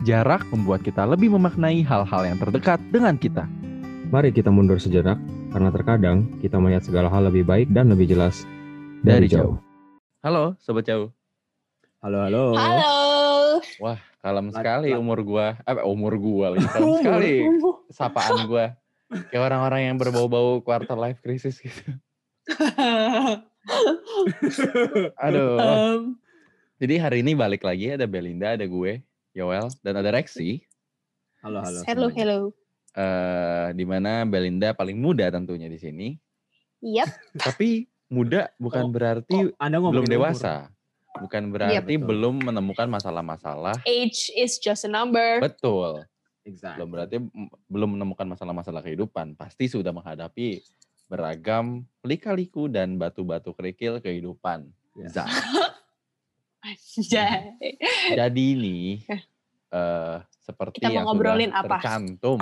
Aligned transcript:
Jarak 0.00 0.48
membuat 0.48 0.80
kita 0.80 1.04
lebih 1.04 1.28
memaknai 1.36 1.84
hal-hal 1.84 2.24
yang 2.24 2.40
terdekat 2.40 2.80
dengan 2.88 3.20
kita. 3.20 3.44
Mari 4.08 4.32
kita 4.32 4.48
mundur 4.48 4.80
sejenak, 4.80 5.20
karena 5.52 5.68
terkadang 5.68 6.24
kita 6.40 6.56
melihat 6.56 6.88
segala 6.88 7.12
hal 7.12 7.28
lebih 7.28 7.44
baik 7.44 7.68
dan 7.68 7.92
lebih 7.92 8.08
jelas 8.08 8.48
dari, 9.04 9.28
jauh. 9.28 9.60
Halo, 10.24 10.56
Sobat 10.56 10.88
Jauh. 10.88 11.12
Halo, 12.00 12.24
halo. 12.24 12.56
Halo. 12.56 13.60
Wah, 13.84 14.00
kalem 14.24 14.48
sekali 14.56 14.96
umur 14.96 15.20
gua. 15.20 15.60
Eh, 15.68 15.84
umur 15.84 16.16
gua 16.16 16.56
lagi. 16.56 16.64
Kalem 16.64 16.92
sekali 17.04 17.32
sapaan 17.92 18.48
gua. 18.48 18.72
Kayak 19.28 19.52
orang-orang 19.52 19.80
yang 19.84 19.96
berbau-bau 20.00 20.64
quarter 20.64 20.96
life 20.96 21.20
crisis 21.20 21.60
gitu. 21.60 21.92
Aduh. 25.28 25.60
Em, 25.60 26.16
Jadi 26.80 26.94
hari 26.96 27.20
ini 27.20 27.36
balik 27.36 27.68
lagi 27.68 27.92
ada 27.92 28.08
Belinda, 28.08 28.56
ada 28.56 28.64
gue, 28.64 29.04
Yoel, 29.30 29.70
dan 29.86 29.94
ada 29.94 30.10
Rexi. 30.10 30.66
Halo, 31.40 31.62
halo. 31.62 31.80
hello, 31.86 32.06
semuanya. 32.10 32.18
hello. 32.18 32.40
eh 32.90 33.68
di 33.78 33.86
mana 33.86 34.26
Belinda 34.26 34.74
paling 34.74 34.98
muda 34.98 35.30
tentunya 35.30 35.70
di 35.70 35.78
sini. 35.78 36.08
Yap. 36.82 37.06
Tapi 37.46 37.86
muda 38.10 38.50
bukan 38.58 38.90
Kok- 38.90 38.92
berarti 38.92 39.38
Kok 39.54 39.56
Anda 39.62 39.78
belum 39.78 39.84
ngomongin 39.94 40.10
umur? 40.10 40.14
dewasa. 40.18 40.54
Bukan 41.10 41.42
berarti 41.54 41.94
betul. 41.98 42.06
belum 42.06 42.34
menemukan 42.50 42.86
masalah-masalah. 42.90 43.76
Age 43.86 44.30
is 44.34 44.58
just 44.58 44.82
a 44.86 44.90
number. 44.90 45.38
Betul. 45.38 46.02
Exactly. 46.42 46.82
Belum 46.82 46.88
berarti 46.90 47.16
belum 47.70 47.90
menemukan 47.98 48.26
masalah-masalah 48.26 48.82
kehidupan. 48.82 49.38
Pasti 49.38 49.70
sudah 49.70 49.94
menghadapi 49.94 50.58
beragam 51.06 51.86
lika-liku 52.02 52.66
dan 52.66 52.98
batu-batu 52.98 53.54
kerikil 53.54 54.02
kehidupan. 54.02 54.66
Ya. 54.98 55.26
Jadi 58.20 58.44
ini 58.56 58.78
eh 59.70 60.16
seperti 60.42 60.82
Kita 60.82 60.90
mau 60.90 60.94
yang 60.96 61.06
ngobrolin 61.06 61.50
sudah 61.54 61.62
apa? 61.62 61.76
tercantum. 61.78 62.40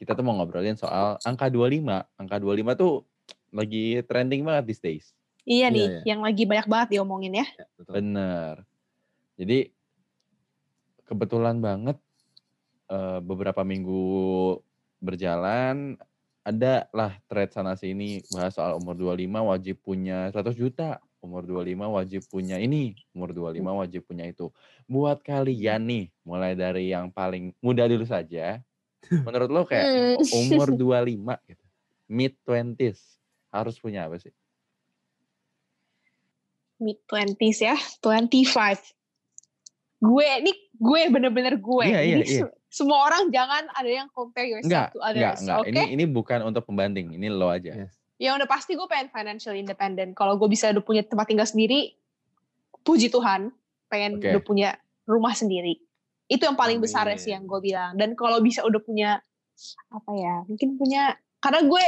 Kita 0.00 0.16
tuh 0.16 0.24
mau 0.24 0.34
ngobrolin 0.40 0.74
soal 0.74 1.20
angka 1.22 1.52
25. 1.52 1.84
Angka 2.16 2.36
25 2.40 2.80
tuh 2.80 2.92
lagi 3.52 4.00
trending 4.08 4.42
banget 4.42 4.64
these 4.72 4.82
days. 4.82 5.06
Iya 5.42 5.68
Iya, 5.68 5.74
nih, 5.74 5.86
iya. 5.90 6.00
yang 6.14 6.20
lagi 6.22 6.42
banyak 6.46 6.66
banget 6.70 6.88
diomongin 6.96 7.42
ya. 7.42 7.46
Ya, 7.46 7.66
betul. 7.76 7.92
Bener. 7.98 8.54
Jadi 9.36 9.58
kebetulan 11.04 11.58
banget 11.60 11.98
eh, 12.88 13.20
beberapa 13.20 13.60
minggu 13.66 14.02
berjalan 15.02 15.98
ada 16.42 16.86
lah 16.90 17.14
thread 17.30 17.50
sana 17.54 17.74
sini 17.78 18.22
bahas 18.34 18.54
soal 18.54 18.78
umur 18.78 18.98
25 18.98 19.28
wajib 19.50 19.76
punya 19.82 20.30
100 20.30 20.54
juta. 20.58 20.98
Umur 21.22 21.46
25 21.46 21.86
wajib 21.86 22.26
punya 22.26 22.58
ini, 22.58 22.98
umur 23.14 23.30
25 23.30 23.78
wajib 23.78 24.02
punya 24.02 24.26
itu. 24.26 24.50
Buat 24.90 25.22
kalian 25.22 25.86
nih, 25.86 26.04
mulai 26.26 26.58
dari 26.58 26.90
yang 26.90 27.14
paling 27.14 27.54
muda 27.62 27.86
dulu 27.86 28.02
saja. 28.02 28.58
Menurut 29.06 29.48
lo 29.48 29.62
kayak 29.62 29.86
Hmm. 29.86 30.16
umur 30.34 30.74
25 30.74 31.38
gitu. 31.46 31.62
Mid 32.10 32.34
20s 32.42 33.22
harus 33.54 33.78
punya 33.78 34.10
apa 34.10 34.18
sih? 34.18 34.34
Mid 36.82 36.98
20s 37.06 37.58
ya, 37.62 37.78
25. 38.02 38.82
Gue 40.02 40.26
nih, 40.42 40.56
gue 40.74 41.00
bener-bener 41.14 41.54
gue. 41.62 41.86
Iya, 41.86 42.00
iya, 42.02 42.18
iya. 42.26 42.40
se- 42.42 42.54
semua 42.66 43.06
orang 43.06 43.30
jangan 43.30 43.70
ada 43.70 43.86
yang 43.86 44.10
compare 44.10 44.50
yourself 44.50 44.66
Enggak, 44.66 44.88
to 44.90 44.98
enggak, 44.98 45.34
others. 45.38 45.40
enggak. 45.46 45.58
Oke? 45.62 45.70
Ini 45.70 45.82
ini 45.94 46.04
bukan 46.10 46.40
untuk 46.42 46.66
pembanding, 46.66 47.14
ini 47.14 47.30
lo 47.30 47.46
aja. 47.46 47.86
Yes. 47.86 48.01
Ya 48.22 48.38
udah 48.38 48.46
pasti 48.46 48.78
gue 48.78 48.86
pengen 48.86 49.10
financial 49.10 49.58
independent. 49.58 50.14
Kalau 50.14 50.38
gue 50.38 50.46
bisa 50.46 50.70
udah 50.70 50.78
punya 50.78 51.02
tempat 51.02 51.26
tinggal 51.26 51.42
sendiri, 51.42 51.90
puji 52.86 53.10
Tuhan, 53.10 53.50
pengen 53.90 54.22
Oke. 54.22 54.30
udah 54.30 54.42
punya 54.46 54.68
rumah 55.10 55.34
sendiri. 55.34 55.82
Itu 56.30 56.46
yang 56.46 56.54
paling 56.54 56.78
besar 56.78 57.10
ya 57.10 57.18
Amin. 57.18 57.18
sih 57.18 57.34
yang 57.34 57.50
gue 57.50 57.58
bilang. 57.58 57.98
Dan 57.98 58.14
kalau 58.14 58.38
bisa 58.38 58.62
udah 58.62 58.78
punya 58.78 59.18
apa 59.90 60.12
ya? 60.14 60.46
Mungkin 60.46 60.78
punya 60.78 61.18
karena 61.42 61.66
gue 61.66 61.84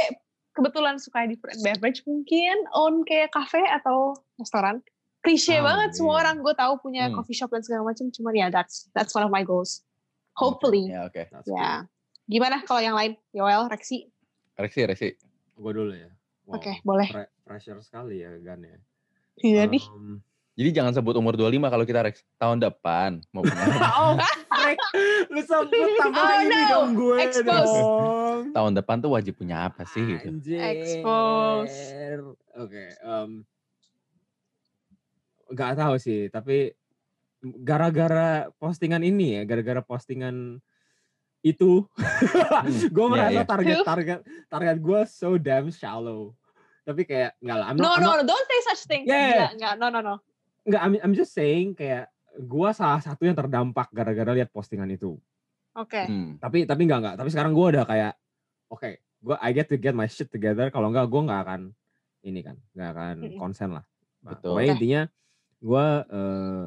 kebetulan 0.51 0.99
suka 0.99 1.23
di 1.23 1.39
food 1.39 1.55
and 1.55 1.63
beverage 1.63 2.03
mungkin 2.03 2.55
own 2.75 3.07
kayak 3.07 3.31
cafe 3.31 3.63
atau 3.71 4.19
restoran. 4.35 4.83
Klise 5.23 5.57
banget 5.57 5.95
semua 5.95 6.19
Amin. 6.19 6.21
orang 6.21 6.35
gue 6.43 6.53
tahu 6.53 6.73
punya 6.83 7.07
Hmm. 7.09 7.15
coffee 7.15 7.33
shop 7.33 7.49
dan 7.49 7.63
segala 7.63 7.87
macam. 7.87 8.11
Cuman 8.11 8.33
ya 8.35 8.47
that's 8.51 8.91
that's 8.91 9.15
one 9.15 9.23
of 9.23 9.31
my 9.31 9.41
goals. 9.41 9.81
Hopefully. 10.35 10.91
Ya, 10.91 11.07
oke. 11.07 11.15
That's 11.31 11.47
Ya. 11.47 11.87
Gimana 12.27 12.59
kalau 12.67 12.83
yang 12.83 12.93
lain? 12.93 13.15
Yoel, 13.31 13.71
Rexi? 13.71 14.11
Reksi, 14.59 14.83
reksi. 14.83 15.09
Gue 15.55 15.71
dulu 15.71 15.95
ya. 15.95 16.11
Wow. 16.45 16.55
Oke, 16.55 16.73
boleh. 16.81 17.09
Pre- 17.09 17.31
pressure 17.41 17.79
sekali 17.79 18.21
ya 18.21 18.31
Gan 18.37 18.61
ya. 18.61 18.77
Jadi. 19.35 19.79
Um, 19.87 20.21
Jadi 20.55 20.69
jangan 20.71 20.93
sebut 20.93 21.11
umur 21.13 21.35
25 21.35 21.51
kalau 21.67 21.83
kita 21.83 21.99
Rex. 22.01 22.23
Tahun 22.35 22.55
depan 22.57 23.19
mau 23.29 23.43
punya. 23.43 23.65
oh, 23.91 24.15
lu 25.27 25.41
sebut 25.41 25.67
tambah 25.99 26.15
Oh, 26.15 26.39
ini 26.39 26.55
no. 26.55 26.67
dong 26.69 26.89
gue 26.93 27.17
Expose. 27.19 27.75
dong. 27.75 28.39
tahun 28.51 28.71
depan 28.73 28.95
tuh 28.97 29.11
wajib 29.11 29.35
punya 29.35 29.67
apa 29.67 29.83
sih 29.85 29.99
gitu. 30.01 30.31
Anjir. 30.31 30.59
Expose. 30.63 31.75
Oke, 32.55 32.83
em, 32.95 33.43
nggak 35.47 35.75
tahu 35.75 35.95
sih, 35.97 36.29
tapi 36.29 36.71
gara-gara 37.43 38.47
postingan 38.55 39.01
ini 39.01 39.35
ya, 39.35 39.41
gara-gara 39.43 39.81
postingan 39.81 40.63
itu, 41.45 41.85
gue 42.95 43.05
iya, 43.05 43.11
merasa 43.13 43.37
iya. 43.37 43.45
target 43.45 43.77
target 43.85 44.19
target 44.49 44.77
gue 44.81 44.99
so 45.05 45.37
damn 45.37 45.69
shallow. 45.69 46.33
Tapi 46.81 47.05
kayak 47.05 47.37
nggak 47.37 47.57
lah, 47.61 47.65
I'm 47.69 47.77
No, 47.77 47.93
not, 47.93 47.97
I'm 47.97 48.01
no, 48.01 48.09
not- 48.09 48.19
no, 48.21 48.29
don't 48.33 48.45
say 48.49 48.59
such 48.73 48.81
thing. 48.89 49.05
Yeah. 49.05 49.29
Gila, 49.29 49.47
enggak, 49.57 49.73
no, 49.77 49.85
no, 49.93 49.99
no. 50.01 50.15
nggak, 50.65 50.81
I'm, 50.81 50.93
I'm 51.05 51.13
just 51.13 51.37
saying 51.37 51.77
kayak 51.77 52.09
gue 52.35 52.69
salah 52.73 52.97
satu 52.97 53.29
yang 53.29 53.37
terdampak 53.37 53.93
gara-gara 53.93 54.33
lihat 54.33 54.49
postingan 54.49 54.89
itu. 54.89 55.21
Oke. 55.77 56.01
Hmm. 56.09 56.41
Tapi 56.41 56.65
tapi 56.65 56.81
nggak 56.89 56.99
nggak. 56.99 57.15
Tapi 57.21 57.29
sekarang 57.29 57.53
gue 57.53 57.65
udah 57.77 57.85
kayak, 57.85 58.13
oke, 58.73 58.89
gue 59.01 59.35
I 59.37 59.49
get 59.53 59.69
to 59.69 59.77
get 59.77 59.93
my 59.93 60.09
shit 60.09 60.33
together. 60.33 60.73
Kalau 60.73 60.89
nggak, 60.89 61.05
gue 61.05 61.21
nggak 61.29 61.41
akan 61.45 61.61
ini 62.25 62.41
kan, 62.41 62.57
nggak 62.73 62.89
akan 62.89 63.15
konsen 63.37 63.69
lah. 63.77 63.85
Nah, 64.25 64.33
Betul. 64.33 64.57
Oke. 64.57 64.73
intinya 64.73 65.01
gue 65.61 65.85
eh 66.09 66.63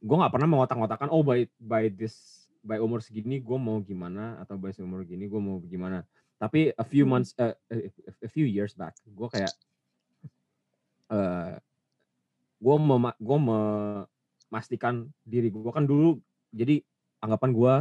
gue 0.00 0.16
nggak 0.16 0.32
pernah 0.32 0.48
mengotak-ngotakan 0.48 1.08
oh 1.12 1.20
by 1.20 1.44
by 1.60 1.92
this 1.92 2.39
by 2.60 2.78
umur 2.80 3.00
segini 3.00 3.40
gue 3.40 3.58
mau 3.58 3.80
gimana 3.80 4.36
atau 4.40 4.60
by 4.60 4.72
umur 4.80 5.04
gini 5.04 5.26
gue 5.26 5.40
mau 5.40 5.60
gimana. 5.64 6.04
Tapi 6.40 6.72
a 6.72 6.84
few 6.84 7.04
Hmm. 7.04 7.20
months, 7.20 7.36
eh, 7.36 7.52
a, 8.24 8.28
few 8.28 8.48
years 8.48 8.72
back, 8.72 8.96
gue 9.04 9.28
kayak 9.28 9.52
eh 11.10 11.58
gue 12.60 12.76
mema 12.76 13.10
gue 13.16 13.38
memastikan 13.40 15.08
diri 15.24 15.48
gue 15.48 15.72
kan 15.72 15.88
dulu 15.88 16.20
jadi 16.52 16.84
anggapan 17.24 17.50
gue 17.56 17.74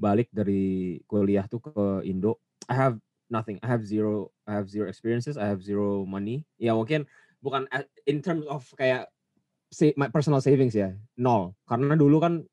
balik 0.00 0.28
dari 0.32 0.98
kuliah 1.04 1.44
tuh 1.44 1.60
ke 1.60 1.84
Indo 2.08 2.40
I 2.66 2.74
have 2.74 2.96
nothing 3.28 3.60
I 3.60 3.68
have 3.68 3.84
zero 3.84 4.32
I 4.48 4.56
have 4.56 4.72
zero 4.72 4.88
experiences 4.88 5.36
I 5.36 5.44
have 5.44 5.60
zero 5.60 6.08
money 6.08 6.48
ya 6.56 6.72
mungkin 6.72 7.04
bukan 7.44 7.68
in 8.08 8.24
terms 8.24 8.48
of 8.48 8.64
kayak 8.80 9.12
my 10.00 10.08
personal 10.08 10.40
savings 10.40 10.72
ya 10.72 10.96
nol 11.20 11.52
karena 11.68 11.92
dulu 11.92 12.16
kan 12.18 12.48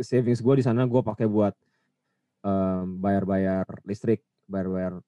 savings 0.00 0.40
gue 0.40 0.54
di 0.56 0.64
sana 0.64 0.88
gue 0.88 1.02
pakai 1.04 1.28
buat 1.28 1.52
em, 2.42 2.96
bayar-bayar 2.96 3.68
listrik 3.84 4.24
bayar-bayar 4.48 4.98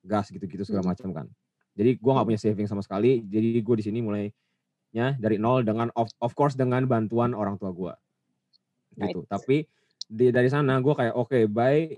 gas 0.00 0.32
gitu-gitu 0.32 0.64
segala 0.64 0.88
Hmm. 0.88 0.92
macam 0.96 1.08
kan 1.12 1.26
jadi 1.76 1.96
gue 2.00 2.12
nggak 2.12 2.26
punya 2.26 2.40
saving 2.40 2.66
sama 2.66 2.80
sekali 2.80 3.20
jadi 3.24 3.60
gue 3.60 3.76
di 3.78 3.84
sini 3.84 4.00
mulainya 4.00 5.14
dari 5.20 5.36
nol 5.36 5.62
dengan 5.62 5.92
of, 5.94 6.08
of 6.18 6.32
course 6.32 6.56
dengan 6.56 6.88
bantuan 6.88 7.36
orang 7.36 7.60
tua 7.60 7.70
gue 7.70 7.94
gitu 8.96 9.22
Right. 9.22 9.30
tapi 9.30 9.56
di, 10.10 10.34
dari 10.34 10.50
sana 10.50 10.80
gue 10.82 10.94
kayak 10.96 11.14
oke 11.14 11.38
by 11.52 11.94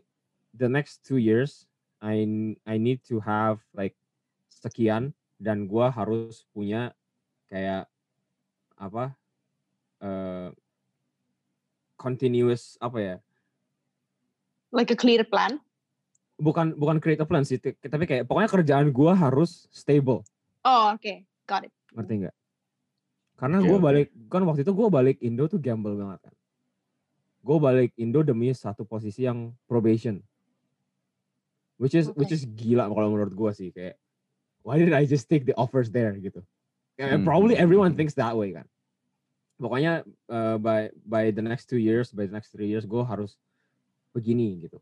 the 0.52 0.68
next 0.68 1.00
two 1.06 1.16
years 1.16 1.64
I 2.02 2.26
I 2.66 2.76
need 2.76 3.00
to 3.08 3.22
have 3.22 3.62
like 3.72 3.94
sekian 4.50 5.14
dan 5.40 5.64
gue 5.70 5.86
harus 5.88 6.44
punya 6.52 6.92
kayak 7.48 7.88
apa 8.76 9.14
eh 10.02 10.50
continuous 12.02 12.74
apa 12.82 12.98
ya 12.98 13.16
Like 14.72 14.90
a 14.90 14.98
clear 14.98 15.22
plan. 15.22 15.62
bukan 16.42 16.74
bukan 16.74 16.98
create 16.98 17.22
a 17.22 17.28
plan 17.28 17.46
sih 17.46 17.60
tapi 17.62 18.02
kayak 18.02 18.26
pokoknya 18.26 18.50
kerjaan 18.50 18.90
gue 18.90 19.12
harus 19.14 19.70
stable 19.70 20.26
Oh, 20.66 20.90
oke. 20.90 21.22
Got 21.46 21.70
it. 21.70 21.72
ngerti 21.94 22.26
nggak 22.26 22.36
karena 23.38 23.58
gue 23.58 23.78
balik 23.78 24.06
kan 24.26 24.42
waktu 24.42 24.62
itu 24.62 24.72
gue 24.72 24.88
balik 24.88 25.16
Indo 25.22 25.46
tuh 25.46 25.58
gamble 25.58 25.94
banget 25.94 26.18
kan 26.26 26.34
gue 27.42 27.58
balik 27.58 27.90
Indo 27.94 28.22
demi 28.22 28.50
satu 28.50 28.82
posisi 28.82 29.22
yang 29.22 29.50
probation 29.66 30.18
which 31.78 31.94
is 31.94 32.06
which 32.14 32.30
Oke. 32.30 32.38
is 32.38 32.42
gila 32.48 32.86
kalau 32.86 33.10
menurut 33.10 33.34
gue 33.34 33.50
sih 33.52 33.68
kayak 33.70 33.98
why 34.62 34.78
did 34.78 34.94
I 34.94 35.02
just 35.04 35.26
take 35.26 35.42
the 35.42 35.54
offers 35.54 35.90
there 35.90 36.14
gitu 36.16 36.42
And 37.02 37.22
Hmm, 37.22 37.26
probably 37.26 37.54
everyone 37.58 37.98
thinks 37.98 38.14
that 38.14 38.34
way 38.34 38.54
kan 38.54 38.66
pokoknya 39.60 40.02
uh, 40.28 40.56
by 40.56 40.88
by 41.04 41.30
the 41.32 41.44
next 41.44 41.68
two 41.68 41.78
years 41.80 42.10
by 42.12 42.24
the 42.28 42.34
next 42.34 42.50
three 42.52 42.68
years 42.68 42.84
gue 42.84 43.02
harus 43.04 43.36
begini 44.12 44.64
gitu 44.64 44.78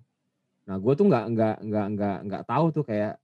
nah 0.67 0.77
gue 0.79 0.93
tuh 0.95 1.07
nggak 1.09 1.25
nggak 1.35 1.57
nggak 1.67 1.87
nggak 1.97 2.17
nggak 2.31 2.43
tahu 2.47 2.67
tuh 2.71 2.85
kayak 2.87 3.19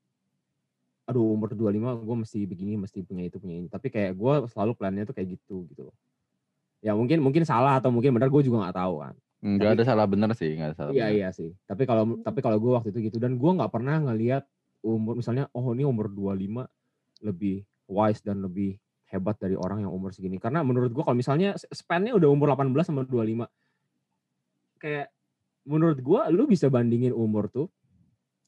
aduh 1.06 1.22
umur 1.22 1.54
25 1.54 2.02
gue 2.02 2.16
mesti 2.26 2.38
begini 2.50 2.74
mesti 2.74 2.98
punya 3.06 3.22
itu 3.30 3.38
punya 3.38 3.62
ini 3.62 3.68
tapi 3.70 3.94
kayak 3.94 4.18
gue 4.18 4.32
selalu 4.50 4.74
plannya 4.74 5.06
tuh 5.06 5.14
kayak 5.14 5.38
gitu 5.38 5.62
gitu 5.70 5.86
loh 5.86 5.96
ya 6.82 6.92
mungkin 6.98 7.22
mungkin 7.22 7.46
salah 7.46 7.78
atau 7.78 7.94
mungkin 7.94 8.10
benar 8.10 8.26
gue 8.26 8.42
juga 8.42 8.66
nggak 8.66 8.76
tahu 8.76 8.96
kan 9.06 9.14
Nggak 9.46 9.78
ada 9.78 9.84
salah 9.84 10.06
bener 10.08 10.32
sih, 10.32 10.58
nggak 10.58 10.68
ada 10.72 10.76
salah 10.76 10.92
Iya 10.96 11.06
bener. 11.06 11.18
iya 11.20 11.28
sih. 11.30 11.52
Tapi 11.68 11.84
kalau 11.84 12.18
tapi 12.24 12.40
kalau 12.40 12.58
gue 12.58 12.72
waktu 12.72 12.88
itu 12.90 13.12
gitu 13.12 13.20
dan 13.20 13.36
gue 13.36 13.50
nggak 13.52 13.68
pernah 13.68 14.00
ngelihat 14.00 14.42
umur 14.80 15.20
misalnya 15.20 15.46
oh 15.52 15.70
ini 15.76 15.84
umur 15.86 16.08
25 16.10 16.66
lebih 17.22 17.62
wise 17.86 18.24
dan 18.24 18.42
lebih 18.42 18.80
hebat 19.06 19.36
dari 19.36 19.54
orang 19.54 19.82
yang 19.82 19.92
umur 19.92 20.10
segini. 20.10 20.36
Karena 20.36 20.60
menurut 20.60 20.90
gue 20.90 21.02
kalau 21.02 21.14
misalnya 21.14 21.54
span-nya 21.70 22.12
udah 22.12 22.26
umur 22.26 22.50
18 22.52 22.70
sama 22.82 23.02
25 23.02 23.46
kayak 24.76 25.08
menurut 25.64 25.98
gue 25.98 26.20
lu 26.30 26.44
bisa 26.44 26.68
bandingin 26.68 27.10
umur 27.10 27.48
tuh 27.48 27.66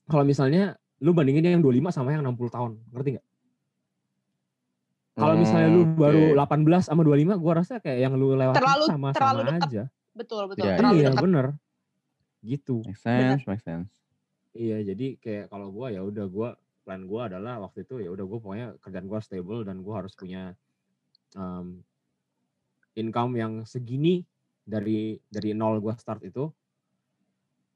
kalau 0.06 0.22
misalnya 0.22 0.76
lu 0.99 1.10
bandingin 1.10 1.46
yang 1.46 1.62
25 1.62 1.90
sama 1.90 2.12
yang 2.12 2.22
60 2.22 2.50
tahun. 2.50 2.72
Ngerti 2.90 3.08
nggak? 3.16 3.26
Kalau 5.14 5.34
misalnya 5.34 5.69
lu 5.69 5.82
baru 5.99 6.22
Oke. 6.38 6.62
18 6.62 6.87
sama 6.87 7.02
25 7.02 7.43
gue 7.43 7.52
rasa 7.52 7.75
kayak 7.82 7.99
yang 8.06 8.14
lu 8.14 8.38
Terlalu- 8.38 8.87
sama 8.87 9.08
terlalu 9.11 9.40
sama 9.43 9.50
dekat. 9.50 9.69
aja. 9.69 9.82
Betul 10.14 10.43
betul. 10.46 10.66
Iya, 10.66 10.75
terlalu 10.78 10.96
iya 10.99 11.08
dekat. 11.11 11.22
bener. 11.26 11.46
Gitu. 12.38 12.76
Make 12.87 12.99
sense, 12.99 13.43
make 13.46 13.62
sense. 13.62 13.90
Iya, 14.54 14.82
jadi 14.82 15.19
kayak 15.19 15.44
kalau 15.50 15.70
gua 15.70 15.90
ya 15.90 16.02
udah 16.02 16.26
gua 16.26 16.49
plan 16.88 17.05
gua 17.05 17.29
adalah 17.29 17.61
waktu 17.61 17.85
itu 17.85 18.00
ya 18.00 18.08
udah 18.08 18.25
gua 18.25 18.38
pokoknya 18.40 18.67
kerjaan 18.81 19.05
gua 19.05 19.20
stable 19.20 19.61
dan 19.69 19.85
gua 19.85 20.00
harus 20.00 20.17
punya 20.17 20.56
um, 21.37 21.85
income 22.96 23.37
yang 23.37 23.52
segini 23.69 24.25
dari 24.64 25.20
dari 25.29 25.52
nol 25.52 25.85
gua 25.85 25.93
start 26.00 26.25
itu. 26.25 26.49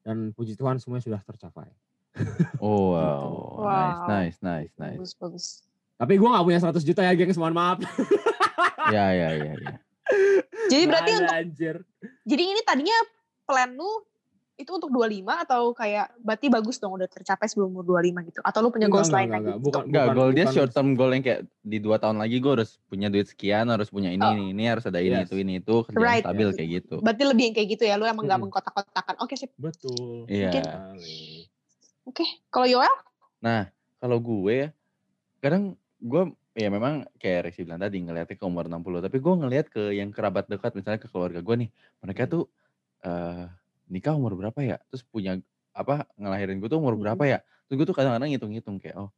Dan 0.01 0.33
puji 0.33 0.57
Tuhan 0.57 0.81
semuanya 0.81 1.05
sudah 1.05 1.21
tercapai. 1.21 1.69
Oh 2.63 2.95
wow, 2.97 3.29
Wow. 3.61 3.69
nice, 3.69 4.03
nice, 4.09 4.39
nice, 4.41 4.75
nice. 4.81 4.99
Bagus 4.99 5.15
bagus. 5.21 5.47
Tapi 6.01 6.17
gua 6.17 6.35
nggak 6.41 6.47
punya 6.49 6.61
100 6.65 6.83
juta 6.89 7.01
ya, 7.05 7.13
gengs, 7.13 7.37
mohon 7.37 7.53
maaf. 7.53 7.79
Ya, 8.91 9.15
ya, 9.15 9.29
ya, 9.39 9.55
ya. 9.63 9.75
Jadi 10.67 10.83
berarti 10.91 11.11
ada, 11.15 11.19
untuk 11.23 11.37
anjir. 11.39 11.77
jadi 12.27 12.43
ini 12.51 12.61
tadinya 12.67 12.99
plan 13.47 13.71
lu 13.71 13.87
itu 14.55 14.69
untuk 14.69 14.89
25 14.89 15.25
atau 15.43 15.73
kayak 15.73 16.13
berarti 16.19 16.47
bagus 16.47 16.77
dong 16.77 16.93
udah 16.93 17.07
tercapai 17.07 17.47
sebelum 17.47 17.73
umur 17.73 17.85
25 17.97 18.29
gitu 18.29 18.39
atau 18.39 18.59
lu 18.61 18.69
punya 18.69 18.87
goals 18.87 19.09
enggak, 19.09 19.17
lain 19.17 19.25
enggak, 19.25 19.33
lagi? 19.35 19.49
enggak. 19.49 19.59
Bukan, 19.59 19.83
Enggak, 19.83 20.05
bukan, 20.05 20.15
goal 20.15 20.29
dia 20.31 20.39
bukan- 20.39 20.55
short 20.55 20.71
term 20.71 20.89
goal 20.93 21.11
yang 21.11 21.23
kayak 21.23 21.41
di 21.59 21.79
dua 21.79 21.97
tahun 21.97 22.17
lagi 22.17 22.37
gue 22.37 22.53
harus 22.53 22.71
punya 22.85 23.09
duit 23.09 23.27
sekian, 23.27 23.67
harus 23.67 23.89
punya 23.89 24.11
ini, 24.11 24.21
Oh. 24.21 24.31
ini, 24.31 24.45
ini, 24.53 24.65
harus 24.67 24.85
ada 24.85 25.01
ini, 25.01 25.17
Yes. 25.17 25.27
itu, 25.27 25.35
ini, 25.37 25.53
itu, 25.59 25.75
kerjaan 25.83 26.05
Right. 26.05 26.23
stabil 26.23 26.49
kayak 26.53 26.71
gitu. 26.79 26.95
Berarti 26.99 27.23
lebih 27.25 27.45
yang 27.45 27.55
kayak 27.55 27.69
gitu 27.71 27.85
ya 27.85 27.95
lu 27.95 28.05
emang 28.05 28.23
nggak 28.23 28.37
Mm-mm. 28.37 28.53
mengkotak-kotakan. 28.53 29.15
Oke 29.19 29.35
sip. 29.35 29.51
Betul. 29.57 30.29
Iya. 30.29 30.53
sekali. 30.53 31.49
Oke. 32.05 32.25
Kalau 32.47 32.67
Yoel? 32.67 32.95
Nah, 33.41 33.73
kalau 33.99 34.19
gue 34.19 34.53
ya, 34.53 34.69
kadang 35.39 35.75
gue 35.99 36.23
ya 36.53 36.69
memang 36.69 37.09
kayak 37.17 37.49
Rexy 37.49 37.65
bilang 37.65 37.81
tadi 37.81 37.99
ngeliatnya 37.99 38.37
ke 38.37 38.45
umur 38.45 38.69
60, 38.69 39.01
tapi 39.01 39.17
gue 39.17 39.35
ngeliat 39.35 39.67
ke 39.67 39.97
yang 39.97 40.13
kerabat 40.13 40.45
dekat, 40.47 40.77
misalnya 40.77 41.01
ke 41.01 41.09
keluarga 41.09 41.41
gue 41.41 41.57
nih, 41.57 41.71
mereka 41.99 42.23
Hmm. 42.23 42.31
tuh 42.31 42.45
eh 43.03 43.47
nikah 43.93 44.17
umur 44.17 44.35
berapa 44.41 44.61
ya? 44.65 44.77
Terus 44.89 45.05
punya 45.05 45.37
apa 45.77 46.09
ngelahirin 46.17 46.59
gue 46.61 46.69
tuh 46.73 46.81
umur 46.81 46.97
Hmm. 46.97 47.05
berapa 47.05 47.25
ya? 47.29 47.39
Terus 47.69 47.77
gue 47.85 47.87
tuh 47.93 47.97
kadang-kadang 47.97 48.33
ngitung-ngitung 48.33 48.81
kayak 48.81 48.97
oh 48.97 49.11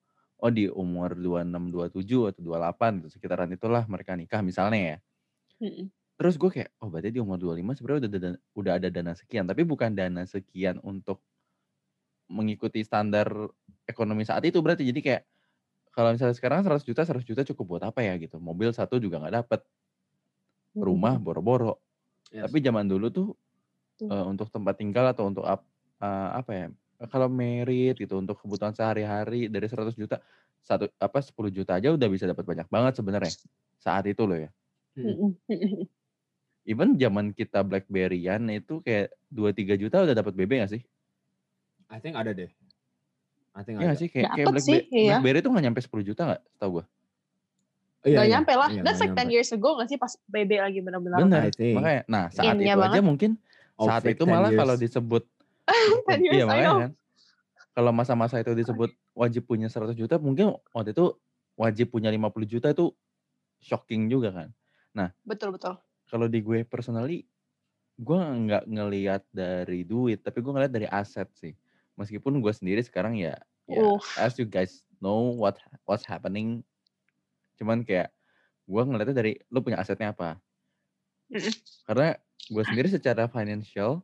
oh 0.42 0.50
di 0.52 0.68
umur 0.68 1.16
26, 1.16 1.72
27 1.72 2.28
atau 2.28 2.40
28 2.44 3.00
gitu 3.00 3.08
sekitaran 3.16 3.48
itulah 3.54 3.86
mereka 3.88 4.12
nikah 4.18 4.44
misalnya 4.44 4.98
ya. 4.98 4.98
Mm-mm. 5.62 5.88
Terus 6.14 6.34
gue 6.38 6.50
kayak, 6.50 6.70
oh 6.78 6.92
berarti 6.92 7.10
di 7.10 7.18
umur 7.18 7.40
25 7.40 7.74
sebenarnya 7.74 8.00
udah 8.06 8.10
ada, 8.12 8.30
udah 8.54 8.72
ada 8.78 8.88
dana 8.92 9.12
sekian. 9.18 9.44
Tapi 9.50 9.62
bukan 9.66 9.90
dana 9.98 10.22
sekian 10.28 10.78
untuk 10.84 11.24
mengikuti 12.30 12.86
standar 12.86 13.26
ekonomi 13.88 14.22
saat 14.22 14.46
itu 14.46 14.62
berarti. 14.62 14.86
Jadi 14.86 15.00
kayak, 15.02 15.22
kalau 15.90 16.14
misalnya 16.14 16.36
sekarang 16.38 16.62
100 16.62 16.86
juta, 16.86 17.02
100 17.02 17.26
juta 17.26 17.42
cukup 17.42 17.64
buat 17.78 17.82
apa 17.86 18.02
ya 18.06 18.14
gitu. 18.18 18.38
Mobil 18.38 18.70
satu 18.70 19.02
juga 19.02 19.18
nggak 19.22 19.34
dapet. 19.42 19.60
Rumah 20.74 21.18
boro-boro. 21.18 21.78
Yes. 22.30 22.50
Tapi 22.50 22.62
zaman 22.62 22.86
dulu 22.86 23.06
tuh 23.10 23.28
Eh, 24.02 24.25
untuk 24.26 24.50
tempat 24.50 24.75
tinggal 24.75 25.06
atau 25.14 25.31
untuk 25.31 25.46
ap- 25.46 25.67
eh, 26.02 26.29
apa 26.35 26.50
ya? 26.50 26.67
Kalau 27.11 27.29
merit 27.31 27.94
gitu 27.94 28.19
untuk 28.19 28.38
kebutuhan 28.43 28.75
sehari-hari 28.75 29.46
dari 29.46 29.67
100 29.70 29.94
juta 29.94 30.19
satu 30.64 30.88
apa 30.96 31.19
10 31.20 31.52
juta 31.52 31.76
aja 31.76 31.93
udah 31.93 32.08
bisa 32.08 32.25
dapat 32.25 32.43
banyak 32.49 32.67
banget 32.73 32.96
sebenarnya 32.96 33.32
saat 33.79 34.08
itu 34.08 34.25
loh 34.25 34.38
ya. 34.41 34.50
Mm-mm. 34.96 35.37
Mm-mm. 35.46 35.85
Even 36.64 36.96
zaman 36.96 37.37
kita 37.37 37.61
Blackberryan 37.61 38.49
itu 38.49 38.81
kayak 38.81 39.12
2-3 39.29 39.76
juta 39.76 40.00
udah 40.00 40.17
dapat 40.17 40.32
BB 40.32 40.64
gak 40.64 40.73
sih? 40.73 40.82
I 41.93 42.00
think 42.00 42.17
ada 42.17 42.32
deh. 42.32 42.49
I 43.52 43.62
think 43.62 43.79
Iya 43.85 43.93
ada. 43.93 44.00
sih? 44.00 44.08
Kayak, 44.08 44.32
kayak 44.32 44.49
Dapet 44.49 44.62
sih, 44.64 44.73
Blackberry, 44.81 44.96
iya. 44.96 45.08
Blackberry 45.20 45.38
tuh 45.44 45.50
gak 45.52 45.64
nyampe 45.69 45.81
10 45.85 46.05
juta 46.08 46.23
gak? 46.35 46.41
Tau 46.56 46.70
gue. 46.81 46.85
Iya, 48.08 48.17
Gak 48.17 48.25
iya. 48.25 48.32
nyampe 48.41 48.52
lah. 48.56 48.69
Iya, 48.73 48.81
That's 48.81 48.96
nggak 48.96 49.05
like 49.05 49.12
10 49.12 49.20
nyampe. 49.20 49.35
years 49.37 49.50
ago 49.52 49.69
gak 49.76 49.88
sih 49.93 49.99
pas 50.00 50.12
BB 50.25 50.52
lagi 50.56 50.79
benar-benar. 50.81 51.19
Bener. 51.20 51.41
I 51.44 51.52
think. 51.52 51.76
Makanya, 51.76 52.02
nah 52.08 52.25
saat 52.32 52.56
In-nya 52.56 52.73
itu 52.73 52.81
aja 52.81 52.88
banget. 52.88 53.05
mungkin, 53.05 53.31
saat 53.74 54.02
Outfit 54.02 54.14
itu 54.14 54.24
10 54.26 54.30
malah 54.30 54.50
years. 54.50 54.60
kalau 54.60 54.74
disebut, 54.78 55.24
10 56.06 56.24
years, 56.24 56.34
iya 56.38 56.44
makanya 56.46 56.72
kan. 56.88 56.92
Kalau 57.74 57.90
masa-masa 57.90 58.38
itu 58.38 58.54
disebut 58.54 58.94
wajib 59.18 59.50
punya 59.50 59.66
100 59.66 59.98
juta, 59.98 60.14
mungkin 60.22 60.54
waktu 60.70 60.94
itu 60.94 61.18
wajib 61.58 61.90
punya 61.90 62.10
50 62.10 62.46
juta 62.46 62.70
itu 62.70 62.94
shocking 63.58 64.06
juga 64.06 64.30
kan. 64.30 64.48
Betul 65.26 65.58
betul. 65.58 65.74
Kalau 66.06 66.30
di 66.30 66.38
gue 66.38 66.62
personally, 66.62 67.26
gue 67.98 68.18
nggak 68.18 68.70
ngelihat 68.70 69.22
dari 69.34 69.82
duit, 69.82 70.22
tapi 70.22 70.38
gue 70.38 70.52
ngelihat 70.54 70.74
dari 70.74 70.86
aset 70.86 71.26
sih. 71.34 71.54
Meskipun 71.98 72.38
gue 72.38 72.52
sendiri 72.54 72.82
sekarang 72.82 73.18
ya, 73.18 73.38
ya 73.66 73.82
Uff. 73.82 74.06
as 74.18 74.38
you 74.38 74.46
guys 74.46 74.86
know 74.98 75.34
what 75.34 75.58
what's 75.86 76.06
happening, 76.06 76.62
cuman 77.58 77.82
kayak 77.82 78.10
gue 78.66 78.82
ngeliatnya 78.82 79.14
dari 79.14 79.32
lu 79.50 79.62
punya 79.62 79.78
asetnya 79.82 80.14
apa. 80.14 80.38
Karena 81.84 82.16
gue 82.48 82.64
sendiri 82.64 82.88
secara 82.88 83.28
financial, 83.28 84.00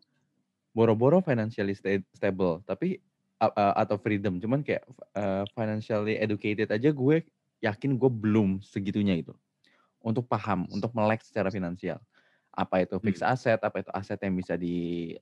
boro-boro 0.73 1.21
financially 1.21 1.75
sta- 1.77 2.05
stable, 2.15 2.63
tapi 2.65 3.01
a- 3.41 3.77
atau 3.81 3.97
freedom, 3.97 4.37
cuman 4.37 4.61
kayak 4.61 4.85
uh, 5.17 5.49
financially 5.57 6.21
educated 6.21 6.69
aja 6.69 6.93
gue 6.93 7.25
yakin 7.65 7.97
gue 7.97 8.11
belum 8.13 8.61
segitunya 8.61 9.17
itu 9.21 9.33
untuk 10.01 10.29
paham, 10.29 10.69
untuk 10.73 10.93
melek 10.93 11.25
secara 11.25 11.49
finansial. 11.49 12.01
Apa 12.53 12.85
itu 12.85 12.97
fixed 13.01 13.25
asset, 13.25 13.61
apa 13.61 13.81
itu 13.81 13.91
aset 13.93 14.21
yang 14.21 14.37
bisa 14.37 14.57
di 14.61 15.17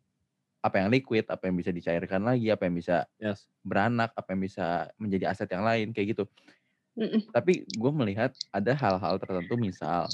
apa 0.58 0.82
yang 0.82 0.90
liquid, 0.90 1.26
apa 1.30 1.46
yang 1.46 1.54
bisa 1.54 1.70
dicairkan 1.70 2.22
lagi, 2.26 2.50
apa 2.50 2.66
yang 2.66 2.74
bisa 2.74 3.06
Yes. 3.22 3.46
beranak, 3.62 4.10
apa 4.18 4.34
yang 4.34 4.42
bisa 4.42 4.90
menjadi 4.98 5.30
aset 5.30 5.46
yang 5.54 5.62
lain 5.62 5.94
kayak 5.94 6.18
gitu. 6.18 6.24
Mm-mm. 6.98 7.30
Tapi 7.30 7.62
gue 7.70 7.92
melihat 7.94 8.34
ada 8.50 8.72
hal-hal 8.74 9.14
tertentu 9.22 9.54
misal 9.54 10.10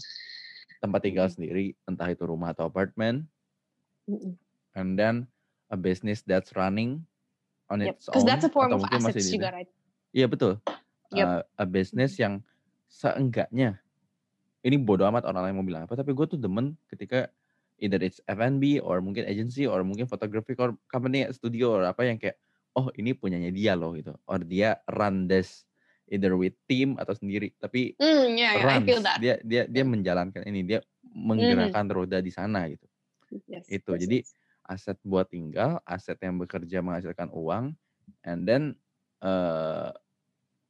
tempat 0.84 1.00
tinggal 1.00 1.32
sendiri, 1.32 1.72
entah 1.88 2.12
itu 2.12 2.28
rumah 2.28 2.52
atau 2.52 2.69
apartemen, 2.69 3.25
Mm-mm. 4.04 4.36
and 4.76 5.00
then 5.00 5.25
a 5.72 5.78
business 5.81 6.20
that's 6.20 6.52
running 6.52 7.00
on 7.72 7.81
Yep. 7.81 7.96
its 7.96 8.06
own 8.12 8.29
that's 8.29 8.44
a 8.44 8.53
form 8.53 8.69
atau 8.69 8.76
of 8.76 8.81
mungkin 8.84 9.00
masih 9.00 9.17
assets 9.17 9.32
di 9.32 9.41
juga, 9.41 9.48
right? 9.56 9.70
Iya 10.12 10.26
betul. 10.29 10.53
Yep. 11.17 11.24
Uh, 11.24 11.41
a 11.56 11.64
business 11.64 12.12
yang 12.20 12.44
seenggaknya 12.93 13.81
ini 14.64 14.76
bodoh 14.81 15.08
amat 15.08 15.24
orang 15.24 15.48
lain 15.48 15.56
mau 15.56 15.64
bilang 15.64 15.82
apa, 15.88 15.96
tapi 15.96 16.12
gue 16.12 16.26
tuh 16.36 16.41
demen 16.41 16.76
ketika 16.88 17.29
either 17.81 18.00
it's 18.00 18.20
F&B 18.24 18.81
or 18.81 19.00
mungkin 19.05 19.24
agency 19.29 19.64
or 19.69 19.81
mungkin 19.84 20.08
photography 20.08 20.56
or 20.56 20.76
company 20.88 21.24
studio 21.32 21.81
or 21.81 21.82
apa 21.88 22.05
yang 22.08 22.17
kayak 22.17 22.36
oh 22.76 22.88
ini 22.96 23.12
punyanya 23.17 23.53
dia 23.53 23.72
loh 23.76 23.93
gitu, 23.96 24.17
or 24.29 24.41
dia 24.41 24.81
run 24.88 25.29
this 25.29 25.69
either 26.11 26.37
with 26.37 26.55
team 26.69 26.96
atau 27.01 27.17
sendiri, 27.17 27.53
tapi 27.56 27.96
Mm, 27.96 28.37
yeah, 28.37 28.53
yeah, 28.55 28.67
I 28.69 28.79
runs 28.81 28.87
feel 28.87 29.01
that. 29.05 29.19
dia 29.23 29.34
dia 29.43 29.63
dia 29.65 29.84
menjalankan 29.87 30.43
ini 30.44 30.61
dia 30.67 30.81
menggerakkan 31.15 31.87
roda 31.89 32.19
di 32.20 32.32
sana 32.34 32.67
gitu 32.69 32.84
Yes, 33.49 33.67
itu 33.70 33.91
yes, 33.94 34.01
jadi 34.05 34.19
yes. 34.23 34.31
aset 34.65 34.99
buat 35.05 35.29
tinggal 35.29 35.79
aset 35.84 36.17
yang 36.23 36.39
bekerja 36.41 36.81
menghasilkan 36.81 37.29
uang 37.32 37.77
and 38.25 38.44
then 38.49 38.75
eh 39.25 39.91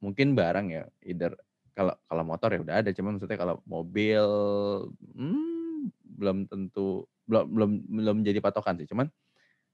mungkin 0.02 0.36
barang 0.36 0.66
ya 0.68 0.84
either 1.00 1.32
kalau 1.72 1.94
kalau 2.06 2.22
motor 2.22 2.52
ya 2.54 2.60
udah 2.60 2.76
ada 2.84 2.90
cuman 2.92 3.16
maksudnya 3.18 3.38
kalau 3.40 3.56
mobil 3.64 4.24
hmm, 5.16 5.90
belum 6.20 6.46
tentu 6.46 7.08
belum 7.24 7.44
belum 7.50 7.70
belum 7.88 8.16
jadi 8.22 8.38
patokan 8.44 8.76
sih 8.78 8.88
cuman 8.90 9.08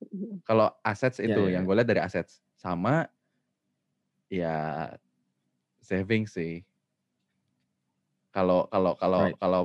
Mm-mm. 0.01 0.41
kalau 0.47 0.71
assets 0.87 1.21
Iya, 1.21 1.35
itu 1.35 1.43
iya, 1.51 1.53
yang 1.59 1.63
iya. 1.65 1.69
gue 1.69 1.77
lihat 1.77 1.89
dari 1.91 2.01
assets 2.01 2.41
sama 2.57 3.05
ya 4.31 4.57
saving 5.83 6.25
sih 6.29 6.63
kalau 8.35 8.67
kalau 8.71 8.95
kalau 8.99 9.23
Right. 9.23 9.37
kalau 9.43 9.63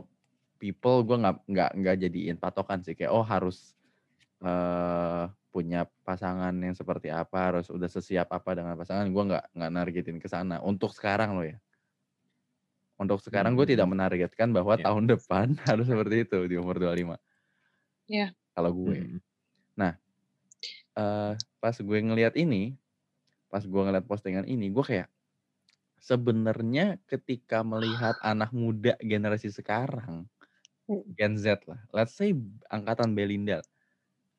people 0.57 1.05
gue 1.05 1.17
nggak 1.22 1.36
nggak 1.50 1.69
nggak 1.81 1.95
jadiin 2.01 2.38
patokan 2.41 2.81
sih 2.81 2.98
kayak 2.98 3.13
oh 3.13 3.22
harus 3.25 3.77
eh 4.43 5.25
punya 5.53 5.88
pasangan 6.05 6.53
yang 6.60 6.75
seperti 6.75 7.10
apa 7.13 7.51
harus 7.53 7.67
udah 7.72 7.88
sesiap 7.89 8.27
apa 8.31 8.51
dengan 8.57 8.75
pasangan 8.77 9.07
gue 9.10 9.24
nggak 9.31 9.45
nggak 9.55 9.72
nargetin 9.74 10.17
ke 10.22 10.27
sana 10.29 10.60
untuk 10.63 10.91
sekarang 10.93 11.38
loh 11.39 11.48
ya 11.48 11.57
untuk 12.95 13.19
sekarang 13.19 13.60
gue 13.60 13.67
tidak 13.67 13.88
Hmm. 13.88 13.91
menargetkan 13.91 14.55
bahwa 14.55 14.75
Ya. 14.75 14.79
tahun 14.79 15.07
depan 15.12 15.55
harus 15.67 15.88
seperti 15.88 16.24
itu 16.27 16.39
di 16.48 16.55
umur 16.60 16.79
25 16.79 17.15
Iya. 18.07 18.36
kalau 18.55 18.72
gue 18.72 18.95
Mm. 18.95 20.00
eh 20.95 21.34
pas 21.60 21.75
gue 21.75 21.98
ngelihat 22.00 22.34
ini, 22.39 22.79
pas 23.51 23.63
gue 23.63 23.81
ngelihat 23.81 24.07
postingan 24.07 24.45
ini, 24.48 24.72
gue 24.72 24.84
kayak 24.86 25.07
sebenarnya 26.08 26.86
ketika 27.12 27.60
melihat 27.72 28.16
anak 28.32 28.52
muda 28.62 28.94
generasi 29.12 29.50
sekarang, 29.60 30.30
Hmm. 30.88 31.16
Gen 31.18 31.34
Z 31.44 31.66
lah, 31.70 31.82
let's 31.96 32.14
say 32.20 32.30
angkatan 32.76 33.12
Belinda, 33.18 33.60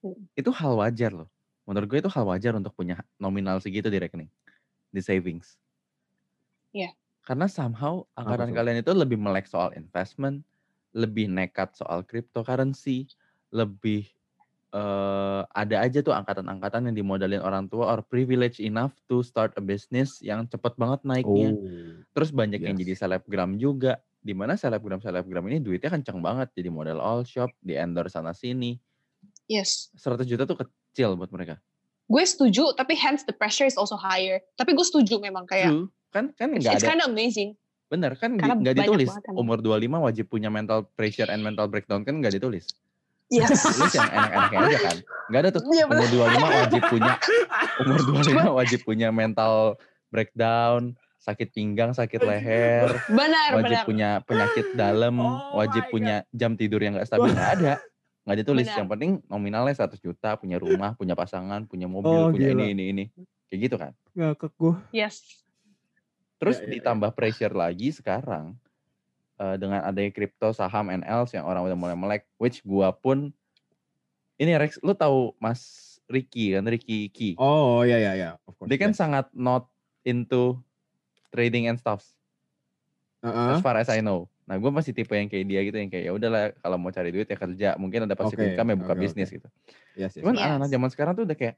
Hmm. 0.02 0.28
Itu 0.38 0.50
hal 0.54 0.72
wajar 0.80 1.12
loh. 1.12 1.28
Menurut 1.66 1.86
gue 1.90 1.98
itu 2.04 2.10
hal 2.12 2.24
wajar 2.30 2.52
untuk 2.54 2.72
punya 2.78 3.02
nominal 3.18 3.58
segitu 3.58 3.90
di 3.90 3.98
rekening, 3.98 4.30
di 4.94 5.00
savings. 5.02 5.58
Iya. 6.72 6.96
Karena 7.26 7.46
somehow 7.50 8.06
angkatan 8.16 8.54
kalian 8.56 8.80
itu 8.80 8.92
lebih 8.94 9.18
melek 9.20 9.50
soal 9.50 9.74
investment, 9.76 10.46
lebih 10.96 11.28
nekat 11.28 11.74
soal 11.76 12.06
cryptocurrency, 12.06 13.10
lebih 13.52 14.08
eh 14.76 15.40
ada 15.48 15.76
aja 15.80 16.04
tuh 16.04 16.12
angkatan-angkatan 16.12 16.92
yang 16.92 16.94
dimodalin 16.94 17.40
orang 17.40 17.64
tua 17.66 17.88
or 17.88 18.04
privilege 18.04 18.60
enough 18.60 18.92
to 19.08 19.24
start 19.24 19.56
a 19.56 19.62
business 19.62 20.20
yang 20.20 20.44
cepet 20.44 20.76
banget 20.76 21.00
naiknya. 21.02 21.56
Oh. 21.56 22.04
Terus 22.12 22.28
banyak 22.30 22.60
yang 22.60 22.76
jadi 22.76 22.92
Yes. 22.92 23.00
selebgram 23.00 23.56
juga. 23.56 23.96
Di 24.20 24.34
mana 24.34 24.52
selebgram-selebgram 24.54 25.46
ini 25.48 25.62
duitnya 25.62 25.88
kenceng 25.88 26.20
banget. 26.20 26.52
Jadi 26.52 26.68
model 26.68 26.98
all 26.98 27.22
shop, 27.22 27.48
di 27.58 27.72
endorse 27.72 28.12
sana 28.12 28.36
sini. 28.36 28.76
Yes. 29.46 29.88
100 29.96 30.26
juta 30.26 30.44
tuh 30.44 30.58
kecil 30.60 31.14
buat 31.14 31.30
mereka. 31.30 31.56
Gue 32.04 32.22
setuju, 32.22 32.74
tapi 32.74 32.94
hence 32.94 33.24
the 33.24 33.32
pressure 33.32 33.64
is 33.64 33.74
also 33.74 33.94
higher. 33.94 34.42
Tapi 34.54 34.74
gue 34.74 34.82
setuju 34.82 35.18
memang 35.18 35.46
kayak 35.46 35.70
True. 35.70 35.86
Kan 36.10 36.30
kan 36.34 36.52
it's, 36.52 36.62
nggak 36.62 36.74
it's 36.74 36.84
ada 36.84 36.90
kind 36.90 37.00
of 37.00 37.10
amazing. 37.10 37.54
bener 37.86 38.18
kan 38.18 38.34
di- 38.34 38.42
Karena 38.42 38.58
nggak 38.58 38.74
banyak 38.74 38.82
ditulis 38.82 39.08
banget 39.14 39.24
kan. 39.30 39.34
umur 39.38 39.58
25 39.62 40.02
wajib 40.02 40.26
punya 40.26 40.50
mental 40.50 40.90
pressure 40.92 41.30
and 41.30 41.38
mental 41.38 41.70
breakdown 41.70 42.02
kan 42.02 42.18
nggak 42.18 42.34
ditulis. 42.34 42.66
Yes. 43.26 43.58
Tulis 43.58 43.90
yang 43.92 44.06
enak-enaknya 44.06 44.58
aja 44.60 44.78
kan. 44.78 44.96
Nggak 45.26 45.40
ada 45.40 45.50
tuh 45.50 45.62
Iya 45.66 45.84
umur 45.84 45.96
benar. 45.98 46.30
25 46.30 46.62
wajib 46.62 46.82
punya 46.86 47.12
umur 47.82 48.00
25 48.00 48.58
wajib 48.58 48.80
punya 48.82 49.08
mental 49.10 49.54
breakdown, 50.06 50.82
sakit 51.18 51.48
pinggang, 51.50 51.90
sakit 51.90 52.22
leher, 52.22 52.86
Benar, 53.10 53.48
wajib 53.52 53.66
benar. 53.74 53.84
punya 53.84 54.08
penyakit 54.22 54.66
dalam, 54.72 55.18
Oh 55.18 55.58
wajib 55.58 55.82
punya 55.90 56.22
jam 56.30 56.54
tidur 56.54 56.78
yang 56.78 56.94
nggak 56.94 57.04
stabil 57.04 57.34
nggak 57.34 57.52
ada. 57.58 57.74
Nggak 58.22 58.38
ditulis. 58.40 58.66
Benar. 58.66 58.78
Yang 58.78 58.88
penting 58.94 59.10
nominalnya 59.26 59.74
100 59.76 59.98
juta, 59.98 60.34
punya 60.34 60.56
rumah, 60.56 60.94
punya 60.94 61.14
pasangan, 61.14 61.66
punya 61.66 61.86
mobil, 61.86 62.10
Oh, 62.10 62.30
punya 62.30 62.54
gila. 62.54 62.62
ini 62.62 62.66
ini 62.72 62.84
ini. 62.90 63.04
Kayak 63.46 63.58
gitu 63.60 63.76
kan. 63.76 63.92
Ngakak 64.14 64.52
gue. 64.54 64.74
Yes. 64.90 65.42
Terus 66.36 66.58
Ya, 66.58 66.62
ya, 66.62 66.66
ya. 66.66 66.72
ditambah 66.78 67.10
pressure 67.12 67.54
lagi 67.54 67.90
sekarang 67.90 68.54
eh, 69.40 69.56
dengan 69.60 69.84
adanya 69.84 70.10
kripto, 70.12 70.52
saham, 70.52 70.88
and 70.92 71.04
else 71.04 71.32
yang 71.36 71.44
orang 71.44 71.64
udah 71.64 71.76
mulai 71.78 71.96
melek, 71.96 72.22
which 72.40 72.60
gua 72.64 72.92
pun 72.92 73.32
ini 74.36 74.52
Rex, 74.60 74.76
lu 74.84 74.92
tahu 74.92 75.32
Mas 75.40 75.96
Ricky 76.06 76.52
kan, 76.54 76.64
Ricky 76.68 77.08
Ki. 77.08 77.30
Oh 77.40 77.82
ya 77.82 77.96
ya 77.96 78.12
ya. 78.14 78.30
Of 78.44 78.56
course. 78.60 78.68
Dia 78.68 78.78
kan 78.78 78.92
yes. 78.92 79.00
sangat 79.00 79.26
not 79.32 79.66
into 80.04 80.60
trading 81.32 81.66
and 81.66 81.80
stuff 81.80 82.04
Heeh. 83.24 83.56
as 83.56 83.58
far 83.64 83.74
as 83.80 83.88
I 83.88 84.04
know. 84.04 84.28
Nah, 84.46 84.54
gue 84.62 84.70
masih 84.70 84.94
tipe 84.94 85.10
yang 85.10 85.26
kayak 85.26 85.44
dia 85.50 85.60
gitu 85.66 85.74
yang 85.74 85.90
kayak 85.90 86.04
ya 86.06 86.12
udahlah 86.14 86.54
kalau 86.62 86.78
mau 86.78 86.94
cari 86.94 87.10
duit 87.10 87.26
ya 87.26 87.34
kerja, 87.34 87.74
mungkin 87.74 88.06
ada 88.06 88.14
passive 88.14 88.38
Oke, 88.38 88.54
income 88.54 88.68
ya 88.70 88.76
buka 88.78 88.94
oke, 88.94 89.02
bisnis 89.02 89.26
oke. 89.26 89.36
gitu. 89.42 89.48
Yes, 89.98 90.14
yes. 90.14 90.22
Cuman 90.22 90.38
Yes. 90.38 90.44
anak-anak 90.46 90.68
zaman 90.70 90.88
sekarang 90.94 91.12
tuh 91.18 91.24
udah 91.26 91.36
kayak 91.36 91.56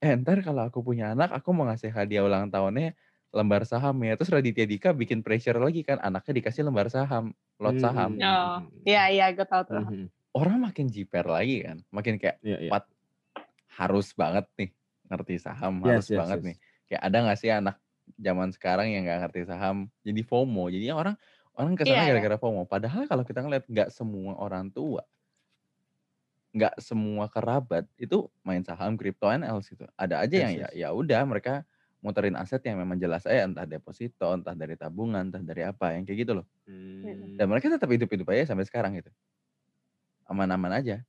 eh 0.00 0.16
ntar 0.16 0.40
kalau 0.40 0.64
aku 0.64 0.80
punya 0.80 1.12
anak, 1.12 1.28
aku 1.36 1.52
mau 1.52 1.68
ngasih 1.68 1.92
hadiah 1.92 2.24
ulang 2.24 2.48
tahunnya 2.48 2.96
lembar 3.30 3.62
saham 3.62 3.96
ya. 4.02 4.14
Terus 4.18 4.30
Raditya 4.30 4.66
Dika 4.66 4.90
bikin 4.90 5.22
pressure 5.22 5.56
lagi 5.56 5.86
kan 5.86 5.98
anaknya 6.02 6.42
dikasih 6.42 6.66
lembar 6.66 6.90
saham, 6.90 7.30
lot 7.62 7.74
Hmm, 7.78 7.82
saham. 7.82 8.10
hmm, 8.18 8.22
Oh, 8.22 8.54
hmm, 8.58 8.66
hmm. 8.66 8.86
Iya, 8.86 9.02
iya, 9.10 9.26
gue 9.32 9.46
tahu 9.46 9.62
tuh. 9.66 9.82
Orang 10.30 10.62
makin 10.62 10.86
jiper 10.86 11.26
lagi 11.26 11.66
kan, 11.66 11.82
makin 11.90 12.14
kayak 12.18 12.38
Iya 12.42 12.58
iya. 12.62 12.70
What? 12.70 12.86
harus 13.70 14.12
banget 14.12 14.46
nih 14.58 14.70
ngerti 15.08 15.34
saham, 15.40 15.80
Yes, 15.82 16.06
harus 16.06 16.06
yes, 16.10 16.18
banget 16.20 16.38
yes. 16.38 16.46
nih. 16.46 16.56
Kayak 16.90 17.02
ada 17.06 17.16
nggak 17.26 17.38
sih 17.38 17.50
anak 17.50 17.76
zaman 18.18 18.48
sekarang 18.50 18.86
yang 18.90 19.02
nggak 19.06 19.18
ngerti 19.26 19.40
saham, 19.46 19.76
jadi 20.02 20.20
FOMO. 20.26 20.64
Jadi 20.70 20.86
orang 20.90 21.14
orang 21.54 21.74
ke 21.78 21.82
sana 21.86 22.02
Iya, 22.02 22.02
iya. 22.02 22.10
gara-gara 22.14 22.36
FOMO. 22.38 22.62
Padahal 22.66 23.06
kalau 23.06 23.22
kita 23.22 23.42
ngeliat 23.42 23.64
nggak 23.66 23.90
semua 23.94 24.34
orang 24.38 24.70
tua, 24.70 25.02
nggak 26.50 26.82
semua 26.82 27.30
kerabat 27.30 27.86
itu 27.94 28.26
main 28.42 28.62
saham, 28.66 28.98
kripto, 28.98 29.30
and 29.30 29.46
else 29.46 29.70
gitu. 29.70 29.86
Ada 29.94 30.26
aja 30.26 30.34
Yes, 30.34 30.42
yang 30.46 30.52
ya 30.54 30.66
yes. 30.66 30.70
ya 30.74 30.88
udah 30.90 31.22
mereka 31.22 31.62
muterin 32.00 32.36
aset 32.36 32.64
yang 32.64 32.80
memang 32.80 32.96
jelas 32.96 33.28
aja 33.28 33.44
entah 33.44 33.68
deposito, 33.68 34.32
entah 34.32 34.56
dari 34.56 34.74
tabungan, 34.76 35.28
entah 35.28 35.44
dari 35.44 35.62
apa 35.64 35.92
yang 35.92 36.08
kayak 36.08 36.18
gitu 36.24 36.32
loh. 36.40 36.46
Hmm. 36.64 37.36
Dan 37.36 37.46
mereka 37.48 37.68
tetap 37.68 37.88
hidup-hidup 37.88 38.28
aja 38.32 38.52
sampai 38.52 38.64
sekarang 38.64 38.96
gitu. 38.96 39.12
Aman-aman 40.28 40.72
aja. 40.80 41.04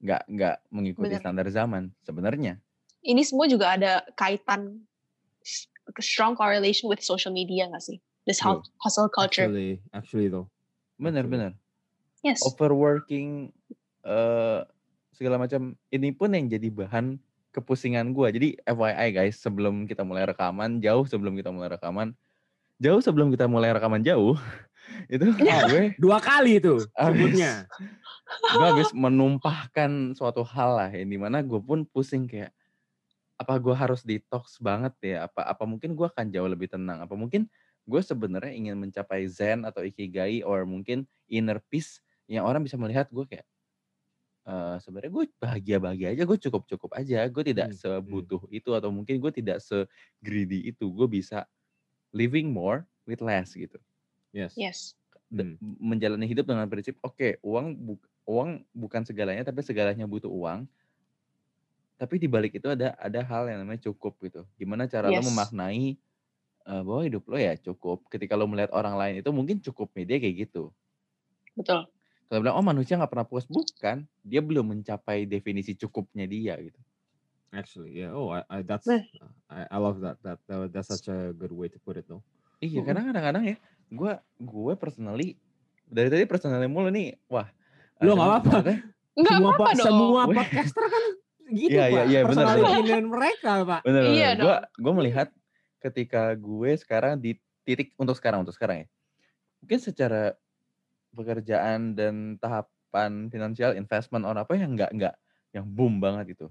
Nggak 0.00 0.22
nggak 0.28 0.56
mengikuti 0.72 1.12
Bener. 1.12 1.20
standar 1.20 1.46
zaman 1.52 1.92
sebenarnya. 2.04 2.56
Ini 3.04 3.22
semua 3.22 3.46
juga 3.46 3.76
ada 3.76 4.02
kaitan 4.16 4.82
strong 6.00 6.34
correlation 6.34 6.88
with 6.88 7.04
social 7.04 7.30
media 7.30 7.68
nggak 7.68 7.84
sih? 7.84 8.00
This 8.26 8.42
hustle 8.42 9.12
culture. 9.12 9.46
Actually, 9.46 9.84
actually 9.94 10.26
though. 10.32 10.48
Bener 10.96 11.28
bener. 11.28 11.52
Yes. 12.24 12.40
Overworking 12.42 13.52
eh 14.06 14.60
segala 15.12 15.40
macam 15.40 15.76
ini 15.92 16.12
pun 16.12 16.32
yang 16.32 16.48
jadi 16.48 16.68
bahan 16.68 17.20
kepusingan 17.56 18.12
gua. 18.12 18.28
Jadi 18.28 18.60
FYI 18.60 19.08
guys, 19.16 19.40
sebelum 19.40 19.88
kita 19.88 20.04
mulai 20.04 20.28
rekaman, 20.28 20.84
jauh 20.84 21.08
sebelum 21.08 21.32
kita 21.32 21.48
mulai 21.48 21.72
rekaman, 21.72 22.12
jauh 22.76 23.00
sebelum 23.00 23.32
kita 23.32 23.48
mulai 23.48 23.72
rekaman 23.72 24.04
jauh, 24.04 24.36
itu 25.12 25.26
gue 25.40 25.96
Dua 25.98 26.18
kali 26.20 26.60
itu 26.60 26.84
sebutnya. 26.94 27.66
gue 28.26 28.66
habis 28.66 28.90
menumpahkan 28.90 30.14
suatu 30.18 30.42
hal 30.42 30.70
lah 30.76 30.90
yang 30.90 31.08
di 31.08 31.18
mana 31.18 31.42
gue 31.46 31.62
pun 31.62 31.86
pusing 31.86 32.26
kayak 32.26 32.50
apa 33.36 33.54
gue 33.60 33.74
harus 33.76 34.00
detox 34.02 34.58
banget 34.58 34.94
ya 35.04 35.16
apa 35.28 35.44
apa 35.46 35.64
mungkin 35.68 35.92
gue 35.92 36.06
akan 36.08 36.32
jauh 36.32 36.48
lebih 36.48 36.72
tenang 36.72 37.04
apa 37.04 37.14
mungkin 37.14 37.46
gue 37.86 38.00
sebenarnya 38.02 38.50
ingin 38.50 38.74
mencapai 38.74 39.28
zen 39.30 39.62
atau 39.62 39.84
ikigai 39.86 40.42
or 40.42 40.66
mungkin 40.66 41.06
inner 41.30 41.62
peace 41.70 42.02
yang 42.26 42.42
orang 42.42 42.66
bisa 42.66 42.74
melihat 42.74 43.06
gue 43.12 43.22
kayak 43.28 43.46
eh 44.46 44.76
sebenarnya 44.78 45.10
gue 45.12 45.24
bahagia 45.42 45.76
bahagia 45.82 46.08
aja 46.14 46.22
gue 46.22 46.38
cukup 46.38 46.62
cukup 46.70 46.90
aja 46.94 47.26
gue 47.26 47.44
tidak 47.44 47.68
Hmm, 47.68 47.74
hmm. 47.74 47.80
sebutuh 47.82 48.42
itu 48.54 48.70
atau 48.72 48.90
mungkin 48.94 49.18
gue 49.18 49.32
tidak 49.34 49.58
se 49.58 49.84
greedy 50.22 50.70
itu 50.70 50.86
gue 50.90 51.08
bisa 51.10 51.44
living 52.14 52.50
more 52.52 52.86
with 53.08 53.22
less 53.24 53.54
gitu 53.54 53.78
Yes. 54.34 54.54
Yes. 54.56 54.94
de- 55.30 55.58
Hmm. 55.58 55.76
menjalani 55.82 56.26
hidup 56.30 56.46
dengan 56.46 56.66
prinsip 56.70 56.96
oke 57.02 57.42
uang 57.42 57.66
bu- 57.76 58.04
uang 58.28 58.62
bukan 58.74 59.02
segalanya 59.06 59.42
tapi 59.46 59.62
segalanya 59.66 60.06
butuh 60.06 60.30
uang 60.30 60.66
tapi 61.96 62.20
di 62.20 62.28
balik 62.28 62.52
itu 62.60 62.68
ada 62.68 62.92
ada 63.00 63.20
hal 63.24 63.48
yang 63.48 63.64
namanya 63.64 63.88
cukup 63.88 64.20
gitu 64.20 64.44
gimana 64.60 64.84
cara 64.84 65.08
lo 65.08 65.20
Yes. 65.20 65.24
memaknai 65.24 65.96
eh, 66.68 66.82
bahwa 66.86 67.02
hidup 67.06 67.24
lo 67.30 67.38
ya 67.40 67.54
cukup 67.58 68.04
ketika 68.12 68.34
lo 68.36 68.46
melihat 68.50 68.72
orang 68.76 68.96
lain 69.00 69.14
itu 69.24 69.30
mungkin 69.32 69.58
cukupnya 69.64 70.04
dia 70.08 70.18
kayak 70.22 70.36
gitu 70.48 70.72
Betul. 71.56 71.88
Kalau 72.26 72.40
bilang 72.40 72.56
oh 72.56 72.64
manusia 72.64 72.94
nggak 72.94 73.08
pernah 73.08 73.24
puas 73.24 73.44
bukan 73.44 74.02
dia 74.20 74.40
belum 74.40 74.66
mencapai 74.72 75.24
definisi 75.24 75.74
cukupnya 75.74 76.24
dia 76.24 76.58
gitu 76.58 76.78
Actually, 77.48 77.96
yeah. 77.96 78.12
Oh, 78.12 78.28
I, 78.28 78.42
I 78.50 78.60
that's 78.60 78.84
Nah. 78.84 79.00
I, 79.48 79.64
I 79.70 79.78
love 79.78 80.02
that. 80.02 80.18
That, 80.20 80.42
that 80.44 80.74
that's 80.74 80.90
such 80.90 81.06
a 81.06 81.32
good 81.32 81.48
way 81.50 81.70
to 81.70 81.78
put 81.78 81.96
it 81.96 82.04
though. 82.04 82.20
iya 82.58 82.80
Mm-mm. 82.80 82.90
kadang 82.90 83.14
kadang 83.14 83.44
ya 83.44 83.56
gue 83.86 84.12
gue 84.36 84.72
personally 84.74 85.38
dari 85.86 86.10
tadi 86.10 86.26
personally 86.26 86.66
mulu 86.66 86.90
nih 86.90 87.16
wah 87.26 87.48
Lo 87.98 88.12
nggak 88.12 88.28
apa-apa. 88.44 88.58
semua 89.16 89.50
apa-apa 89.54 89.62
pa- 89.62 89.72
dong. 89.72 89.86
semua 89.86 90.20
podcaster 90.26 90.84
kan 90.84 91.04
gitu 91.48 91.70
Iya, 91.70 91.82
pak. 91.82 91.88
iya, 91.88 92.02
iya, 92.02 92.20
benar, 92.20 92.28
Personal 92.28 92.52
benar. 92.52 92.68
opinion 92.74 93.04
mereka 93.06 93.50
pak. 93.62 93.80
Bener, 93.82 94.02
Iya 94.04 94.28
bener. 94.28 94.42
Gue 94.42 94.54
gue 94.76 94.92
melihat 94.94 95.28
ketika 95.78 96.22
gue 96.34 96.70
sekarang 96.76 97.12
di 97.16 97.30
titik 97.62 97.94
untuk 97.94 98.18
sekarang 98.18 98.42
untuk 98.42 98.52
sekarang 98.52 98.84
ya. 98.84 98.86
Mungkin 99.60 99.78
secara 99.80 100.34
pekerjaan 101.14 101.94
dan 101.94 102.40
tahapan 102.40 103.28
finansial 103.30 103.76
investment 103.76 104.26
or 104.26 104.34
apa 104.36 104.56
yang 104.58 104.74
enggak 104.74 104.90
enggak 104.90 105.14
yang 105.54 105.66
boom 105.66 106.00
banget 106.02 106.36
itu. 106.36 106.46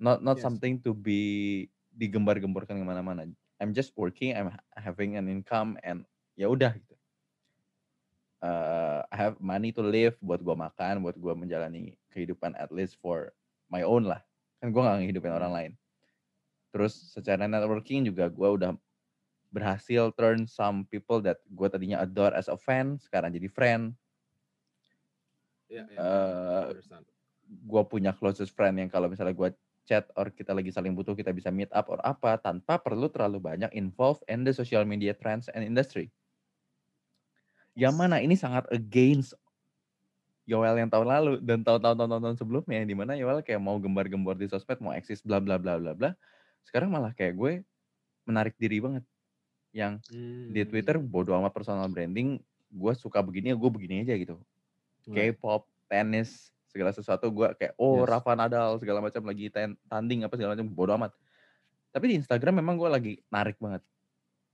Not 0.00 0.24
not 0.24 0.40
Yes. 0.40 0.44
something 0.44 0.80
to 0.84 0.96
be 0.96 1.66
digembar-gemborkan 1.92 2.78
ke 2.78 2.84
mana-mana. 2.86 3.28
I'm 3.60 3.76
just 3.76 3.92
working, 3.98 4.32
I'm 4.32 4.54
ha- 4.56 4.64
having 4.72 5.20
an 5.20 5.28
income 5.28 5.76
and 5.84 6.08
ya 6.38 6.48
udah 6.48 6.72
gitu. 6.72 6.96
Uh, 8.40 9.04
I 9.12 9.16
have 9.20 9.36
money 9.36 9.68
to 9.76 9.84
live 9.84 10.16
buat 10.24 10.40
gue 10.40 10.56
makan, 10.56 11.04
buat 11.04 11.20
gue 11.20 11.32
menjalani 11.36 12.00
kehidupan 12.08 12.56
at 12.56 12.72
least 12.72 12.96
for 13.04 13.36
my 13.68 13.84
own 13.84 14.08
lah. 14.08 14.24
Kan 14.64 14.72
gue 14.72 14.80
gak 14.80 14.96
ngehidupin 15.04 15.36
orang 15.36 15.52
lain. 15.52 15.72
Terus 16.72 17.12
secara 17.12 17.44
networking 17.44 18.08
juga 18.08 18.32
gue 18.32 18.48
udah 18.48 18.72
berhasil 19.50 20.14
turn 20.14 20.46
some 20.46 20.86
people 20.86 21.18
that 21.20 21.42
gue 21.50 21.68
tadinya 21.68 22.02
adore 22.02 22.32
as 22.34 22.46
a 22.46 22.56
fan, 22.56 22.96
sekarang 23.02 23.34
jadi 23.34 23.50
friend. 23.50 23.92
Eh, 25.70 25.82
I 25.82 26.70
understand. 26.70 27.06
Gue 27.46 27.82
punya 27.86 28.14
closest 28.14 28.54
friend 28.54 28.78
yang 28.78 28.90
kalau 28.90 29.10
misalnya 29.10 29.34
gue 29.34 29.50
chat 29.90 30.06
or 30.14 30.30
kita 30.30 30.54
lagi 30.54 30.70
saling 30.70 30.94
butuh 30.94 31.18
kita 31.18 31.34
bisa 31.34 31.50
meet 31.50 31.70
up 31.74 31.90
or 31.90 31.98
apa 32.06 32.38
tanpa 32.38 32.78
perlu 32.78 33.10
terlalu 33.10 33.42
banyak 33.42 33.70
involved 33.74 34.22
in 34.30 34.46
the 34.46 34.54
social 34.54 34.86
media 34.86 35.10
trends 35.18 35.50
and 35.50 35.66
industry. 35.66 36.14
Yang 37.74 37.94
mana 37.98 38.22
ini 38.22 38.38
sangat 38.38 38.70
against 38.70 39.34
Yoel 40.46 40.78
yang 40.78 40.90
tahun 40.90 41.06
lalu 41.06 41.32
dan 41.42 41.62
tahun-tahun 41.62 42.06
tahun-tahun 42.06 42.38
sebelumnya 42.38 42.82
di 42.82 42.94
mana 42.94 43.14
Yoel 43.14 43.42
kayak 43.42 43.62
mau 43.62 43.78
gembar-gembor 43.78 44.34
di 44.34 44.50
sosmed 44.50 44.78
mau 44.82 44.90
eksis 44.90 45.22
bla 45.22 45.38
bla 45.38 45.58
bla 45.58 45.78
bla 45.78 45.94
bla. 45.94 46.10
Sekarang 46.66 46.90
malah 46.90 47.14
kayak 47.14 47.34
gue 47.38 47.52
menarik 48.26 48.54
diri 48.58 48.82
banget. 48.82 49.06
Yang 49.70 49.92
di 50.50 50.62
Twitter 50.64 50.98
Hmm. 50.98 51.06
bodo 51.06 51.30
amat 51.34 51.54
personal 51.54 51.86
branding, 51.86 52.38
gue 52.68 52.92
suka 52.94 53.22
begini 53.22 53.50
ya 53.50 53.56
gue 53.56 53.70
begini 53.70 54.02
aja 54.02 54.14
gitu. 54.14 54.38
K-pop, 55.04 55.66
tenis, 55.86 56.50
segala 56.66 56.90
sesuatu 56.90 57.26
gue 57.28 57.50
kayak 57.54 57.74
oh 57.76 58.02
Yes. 58.02 58.08
Rafa 58.08 58.32
Nadal 58.34 58.78
segala 58.78 59.02
macam 59.02 59.22
lagi 59.26 59.50
ten- 59.50 59.78
tanding 59.86 60.22
apa 60.22 60.34
segala 60.34 60.54
macam 60.54 60.70
bodo 60.70 60.94
amat. 60.94 61.10
Tapi 61.90 62.04
di 62.06 62.14
Instagram 62.22 62.62
memang 62.62 62.78
gue 62.78 62.86
lagi 62.86 63.12
narik 63.26 63.58
banget. 63.58 63.82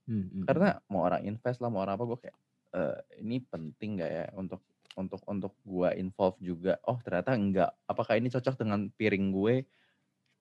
Hmm, 0.07 0.25
hmm, 0.31 0.45
karena 0.47 0.79
mau 0.87 1.03
orang 1.05 1.27
invest 1.27 1.59
lah 1.61 1.69
mau 1.69 1.83
orang 1.83 1.99
apa 1.99 2.05
gue 2.07 2.19
kayak 2.25 2.37
"Eh, 2.73 2.97
ini 3.21 3.43
penting 3.43 3.99
gak 4.01 4.11
ya 4.11 4.25
untuk 4.39 4.63
untuk 4.97 5.21
untuk 5.29 5.53
gue 5.61 5.89
involve 5.99 6.39
juga? 6.41 6.81
Oh 6.89 6.97
ternyata 7.03 7.37
enggak 7.37 7.75
apakah 7.85 8.17
ini 8.17 8.33
cocok 8.33 8.55
dengan 8.57 8.89
piring 8.89 9.35
gue? 9.35 9.55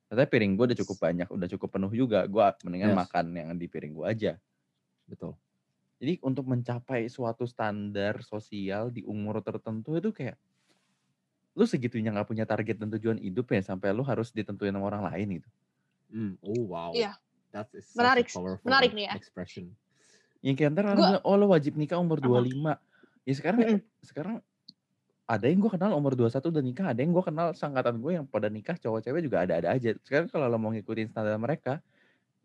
Ternyata 0.07 0.29
piring 0.29 0.51
gue 0.55 0.65
udah 0.71 0.79
cukup 0.79 0.97
banyak 1.01 1.27
udah 1.27 1.47
cukup 1.49 1.69
penuh 1.75 1.91
juga. 1.91 2.23
Gue 2.29 2.45
mendingan 2.63 2.93
Yes. 2.93 2.99
makan 3.03 3.25
yang 3.35 3.49
di 3.57 3.67
piring 3.67 3.93
gue 3.95 4.05
aja 4.07 4.31
betul. 5.05 5.33
jadi 5.95 6.19
untuk 6.21 6.45
mencapai 6.45 7.07
suatu 7.07 7.45
standar 7.45 8.19
sosial 8.21 8.89
di 8.89 9.01
umur 9.01 9.39
tertentu 9.39 9.95
itu 9.95 10.11
kayak 10.11 10.35
lu 11.55 11.63
segitunya 11.63 12.11
nggak 12.11 12.27
punya 12.27 12.43
target 12.43 12.75
dan 12.75 12.91
tujuan 12.99 13.15
hidup 13.15 13.47
ya 13.47 13.63
sampai 13.63 13.95
lu 13.95 14.03
harus 14.03 14.35
ditentuin 14.35 14.75
sama 14.75 14.91
orang 14.91 15.07
lain 15.07 15.39
gitu. 15.39 15.49
Hmm, 16.11 16.33
Oh 16.43 16.67
wow. 16.67 16.91
Iya. 16.91 17.15
That 17.55 17.71
is 17.71 17.95
Menarik, 17.95 18.27
menarik 18.67 18.91
nih 18.91 19.07
ya. 19.07 19.13
expression. 19.15 19.71
Yang 20.43 20.55
kayak 20.59 20.71
ntar 20.75 20.85
Gua- 20.99 21.23
oh 21.23 21.35
lu 21.39 21.47
wajib 21.47 21.79
nikah 21.79 21.95
umur 21.95 22.19
Apa? 22.19 22.27
25. 22.43 22.75
Ya 23.23 23.33
sekarang 23.33 23.59
Mm-mm. 23.63 23.79
sekarang 24.03 24.35
ada 25.25 25.45
yang 25.47 25.57
gue 25.57 25.71
kenal 25.71 25.95
umur 25.95 26.13
21 26.13 26.51
udah 26.51 26.61
nikah, 26.61 26.85
ada 26.91 26.99
yang 26.99 27.15
gue 27.15 27.23
kenal 27.23 27.47
sangkatan 27.55 27.97
gue 27.97 28.11
yang 28.13 28.27
pada 28.27 28.51
nikah 28.51 28.75
cowok 28.75 28.99
cewek 29.01 29.23
juga 29.23 29.47
ada-ada 29.47 29.71
aja. 29.73 29.95
Sekarang 30.03 30.27
kalau 30.27 30.45
lo 30.45 30.59
mau 30.59 30.69
ngikutin 30.69 31.07
standar 31.09 31.39
mereka, 31.39 31.79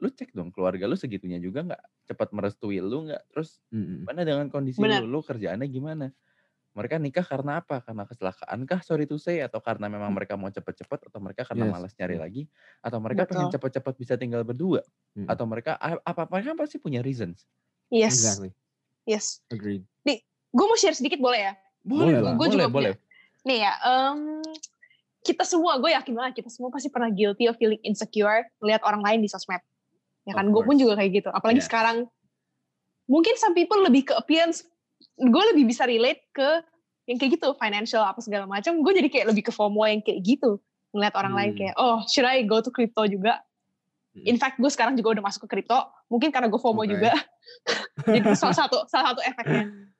lu 0.01 0.09
cek 0.09 0.33
dong 0.33 0.49
keluarga 0.49 0.89
lu 0.89 0.97
segitunya 0.97 1.37
juga 1.37 1.61
nggak 1.61 1.83
cepat 2.09 2.33
merestui 2.33 2.81
lu 2.81 3.07
nggak 3.07 3.23
terus 3.31 3.61
Hmm, 3.69 3.85
hmm. 3.85 4.01
Mana 4.09 4.21
dengan 4.25 4.47
kondisi 4.49 4.81
Benar. 4.81 5.05
lu, 5.05 5.13
lu 5.13 5.21
kerjaannya 5.21 5.69
gimana? 5.69 6.09
Mereka 6.71 7.03
nikah 7.03 7.27
karena 7.27 7.59
apa? 7.61 7.83
Karena 7.83 8.07
kecelakaan 8.07 8.63
kah 8.63 8.79
sorry 8.81 9.03
to 9.05 9.19
say 9.19 9.43
atau 9.43 9.59
karena 9.59 9.91
memang 9.91 10.15
mereka 10.15 10.39
mau 10.39 10.47
cepet-cepet 10.49 11.11
atau 11.11 11.19
mereka 11.19 11.43
karena 11.43 11.67
Yes, 11.67 11.73
malas 11.75 11.93
nyari 11.99 12.15
yes. 12.15 12.23
lagi 12.23 12.43
atau 12.81 12.99
mereka 13.03 13.27
pengen 13.27 13.51
Betul. 13.51 13.55
cepet-cepet 13.59 13.95
bisa 13.99 14.15
tinggal 14.15 14.43
berdua 14.47 14.81
Hmm. 15.19 15.27
atau 15.27 15.45
mereka 15.51 15.75
apa 15.81 16.31
mereka 16.31 16.55
pasti 16.55 16.79
punya 16.79 17.03
reasons. 17.03 17.43
Yes. 17.91 18.15
Exactly. 18.17 18.51
Yes. 19.05 19.43
Agreed. 19.51 19.83
Gue 20.51 20.67
mau 20.67 20.75
share 20.75 20.99
sedikit 20.99 21.23
boleh 21.23 21.47
ya? 21.47 21.53
Boleh 21.87 22.19
lah. 22.19 22.35
Gue 22.35 22.51
boleh, 22.51 22.55
juga 22.55 22.67
boleh. 22.67 22.95
Nih 23.47 23.63
ya, 23.63 23.73
em, 23.87 24.43
kita 25.23 25.47
semua, 25.47 25.79
gue 25.79 25.95
yakin 25.95 26.11
banget 26.11 26.43
kita 26.43 26.51
semua 26.51 26.75
pasti 26.75 26.91
pernah 26.91 27.07
guilty 27.07 27.47
of 27.47 27.55
feeling 27.55 27.79
insecure 27.87 28.43
melihat 28.59 28.83
orang 28.83 28.99
lain 28.99 29.19
di 29.23 29.31
sosmed. 29.31 29.63
Ya 30.31 30.35
kan, 30.39 30.47
gue 30.55 30.63
pun 30.63 30.79
juga 30.79 30.95
kayak 30.95 31.11
gitu. 31.11 31.29
Apalagi 31.35 31.59
Yeah. 31.59 31.69
sekarang, 31.69 31.97
mungkin 33.11 33.35
some 33.35 33.59
people 33.59 33.83
lebih 33.83 34.07
ke 34.07 34.15
appearance, 34.15 34.63
gue 35.19 35.45
lebih 35.51 35.67
bisa 35.67 35.83
relate 35.85 36.23
ke 36.31 36.63
yang 37.11 37.19
kayak 37.19 37.43
gitu, 37.43 37.51
financial 37.59 38.07
apa 38.07 38.23
segala 38.23 38.47
macam. 38.47 38.79
Gue 38.87 38.95
jadi 38.95 39.11
kayak 39.11 39.35
lebih 39.35 39.51
ke 39.51 39.53
FOMO 39.53 39.83
yang 39.91 39.99
kayak 39.99 40.23
gitu. 40.23 40.63
Ngeliat 40.95 41.15
orang 41.19 41.35
lain 41.35 41.51
Hmm. 41.55 41.59
kayak, 41.59 41.75
oh 41.75 41.99
should 42.07 42.27
I 42.27 42.47
go 42.47 42.63
to 42.63 42.71
crypto 42.71 43.03
juga? 43.11 43.43
Hmm. 44.15 44.27
In 44.27 44.39
fact, 44.39 44.63
gue 44.63 44.71
sekarang 44.71 44.95
juga 44.95 45.19
udah 45.19 45.25
masuk 45.27 45.51
ke 45.51 45.59
crypto. 45.59 45.79
Mungkin 46.07 46.31
karena 46.31 46.47
gue 46.47 46.61
FOMO 46.63 46.87
Oke. 46.87 46.95
juga. 46.95 47.11
jadi 48.15 48.39
salah 48.39 48.55
satu, 48.55 48.87
salah 48.87 49.15
satu 49.15 49.23
efeknya. 49.27 49.67
Yes. 49.67 49.91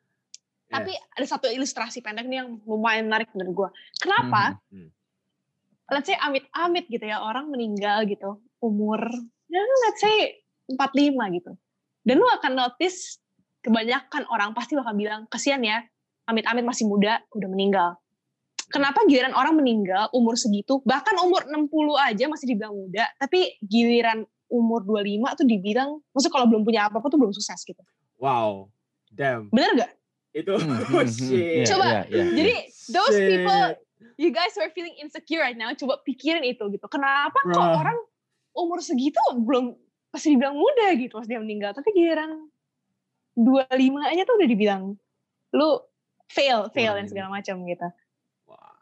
Tapi 0.71 0.93
ada 0.95 1.27
satu 1.27 1.47
ilustrasi 1.51 1.99
pendek 1.99 2.31
nih 2.31 2.47
yang 2.47 2.63
lumayan 2.63 3.11
menarik 3.11 3.27
menurut 3.35 3.55
gue. 3.55 3.69
Kenapa? 4.07 4.63
Hmm. 4.71 4.95
Let's 5.91 6.07
say 6.07 6.15
amit-amit 6.15 6.87
gitu 6.87 7.03
ya 7.03 7.19
orang 7.19 7.51
meninggal 7.51 8.07
gitu 8.07 8.39
umur 8.63 9.11
ya 9.51 9.61
let's 9.87 10.01
say 10.01 10.41
45 10.71 11.37
gitu. 11.37 11.53
Dan 12.07 12.23
lu 12.23 12.27
akan 12.31 12.53
notice 12.57 13.21
kebanyakan 13.61 14.25
orang 14.33 14.57
pasti 14.57 14.79
bakal 14.79 14.97
bilang 14.97 15.29
kasihan 15.29 15.61
ya 15.61 15.85
amit-amit 16.25 16.65
masih 16.65 16.87
muda 16.87 17.21
udah 17.35 17.49
meninggal. 17.51 17.91
Kenapa 18.71 19.03
giliran 19.11 19.35
orang 19.35 19.59
meninggal 19.59 20.07
umur 20.15 20.39
segitu 20.39 20.79
bahkan 20.87 21.19
umur 21.21 21.43
60 21.51 21.67
aja 21.99 22.25
masih 22.31 22.55
dibilang 22.55 22.73
muda 22.73 23.05
tapi 23.19 23.59
giliran 23.67 24.23
umur 24.47 24.87
25 24.87 25.39
tuh 25.43 25.47
dibilang 25.47 25.99
maksud 26.15 26.31
kalau 26.31 26.47
belum 26.47 26.63
punya 26.63 26.87
apa-apa 26.87 27.11
tuh 27.11 27.19
belum 27.19 27.35
sukses 27.35 27.59
gitu. 27.67 27.83
Wow. 28.23 28.71
Damn. 29.11 29.51
Bener 29.51 29.75
gak? 29.75 29.93
Itu 30.31 30.55
oh, 30.55 31.07
shit. 31.07 31.67
Coba, 31.67 32.07
iya, 32.07 32.07
iya, 32.07 32.23
iya. 32.23 32.35
Jadi 32.39 32.55
those 32.95 33.17
Shit. 33.19 33.31
people 33.35 33.63
you 34.21 34.31
guys 34.31 34.55
who 34.55 34.63
are 34.63 34.71
feeling 34.71 34.95
insecure 35.03 35.43
right 35.43 35.59
now, 35.59 35.75
coba 35.75 35.99
pikirin 36.07 36.47
itu 36.47 36.63
gitu. 36.71 36.87
Kenapa 36.87 37.35
kok 37.35 37.51
Bruh. 37.51 37.81
orang 37.81 37.99
umur 38.53 38.83
segitu 38.83 39.19
belum 39.35 39.75
pasti 40.11 40.35
dibilang 40.35 40.59
muda 40.59 40.91
gitu 40.99 41.17
pas 41.17 41.27
dia 41.27 41.39
meninggal, 41.39 41.71
tapi 41.71 41.95
giliran 41.95 42.51
25 43.39 43.71
aja 44.11 44.23
tuh 44.27 44.35
udah 44.37 44.49
dibilang 44.49 44.83
lu 45.55 45.69
fail, 46.31 46.67
fail 46.71 46.95
dan 46.95 47.07
Kurang 47.07 47.11
segala 47.11 47.29
macam 47.31 47.57
gitu. 47.65 47.89
Wah. 48.47 48.75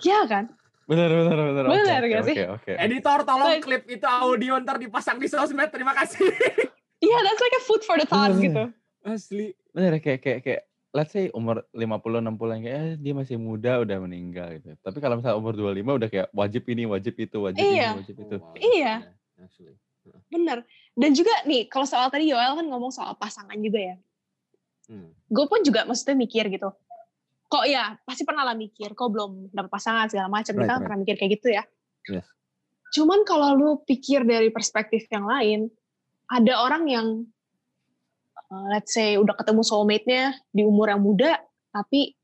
Ya 0.00 0.24
kan? 0.24 0.52
Benar 0.86 1.08
benar 1.10 1.36
benar. 1.50 1.64
Oke, 1.66 1.74
Benar 1.82 2.00
oke, 2.00 2.08
gak 2.08 2.24
sih? 2.24 2.36
Oke, 2.36 2.44
oke. 2.56 2.72
Editor 2.78 3.18
tolong 3.24 3.48
Like- 3.52 3.64
klip 3.64 3.84
itu 3.90 4.06
audio 4.06 4.52
ntar 4.60 4.76
dipasang 4.78 5.18
di 5.18 5.26
sosmed. 5.26 5.68
Terima 5.70 5.92
kasih. 5.92 6.20
Iya, 6.96 7.12
that's 7.28 7.42
like 7.44 7.56
a 7.60 7.62
food 7.68 7.82
for 7.84 8.00
the 8.00 8.08
thought 8.08 8.32
Bener, 8.32 8.40
gitu. 8.40 8.62
Asli. 9.04 9.52
Bener 9.76 10.00
kayak 10.00 10.24
kayak 10.24 10.40
kayak 10.40 10.62
let's 10.96 11.12
say 11.12 11.28
umur 11.36 11.68
50 11.76 12.24
60 12.24 12.54
yang 12.56 12.62
kayak 12.64 12.80
eh, 12.80 12.94
dia 12.96 13.12
masih 13.12 13.36
muda 13.36 13.84
udah 13.84 13.96
meninggal 14.00 14.56
gitu. 14.56 14.72
Tapi 14.80 14.98
kalau 15.04 15.20
misalnya 15.20 15.36
umur 15.36 15.52
25 15.52 15.98
udah 16.00 16.08
kayak 16.08 16.28
wajib 16.32 16.62
ini, 16.72 16.88
wajib 16.88 17.14
itu, 17.20 17.36
wajib 17.36 17.60
Iya. 17.60 17.88
ini, 17.92 17.98
wajib 18.00 18.16
itu. 18.16 18.36
Oh, 18.40 18.48
wow. 18.48 18.56
Iya. 18.56 18.94
Yeah, 19.04 19.44
Actually. 19.44 19.76
Bener. 20.32 20.58
Dan 20.96 21.10
juga 21.12 21.34
nih, 21.44 21.68
kalau 21.68 21.84
soal 21.84 22.08
tadi 22.08 22.32
Yoel 22.32 22.56
kan 22.56 22.64
ngomong 22.64 22.88
soal 22.88 23.12
pasangan 23.20 23.60
juga 23.60 23.92
ya. 23.92 23.96
Hmm. 24.86 25.10
gue 25.26 25.46
pun 25.50 25.66
juga 25.66 25.82
maksudnya 25.82 26.14
mikir 26.14 26.46
gitu 26.46 26.70
kok 27.50 27.64
ya 27.66 27.98
pasti 28.06 28.22
pernah 28.22 28.46
lah 28.46 28.54
mikir 28.54 28.94
kok 28.94 29.10
belum 29.10 29.50
dapet 29.50 29.66
pasangan 29.66 30.06
segala 30.06 30.30
macam 30.30 30.54
Right, 30.54 30.62
kita 30.62 30.70
kan 30.70 30.78
right. 30.78 30.86
pernah 30.86 30.98
mikir 31.02 31.14
kayak 31.18 31.32
gitu 31.42 31.48
ya 31.50 31.64
Yes. 32.06 32.22
cuman 32.94 33.26
kalau 33.26 33.58
lu 33.58 33.70
pikir 33.82 34.22
dari 34.22 34.46
perspektif 34.54 35.10
yang 35.10 35.26
lain 35.26 35.66
ada 36.30 36.54
orang 36.62 36.86
yang 36.86 37.06
uh, 38.50 38.66
let's 38.70 38.92
say 38.92 39.16
udah 39.16 39.34
ketemu 39.34 39.62
soulmate-nya 39.62 40.34
di 40.50 40.62
umur 40.62 40.90
yang 40.90 41.02
muda 41.02 41.40
tapi 41.70 42.14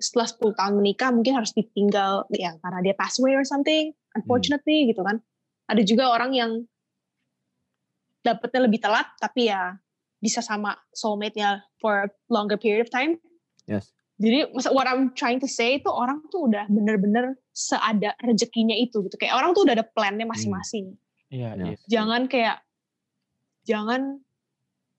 setelah 0.00 0.28
10 0.28 0.56
tahun 0.56 0.74
menikah 0.80 1.10
mungkin 1.12 1.36
harus 1.36 1.52
ditinggal 1.52 2.24
ya 2.32 2.56
karena 2.60 2.80
dia 2.80 2.94
pass 2.96 3.20
away 3.20 3.36
or 3.36 3.44
something 3.44 3.92
unfortunately 4.16 4.88
gitu 4.88 5.04
kan 5.04 5.20
ada 5.68 5.82
juga 5.84 6.08
orang 6.08 6.32
yang 6.32 6.50
dapetnya 8.20 8.60
lebih 8.68 8.80
telat 8.80 9.08
tapi 9.16 9.48
ya 9.48 9.76
bisa 10.20 10.44
sama 10.44 10.76
soulmate-nya 10.92 11.64
for 11.80 12.04
a 12.04 12.08
longer 12.28 12.56
period 12.60 12.84
of 12.84 12.92
time 12.92 13.16
Yes. 13.68 13.92
jadi 14.20 14.50
what 14.52 14.84
I'm 14.90 15.14
trying 15.14 15.38
to 15.40 15.48
say 15.48 15.78
itu 15.78 15.88
orang 15.88 16.20
tuh 16.28 16.48
udah 16.50 16.66
bener-bener 16.68 17.38
seada 17.54 18.12
rezekinya 18.20 18.74
itu 18.74 19.04
gitu 19.06 19.16
kayak 19.16 19.36
orang 19.36 19.54
tuh 19.56 19.64
udah 19.68 19.74
ada 19.78 19.86
plannya 19.86 20.24
masing-masing 20.28 20.96
Iya, 21.30 21.54
Yeah. 21.54 21.72
iya. 21.72 21.76
jangan 21.86 22.26
kayak 22.26 22.58
jangan 23.62 24.18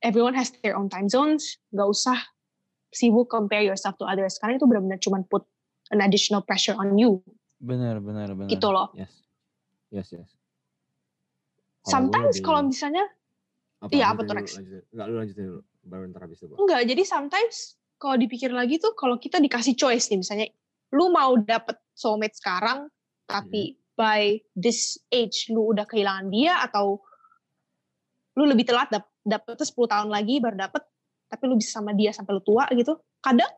everyone 0.02 0.34
has 0.34 0.52
their 0.62 0.76
own 0.78 0.90
time 0.90 1.08
zones 1.08 1.58
nggak 1.74 1.88
usah 1.88 2.18
sibuk 2.92 3.32
compare 3.32 3.64
yourself 3.64 3.96
to 3.96 4.06
others 4.06 4.36
karena 4.42 4.60
itu 4.60 4.68
benar-benar 4.68 5.00
cuma 5.00 5.24
put 5.26 5.48
an 5.94 6.04
additional 6.04 6.44
pressure 6.44 6.76
on 6.76 6.98
you 7.00 7.22
Benar, 7.62 8.02
benar, 8.02 8.34
benar. 8.34 8.50
gitu 8.50 8.70
loh 8.74 8.90
Yes. 8.98 9.14
Yes, 9.92 10.08
yes. 10.16 10.30
Gue 11.84 11.92
sometimes 11.92 12.40
kalau 12.40 12.64
misalnya 12.64 13.04
Apa, 13.82 13.98
Iya, 13.98 14.14
apa 14.14 14.22
tuh, 14.30 14.38
Rex? 14.38 14.62
Enggak, 14.94 15.06
lu 15.10 15.16
lanjutin 15.18 15.46
dulu. 15.50 15.62
Baru 15.82 16.04
ntar 16.14 16.22
habis 16.30 16.38
itu 16.46 16.54
enggak 16.54 16.82
jadi 16.86 17.04
sometimes 17.04 17.82
kalau 17.98 18.16
dipikir 18.18 18.54
lagi 18.54 18.78
tuh 18.78 18.94
kalau 18.94 19.18
kita 19.18 19.42
dikasih 19.42 19.74
choice 19.74 20.10
nih 20.14 20.22
misalnya 20.22 20.48
lu 20.94 21.10
mau 21.10 21.34
dapet 21.42 21.78
soulmate 21.98 22.38
sekarang 22.38 22.86
tapi 23.26 23.78
by 23.98 24.38
this 24.54 25.02
age 25.10 25.50
lu 25.50 25.74
udah 25.74 25.86
kehilangan 25.90 26.30
dia 26.30 26.62
atau 26.62 27.02
lu 28.38 28.46
lebih 28.46 28.70
telat 28.70 28.90
dap 28.94 29.11
dapetnya 29.22 29.66
10 29.66 29.76
tahun 29.88 30.10
lagi 30.10 30.42
baru 30.42 30.58
dapet 30.58 30.82
tapi 31.28 31.44
lu 31.46 31.56
bisa 31.56 31.80
sama 31.80 31.94
dia 31.94 32.12
sampai 32.12 32.34
lu 32.34 32.42
tua 32.42 32.66
gitu 32.72 32.98
kadang 33.22 33.50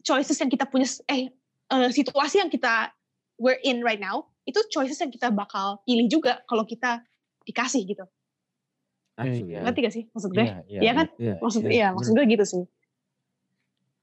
choices 0.00 0.36
yang 0.36 0.48
kita 0.48 0.64
punya 0.64 0.88
eh 1.06 1.28
eh, 1.68 1.90
situasi 1.90 2.40
yang 2.40 2.48
kita 2.48 2.90
we're 3.36 3.60
in 3.62 3.80
right 3.80 4.00
now 4.00 4.26
itu 4.42 4.58
choices 4.68 4.96
yang 4.96 5.10
kita 5.10 5.28
bakal 5.28 5.80
pilih 5.84 6.08
juga 6.08 6.40
kalau 6.44 6.64
kita 6.64 7.04
dikasih 7.44 7.84
gitu 7.84 8.04
Actually, 9.18 9.50
Iya. 9.50 9.60
ngerti 9.66 9.78
gak 9.82 9.94
sih 9.94 10.04
maksud 10.08 10.30
gue 10.30 10.46
Iya, 10.46 10.56
iya. 10.64 10.80
Iya 10.80 10.92
kan 10.94 11.06
Iya, 11.18 11.34
maksud 11.42 11.60
iya, 11.62 11.70
iya 11.70 11.88
maksud 11.90 12.12
gue 12.14 12.26
gitu 12.28 12.44
sih 12.46 12.62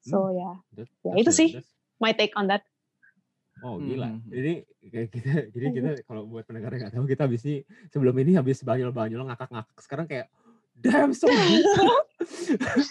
so 0.01 0.29
ya 0.29 0.51
That- 0.75 0.91
Ya, 1.01 1.13
itu 1.17 1.31
sih. 1.31 1.49
my 1.97 2.11
take 2.11 2.35
on 2.35 2.45
that 2.45 2.61
Oh 3.63 3.79
gila. 3.79 4.11
Hmm. 4.11 4.21
Jadi 4.27 4.53
kayak 4.91 5.09
kita, 5.13 5.31
jadi 5.55 5.65
kita 5.71 5.89
kalau 6.09 6.27
buat 6.27 6.43
pendengar 6.43 6.75
yang 6.75 6.87
nggak 6.87 6.95
tahu 6.95 7.05
kita 7.07 7.21
habis 7.27 7.41
ini 7.47 7.63
sebelum 7.87 8.15
ini 8.19 8.31
habis 8.35 8.59
banyol-banyol 8.65 9.21
ngakak-ngakak. 9.31 9.77
Sekarang 9.79 10.05
kayak 10.09 10.27
damn 10.77 11.11
so 11.11 11.27
deep. 11.27 11.63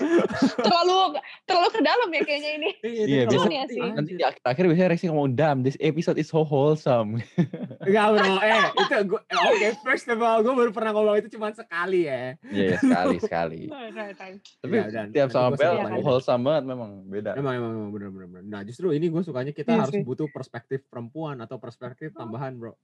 terlalu 0.59 1.18
terlalu 1.44 1.68
ke 1.70 1.81
dalam 1.81 2.09
ya 2.09 2.23
kayaknya 2.23 2.51
ini. 2.55 2.70
Iya, 2.81 3.23
terlalu 3.27 3.49
biasa- 3.49 3.51
ya 3.51 3.64
sih. 3.68 3.81
Nanti 3.83 4.12
di 4.12 4.23
akhir-akhir 4.23 4.64
biasanya 4.64 4.88
Rexy 4.88 5.07
ngomong, 5.07 5.31
damn, 5.33 5.59
this 5.61 5.77
episode 5.79 6.14
is 6.14 6.27
so 6.27 6.42
wholesome. 6.42 7.18
Enggak 7.87 8.07
bro, 8.12 8.35
eh 8.40 8.62
itu 8.75 8.94
gue, 9.07 9.20
oke 9.23 9.68
first 9.81 10.07
of 10.07 10.18
all 10.18 10.40
gue 10.40 10.53
baru 10.53 10.70
pernah 10.70 10.90
ngomong 10.92 11.16
itu 11.18 11.29
cuma 11.31 11.51
sekali 11.51 12.07
ya. 12.07 12.37
Iya, 12.42 12.64
ya, 12.66 12.79
sekali, 12.79 13.16
sekali. 13.18 13.61
Right. 13.94 14.16
Tapi 14.59 14.75
Ya, 14.75 14.85
dan 14.88 15.07
tiap 15.11 15.29
sama 15.31 15.55
Bel, 15.55 15.77
lagi. 15.77 16.01
wholesome 16.01 16.42
banget 16.42 16.64
memang, 16.66 16.90
beda. 17.05 17.31
Emang 17.35 17.55
emang, 17.55 17.70
emang 17.75 17.90
bener 17.90 18.09
bener 18.11 18.29
bener. 18.29 18.44
Nah 18.49 18.61
justru 18.62 18.90
ini 18.90 19.07
gue 19.07 19.20
sukanya 19.20 19.51
kita 19.51 19.70
Iya 19.70 19.81
harus 19.83 19.94
sih. 19.94 20.03
butuh 20.03 20.27
perspektif 20.29 20.83
perempuan 20.85 21.38
atau 21.38 21.57
perspektif 21.57 22.11
tambahan 22.12 22.55
bro. 22.55 22.75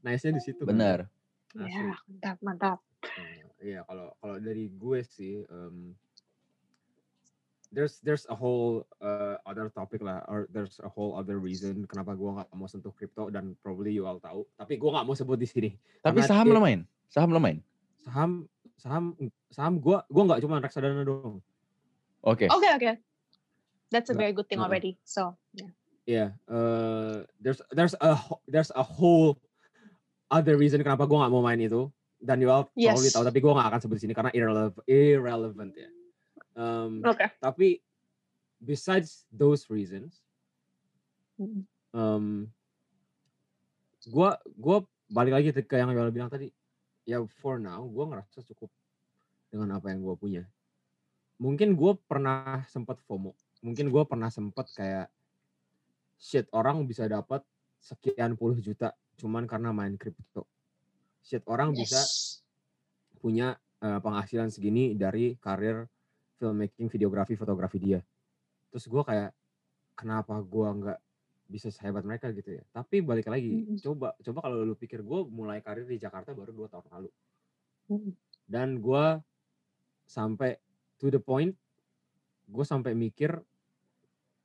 Nice-nya 0.00 0.32
di 0.32 0.42
situ. 0.42 0.62
kan. 0.62 0.74
Benar. 0.74 0.98
Asli. 1.52 1.66
Ya, 1.66 1.96
mantap, 2.04 2.36
mantap. 2.40 2.78
Nah, 3.02 3.45
Iya 3.62 3.84
kalau 3.88 4.12
kalau 4.20 4.36
dari 4.36 4.68
gue 4.68 5.00
sih 5.00 5.42
um, 5.48 5.96
there's 7.72 7.98
there's 8.04 8.28
a 8.28 8.36
whole 8.36 8.84
uh, 9.00 9.40
other 9.48 9.72
topic 9.72 10.04
lah 10.04 10.20
or 10.28 10.44
there's 10.52 10.76
a 10.84 10.90
whole 10.90 11.16
other 11.16 11.40
reason 11.40 11.88
kenapa 11.88 12.12
gue 12.14 12.30
nggak 12.30 12.48
mau 12.52 12.68
sentuh 12.68 12.92
crypto 12.92 13.32
dan 13.32 13.56
probably 13.64 13.96
you 13.96 14.04
all 14.04 14.20
tahu 14.20 14.44
tapi 14.60 14.76
gue 14.76 14.90
nggak 14.92 15.06
mau 15.08 15.16
sebut 15.16 15.40
di 15.40 15.48
sini 15.48 15.70
Tapi 16.04 16.20
Karena 16.22 16.30
saham 16.30 16.46
it- 16.46 16.54
lo 16.54 16.60
main? 16.60 16.80
Saham 17.08 17.30
lo 17.32 17.40
main? 17.40 17.58
saham 18.06 18.46
saham 18.78 19.04
saham 19.50 19.82
gue 19.82 19.98
gue 19.98 20.22
nggak 20.22 20.40
cuma 20.44 20.62
reksadana 20.62 21.02
doang 21.02 21.42
Oke. 22.26 22.50
Oke, 22.50 22.66
oke. 22.74 22.92
That's 23.94 24.10
a 24.10 24.14
very 24.18 24.34
good 24.34 24.50
thing 24.50 24.58
already. 24.58 24.98
So, 25.06 25.38
yeah. 25.54 25.70
Iya, 26.06 26.26
eh, 26.34 27.16
there's 27.38 27.62
there's 27.70 27.94
a 27.98 28.18
there's 28.50 28.70
a 28.74 28.82
whole 28.82 29.38
other 30.26 30.58
reason 30.58 30.82
kenapa 30.82 31.06
gue 31.06 31.18
nggak 31.18 31.30
mau 31.34 31.42
main 31.42 31.58
itu 31.58 31.86
dan 32.20 32.40
you 32.40 32.48
all 32.48 32.64
probably 32.72 33.08
Yes. 33.08 33.14
tahu 33.14 33.24
tapi 33.28 33.38
gue 33.44 33.52
nggak 33.52 33.68
akan 33.68 33.80
sebut 33.80 33.96
di 34.00 34.02
sini 34.08 34.14
karena 34.16 34.32
irrelevant 34.32 34.84
irrelevant 34.88 35.72
ya. 35.76 35.90
Um, 36.56 37.04
Oke. 37.04 37.28
tapi 37.36 37.84
besides 38.56 39.28
those 39.28 39.68
reasons, 39.68 40.24
um, 41.92 42.48
gue 44.08 44.28
gue 44.56 44.76
balik 45.12 45.32
lagi 45.36 45.48
ke 45.52 45.74
yang 45.76 45.92
Yola 45.92 46.08
bilang 46.10 46.32
tadi. 46.32 46.48
Ya 47.06 47.22
for 47.38 47.62
now 47.62 47.86
gue 47.86 48.02
ngerasa 48.02 48.42
cukup 48.50 48.72
dengan 49.52 49.78
apa 49.78 49.92
yang 49.94 50.02
gue 50.02 50.16
punya. 50.18 50.42
Mungkin 51.38 51.76
gue 51.76 51.92
pernah 52.08 52.64
sempat 52.66 52.98
FOMO. 53.06 53.36
Mungkin 53.62 53.92
gue 53.92 54.02
pernah 54.08 54.32
sempat 54.32 54.66
kayak 54.74 55.06
shit 56.16 56.48
orang 56.50 56.82
bisa 56.88 57.04
dapat 57.06 57.44
sekian 57.78 58.34
puluh 58.34 58.56
juta 58.58 58.96
cuman 59.20 59.44
karena 59.44 59.70
main 59.70 59.94
kripto. 59.94 60.48
Shit 61.26 61.42
orang 61.50 61.74
bisa 61.74 61.98
Yes. 61.98 62.38
punya 63.18 63.58
eh, 63.82 63.98
penghasilan 63.98 64.48
segini 64.48 64.94
dari 64.94 65.34
karir 65.36 65.90
filmmaking, 66.38 66.86
videografi, 66.86 67.34
fotografi 67.34 67.82
dia. 67.82 68.00
Terus 68.70 68.86
gue 68.86 69.02
kayak 69.02 69.34
kenapa 69.98 70.38
gue 70.38 70.68
nggak 70.70 70.98
bisa 71.46 71.68
sehebat 71.70 72.02
mereka 72.02 72.30
gitu 72.30 72.56
ya. 72.56 72.62
Tapi 72.70 73.02
balik 73.02 73.26
lagi, 73.26 73.66
Mm-mm. 73.66 73.78
coba 73.82 74.14
coba 74.18 74.38
kalau 74.42 74.62
lu 74.62 74.74
pikir 74.74 75.02
gue 75.02 75.20
mulai 75.26 75.58
karir 75.60 75.84
di 75.84 75.98
Jakarta 75.98 76.30
baru 76.30 76.54
dua 76.54 76.68
tahun 76.70 76.86
lalu 76.94 77.10
Mm. 77.86 78.10
dan 78.50 78.68
gue 78.82 79.04
sampai 80.02 80.58
to 80.98 81.06
the 81.06 81.22
point 81.22 81.54
gue 82.46 82.64
sampai 82.66 82.98
mikir 82.98 83.30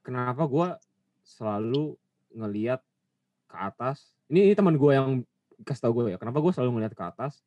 kenapa 0.01 0.45
gue 0.45 0.77
selalu 1.21 1.97
ngeliat 2.33 2.85
ke 3.45 3.57
atas 3.57 4.13
ini, 4.29 4.45
ini 4.45 4.53
teman 4.53 4.77
gue 4.77 4.91
yang 4.93 5.25
kasih 5.63 5.87
tau 5.87 5.93
gue 5.93 6.13
ya 6.13 6.17
kenapa 6.17 6.37
gue 6.39 6.51
selalu 6.51 6.79
ngeliat 6.79 6.93
ke 6.93 7.03
atas 7.03 7.41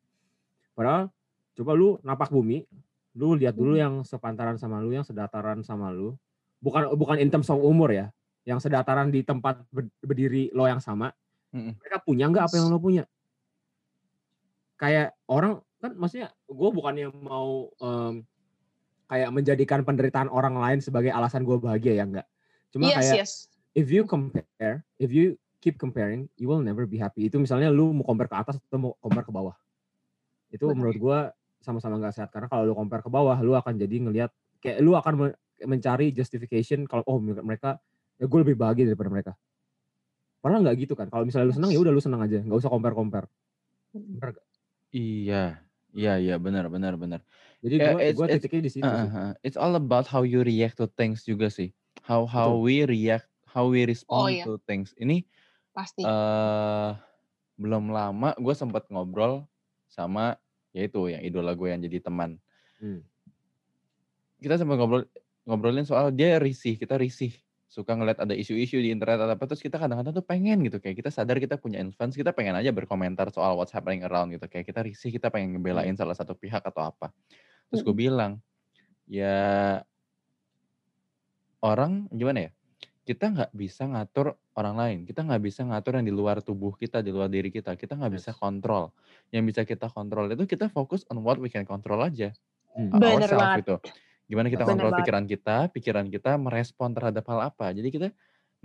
padahal 0.73 1.09
coba 1.55 1.71
lu 1.73 1.95
napak 2.01 2.29
bumi 2.29 2.67
lu 3.15 3.35
lihat 3.39 3.55
dulu 3.55 3.75
Hmm. 3.75 3.81
yang 3.81 3.93
sepantaran 4.03 4.59
sama 4.59 4.83
lu 4.83 4.91
yang 4.91 5.07
sedataran 5.07 5.63
sama 5.63 5.87
lu 5.91 6.15
bukan 6.59 6.91
bukan 6.99 7.17
in 7.19 7.31
terms 7.31 7.47
of 7.47 7.59
umur 7.59 7.91
ya 7.91 8.11
yang 8.43 8.59
sedataran 8.59 9.09
di 9.09 9.23
tempat 9.23 9.63
ber- 9.71 9.91
berdiri 10.03 10.51
lo 10.51 10.67
yang 10.67 10.83
sama 10.83 11.15
Mm-mm. 11.55 11.79
mereka 11.79 11.97
punya 12.03 12.27
nggak 12.27 12.45
apa 12.51 12.55
yang 12.59 12.67
lo 12.67 12.77
punya 12.77 13.03
kayak 14.75 15.15
orang 15.31 15.63
kan 15.79 15.95
maksudnya 15.95 16.27
gue 16.45 16.69
bukannya 16.75 17.07
mau 17.15 17.71
em, 17.79 18.25
kayak 19.07 19.29
menjadikan 19.31 19.79
penderitaan 19.85 20.27
orang 20.27 20.57
lain 20.59 20.79
sebagai 20.83 21.13
alasan 21.13 21.47
gue 21.47 21.55
bahagia 21.55 22.01
ya 22.01 22.03
enggak 22.03 22.27
cuma 22.73 22.91
Yes, 22.91 22.97
kayak 22.99 23.15
yes. 23.23 23.31
if 23.71 23.87
you 23.87 24.03
compare 24.03 24.83
if 24.99 25.13
you 25.13 25.39
keep 25.65 25.81
comparing 25.81 26.29
you 26.37 26.45
will 26.45 26.61
never 26.61 26.85
be 26.85 27.01
happy 27.01 27.25
itu 27.25 27.41
misalnya 27.41 27.73
lu 27.73 27.89
mau 27.89 28.05
compare 28.05 28.29
ke 28.29 28.37
atas 28.37 28.61
atau 28.61 28.77
mau 28.77 28.91
compare 29.01 29.25
ke 29.25 29.33
bawah 29.33 29.57
itu 30.53 30.61
Benar. 30.69 30.77
menurut 30.77 30.97
gue 31.01 31.19
sama-sama 31.65 31.97
nggak 31.97 32.13
sehat 32.13 32.29
karena 32.29 32.45
kalau 32.45 32.69
lu 32.69 32.77
compare 32.77 33.01
ke 33.01 33.09
bawah 33.09 33.33
lu 33.41 33.57
akan 33.57 33.73
jadi 33.81 33.95
ngelihat 34.05 34.29
kayak 34.61 34.85
lu 34.85 34.93
akan 34.93 35.13
men- 35.17 35.37
mencari 35.65 36.13
justification 36.13 36.85
kalau 36.85 37.01
oh 37.09 37.17
mereka 37.17 37.81
ya 38.21 38.29
gue 38.29 38.39
lebih 38.45 38.53
bahagia 38.53 38.85
daripada 38.85 39.09
mereka 39.09 39.31
padahal 40.45 40.61
nggak 40.61 40.77
gitu 40.85 40.93
kan 40.93 41.09
kalau 41.09 41.25
misalnya 41.25 41.49
lu 41.49 41.55
senang 41.57 41.71
ya 41.73 41.81
udah 41.81 41.89
lu 41.89 41.97
senang 41.97 42.21
aja 42.21 42.37
nggak 42.45 42.59
usah 42.61 42.69
compare 42.69 42.93
compare 42.93 43.27
Mm. 43.95 44.19
Iya. 44.91 45.63
Iya, 45.95 46.13
iya, 46.19 46.35
benar, 46.35 46.67
benar, 46.67 46.99
benar. 46.99 47.23
jadi 47.63 47.75
Ya, 47.79 47.87
gue 47.95 47.99
it's- 48.03 48.19
gue 48.19 48.27
titiknya 48.35 48.61
di 48.67 48.71
situ 48.75 48.83
Uh, 48.83 49.07
uh, 49.07 49.15
uh. 49.15 49.31
It's 49.39 49.55
all 49.55 49.79
about 49.79 50.11
how 50.11 50.27
you 50.27 50.43
react 50.43 50.75
to 50.83 50.91
things 50.91 51.23
juga 51.23 51.47
sih. 51.47 51.71
How 52.03 52.27
how 52.27 52.51
Betul. 52.51 52.67
we 52.67 52.75
react, 52.83 53.31
how 53.47 53.71
we 53.71 53.87
respond 53.87 54.35
iya. 54.35 54.43
to 54.43 54.59
things. 54.67 54.91
Ini 54.99 55.23
Pasti. 55.75 56.01
eh 56.07 56.91
belum 57.55 57.91
lama 57.91 58.35
gue 58.35 58.55
sempat 58.55 58.87
ngobrol 58.91 59.47
sama 59.87 60.35
yaitu 60.75 61.07
yang 61.07 61.23
idola 61.23 61.55
gue 61.55 61.71
yang 61.71 61.79
jadi 61.83 62.03
teman. 62.03 62.39
Hmm. 62.79 63.03
Kita 64.39 64.59
sempat 64.59 64.75
ngobrol 64.79 65.07
ngobrolin 65.47 65.87
soal 65.87 66.11
dia 66.11 66.39
risih, 66.39 66.75
kita 66.75 66.99
risih. 66.99 67.31
Suka 67.71 67.91
ngeliat 67.91 68.23
ada 68.23 68.31
isu-isu 68.31 68.79
di 68.79 68.91
internet 68.91 69.19
atau 69.23 69.35
apa 69.35 69.43
terus 69.51 69.59
kita 69.59 69.75
kadang-kadang 69.75 70.15
tuh 70.15 70.23
pengen 70.23 70.63
gitu 70.63 70.79
kayak 70.79 70.95
kita 70.99 71.11
sadar 71.11 71.39
kita 71.43 71.59
punya 71.59 71.79
influence, 71.83 72.15
kita 72.15 72.31
pengen 72.31 72.55
aja 72.55 72.71
berkomentar 72.71 73.27
soal 73.35 73.59
what's 73.59 73.75
happening 73.75 74.03
around 74.07 74.31
gitu. 74.31 74.47
Kayak 74.47 74.71
kita 74.71 74.79
risih, 74.83 75.11
kita 75.11 75.27
pengen 75.27 75.59
ngebelain 75.59 75.95
salah 75.99 76.15
satu 76.15 76.35
pihak 76.35 76.63
atau 76.63 76.87
apa. 76.91 77.11
Terus 77.71 77.81
gue 77.83 77.95
bilang, 77.95 78.39
ya 79.07 79.81
orang 81.59 82.07
gimana 82.13 82.47
ya? 82.47 82.54
Kita 83.05 83.29
nggak 83.29 83.53
bisa 83.53 83.85
ngatur 83.85 84.33
orang 84.57 84.75
lain. 84.75 84.97
Kita 85.05 85.21
nggak 85.21 85.41
bisa 85.45 85.61
ngatur 85.61 86.01
yang 86.01 86.05
di 86.09 86.13
luar 86.13 86.41
tubuh 86.41 86.73
kita, 86.73 87.05
di 87.05 87.13
luar 87.13 87.29
diri 87.29 87.53
kita. 87.53 87.77
Kita 87.77 87.93
nggak 87.93 88.13
bisa 88.17 88.31
Yes. 88.33 88.41
kontrol. 88.41 88.89
Yang 89.29 89.43
bisa 89.53 89.61
kita 89.61 89.87
kontrol 89.93 90.25
itu 90.27 90.43
kita 90.49 90.73
fokus 90.73 91.05
on 91.13 91.21
what 91.21 91.37
we 91.37 91.47
can 91.47 91.63
control 91.63 92.01
aja. 92.01 92.33
Hmm. 92.73 92.89
uh, 92.89 92.97
Bener 92.97 93.29
ourselves 93.29 93.37
banget. 93.37 93.59
gitu. 93.61 93.75
Gimana 94.25 94.47
kita 94.49 94.65
Bener 94.65 94.71
kontrol 94.73 94.89
banget. 94.89 94.99
pikiran 95.05 95.25
kita, 95.29 95.57
pikiran 95.69 96.05
kita 96.09 96.31
merespon 96.41 96.89
terhadap 96.97 97.23
hal 97.29 97.39
apa. 97.45 97.69
Jadi 97.71 97.89
kita 97.93 98.07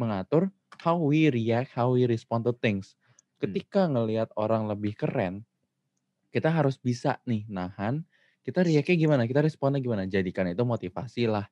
mengatur 0.00 0.48
how 0.80 0.96
we 0.96 1.28
react, 1.28 1.76
how 1.76 1.92
we 1.92 2.08
respond 2.08 2.48
to 2.48 2.56
things. 2.56 2.96
Hmm. 2.96 3.44
Ketika 3.44 3.92
ngelihat 3.92 4.32
orang 4.40 4.64
lebih 4.64 4.96
keren, 4.96 5.44
kita 6.32 6.48
harus 6.48 6.80
bisa 6.80 7.20
nih 7.28 7.44
nahan. 7.44 8.08
Kita 8.40 8.64
react-nya 8.64 8.96
gimana? 8.96 9.28
Kita 9.28 9.44
responnya 9.44 9.84
gimana? 9.84 10.08
Jadikan 10.08 10.48
itu 10.48 10.64
motivasi 10.64 11.28
lah. 11.28 11.44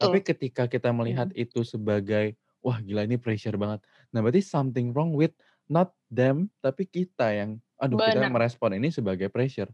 Tapi 0.00 0.24
Betul. 0.24 0.28
ketika 0.34 0.64
kita 0.66 0.90
melihat 0.94 1.28
itu 1.36 1.60
sebagai 1.62 2.36
wah 2.64 2.80
gila 2.80 3.04
ini 3.04 3.16
pressure 3.20 3.56
banget. 3.60 3.84
Nah 4.12 4.20
berarti 4.24 4.40
something 4.44 4.92
wrong 4.96 5.12
with 5.16 5.32
not 5.68 5.92
them 6.08 6.48
tapi 6.64 6.88
kita 6.88 7.32
yang 7.32 7.50
aduh 7.80 7.96
kita 8.00 8.20
Benar. 8.20 8.32
merespon 8.32 8.76
ini 8.76 8.88
sebagai 8.92 9.28
pressure. 9.32 9.68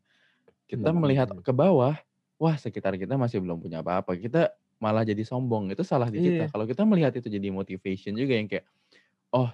Kita 0.67 0.91
Hmm. 0.91 1.03
melihat 1.03 1.31
Hmm. 1.31 1.43
ke 1.43 1.53
bawah, 1.55 1.95
wah 2.39 2.57
sekitar 2.59 2.99
kita 2.99 3.15
masih 3.19 3.39
belum 3.43 3.63
punya 3.63 3.83
apa-apa. 3.83 4.15
Kita 4.19 4.51
malah 4.83 5.07
jadi 5.07 5.23
sombong. 5.23 5.71
Itu 5.73 5.83
salah 5.87 6.11
di 6.11 6.19
kita. 6.23 6.47
Iya. 6.47 6.53
Kalau 6.53 6.67
kita 6.67 6.83
melihat 6.87 7.15
itu 7.17 7.27
jadi 7.31 7.49
motivation 7.55 8.15
juga 8.19 8.35
yang 8.39 8.47
kayak 8.51 8.67
oh 9.35 9.51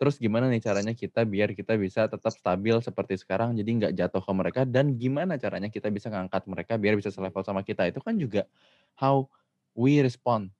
terus 0.00 0.18
gimana 0.18 0.50
nih 0.50 0.58
caranya 0.64 0.94
kita 0.98 1.22
biar 1.22 1.54
kita 1.54 1.78
bisa 1.78 2.10
tetap 2.10 2.34
stabil 2.34 2.74
seperti 2.82 3.14
sekarang 3.20 3.54
jadi 3.54 3.70
nggak 3.70 3.92
jatuh 3.94 4.22
ke 4.24 4.32
mereka 4.34 4.60
dan 4.66 4.98
gimana 4.98 5.38
caranya 5.38 5.70
kita 5.70 5.92
bisa 5.94 6.10
ngangkat 6.10 6.42
mereka 6.50 6.74
biar 6.74 6.98
bisa 6.98 7.14
selevel 7.14 7.44
sama 7.46 7.62
kita 7.62 7.86
itu 7.86 8.02
kan 8.02 8.18
juga 8.18 8.50
how 8.98 9.30
we 9.74 10.00
respond 10.00 10.50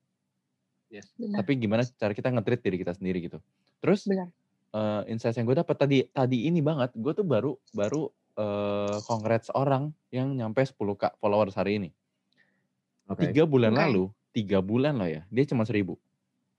Yes. 0.90 1.06
Benar. 1.14 1.46
tapi 1.46 1.54
gimana 1.54 1.86
cara 1.86 2.10
kita 2.10 2.34
nge-treat 2.34 2.66
diri 2.66 2.76
kita 2.82 2.98
sendiri 2.98 3.22
gitu 3.22 3.38
terus 3.78 4.10
Benar. 4.10 4.26
eh 4.74 5.02
insight 5.06 5.38
yang 5.38 5.46
gue 5.46 5.54
dapat 5.54 5.76
tadi 5.78 6.02
tadi 6.10 6.50
ini 6.50 6.58
banget 6.58 6.90
gue 6.98 7.14
tuh 7.14 7.22
baru 7.22 7.54
baru 7.70 8.10
eh 8.34 8.98
congrats 9.06 9.54
orang 9.54 9.94
yang 10.10 10.34
nyampe 10.34 10.66
10k 10.66 11.14
followers 11.22 11.54
hari 11.54 11.78
ini 11.78 11.90
Oke. 13.06 13.30
tiga 13.30 13.46
bulan 13.46 13.70
Oke. 13.70 13.80
lalu 13.86 14.04
tiga 14.30 14.58
bulan 14.58 14.98
loh 14.98 15.06
ya 15.06 15.22
dia 15.30 15.46
cuma 15.46 15.62
seribu 15.62 15.94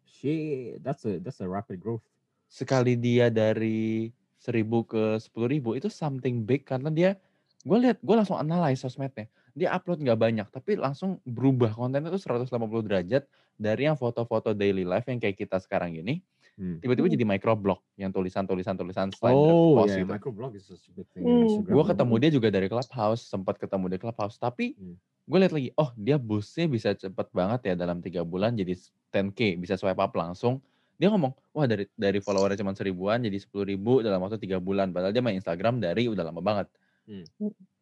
Shit, 0.08 0.80
that's 0.80 1.04
a 1.04 1.18
that's 1.18 1.42
a 1.42 1.48
rapid 1.50 1.82
growth. 1.82 2.04
sekali 2.46 2.96
dia 2.96 3.28
dari 3.28 4.12
seribu 4.38 4.84
ke 4.84 5.18
sepuluh 5.20 5.48
ribu 5.48 5.74
itu 5.74 5.88
something 5.88 6.44
big 6.44 6.64
karena 6.64 6.88
dia 6.88 7.16
gue 7.64 7.78
lihat 7.80 8.00
gue 8.00 8.16
langsung 8.16 8.36
analyze 8.36 8.80
sosmednya 8.80 9.28
dia 9.54 9.70
upload 9.72 10.00
nggak 10.02 10.20
banyak 10.20 10.48
tapi 10.50 10.76
langsung 10.76 11.20
berubah 11.24 11.72
kontennya 11.74 12.10
tuh 12.10 12.22
180 12.22 12.48
derajat 12.88 13.24
dari 13.56 13.86
yang 13.86 13.96
foto-foto 14.00 14.56
daily 14.56 14.84
life 14.84 15.06
yang 15.08 15.20
kayak 15.20 15.38
kita 15.38 15.60
sekarang 15.60 15.96
gini 15.96 16.24
Hmm. 16.60 16.78
tiba-tiba 16.84 17.08
Hmm. 17.08 17.16
jadi 17.16 17.26
microblog 17.26 17.80
yang 17.96 18.12
tulisan-tulisan 18.12 18.76
tulisan 18.76 19.08
selain 19.16 19.34
Oh 19.34 19.82
post 19.82 19.96
ya, 19.96 20.04
gitu. 20.04 20.12
microblog 20.12 20.52
is 20.54 20.68
such 20.68 20.84
a 20.84 20.94
big 20.94 21.08
thing. 21.16 21.24
Hmm. 21.24 21.48
Instagram 21.48 21.74
Gue 21.74 21.84
ketemu 21.88 22.14
dia 22.20 22.30
juga 22.30 22.48
dari 22.52 22.68
Clubhouse, 22.68 23.24
sempat 23.24 23.56
ketemu 23.56 23.86
di 23.88 23.98
Clubhouse. 23.98 24.36
Tapi 24.36 24.76
Hmm. 24.76 25.00
gue 25.00 25.38
lihat 25.42 25.54
lagi, 25.56 25.72
oh 25.80 25.90
dia 25.96 26.20
boostnya 26.20 26.68
bisa 26.68 26.92
cepet 26.92 27.28
banget 27.32 27.72
ya 27.72 27.74
dalam 27.80 28.04
tiga 28.04 28.28
bulan 28.28 28.52
jadi 28.54 28.76
10k, 28.78 29.56
bisa 29.58 29.80
swipe 29.80 29.98
up 29.98 30.12
langsung. 30.12 30.60
Dia 31.00 31.10
ngomong, 31.10 31.34
wah 31.56 31.66
dari 31.66 31.88
dari 31.96 32.20
followernya 32.20 32.60
cuma 32.62 32.76
seribuan 32.76 33.24
jadi 33.24 33.38
sepuluh 33.40 33.66
ribu 33.66 34.04
dalam 34.04 34.20
waktu 34.22 34.38
tiga 34.38 34.60
bulan. 34.60 34.92
Padahal 34.92 35.16
dia 35.16 35.24
main 35.24 35.40
Instagram 35.40 35.80
dari 35.80 36.12
udah 36.12 36.30
lama 36.30 36.44
banget. 36.44 36.68
Hmm. 37.08 37.26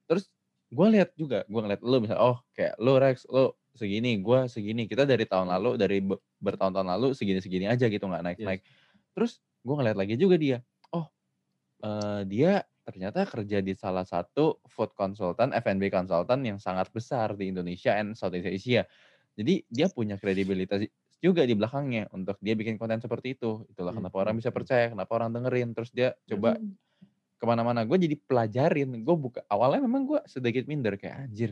Terus 0.06 0.30
gue 0.70 0.88
lihat 0.94 1.10
juga, 1.18 1.44
gue 1.50 1.60
ngeliat 1.62 1.82
lu 1.82 1.98
misalnya, 2.02 2.22
oh 2.22 2.38
kayak 2.54 2.78
lu 2.82 2.94
Rex, 3.02 3.26
lu 3.30 3.54
segini, 3.74 4.22
gue 4.22 4.40
segini. 4.50 4.86
Kita 4.86 5.06
dari 5.06 5.26
tahun 5.26 5.50
lalu, 5.50 5.70
dari 5.82 5.98
be- 6.04 6.22
bertahun-tahun 6.42 6.88
lalu 6.98 7.08
segini-segini 7.18 7.66
aja 7.70 7.86
gitu 7.90 8.06
nggak 8.06 8.24
naik-naik. 8.26 8.62
Terus 9.18 9.42
gue 9.66 9.76
ngeliat 9.76 9.98
lagi 9.98 10.16
juga 10.16 10.36
dia, 10.38 10.58
oh 10.94 11.10
eh, 11.84 12.22
dia 12.30 12.64
ternyata 12.86 13.22
kerja 13.30 13.62
di 13.62 13.74
salah 13.78 14.06
satu 14.08 14.62
food 14.66 14.92
consultant, 14.98 15.54
F&B 15.54 15.94
consultant 15.94 16.42
yang 16.42 16.58
sangat 16.58 16.90
besar 16.90 17.38
di 17.38 17.54
Indonesia 17.54 17.94
and 17.98 18.18
Southeast 18.18 18.50
Asia. 18.50 18.84
Jadi 19.38 19.64
dia 19.70 19.88
punya 19.94 20.18
kredibilitas 20.18 20.86
juga 21.22 21.44
di 21.46 21.54
belakangnya 21.54 22.10
untuk 22.16 22.40
dia 22.42 22.56
bikin 22.58 22.80
konten 22.82 23.00
seperti 23.04 23.38
itu. 23.38 23.64
Itulah 23.70 23.94
Hmm, 23.94 24.00
kenapa 24.04 24.18
orang 24.24 24.36
hmm, 24.36 24.42
bisa 24.42 24.50
hmm. 24.50 24.58
percaya, 24.58 24.86
kenapa 24.92 25.12
orang 25.16 25.30
dengerin. 25.36 25.70
Terus 25.78 25.90
dia 25.94 26.10
coba 26.28 26.58
Hmm. 26.58 26.74
Ke 27.40 27.46
mana-mana. 27.48 27.88
Gue 27.88 27.96
jadi 27.96 28.20
pelajarin. 28.20 29.00
Gue 29.02 29.16
buka 29.16 29.40
awalnya 29.48 29.88
memang 29.88 30.04
gue 30.06 30.20
sedikit 30.28 30.68
minder 30.68 31.00
kayak 31.00 31.26
anjir. 31.26 31.52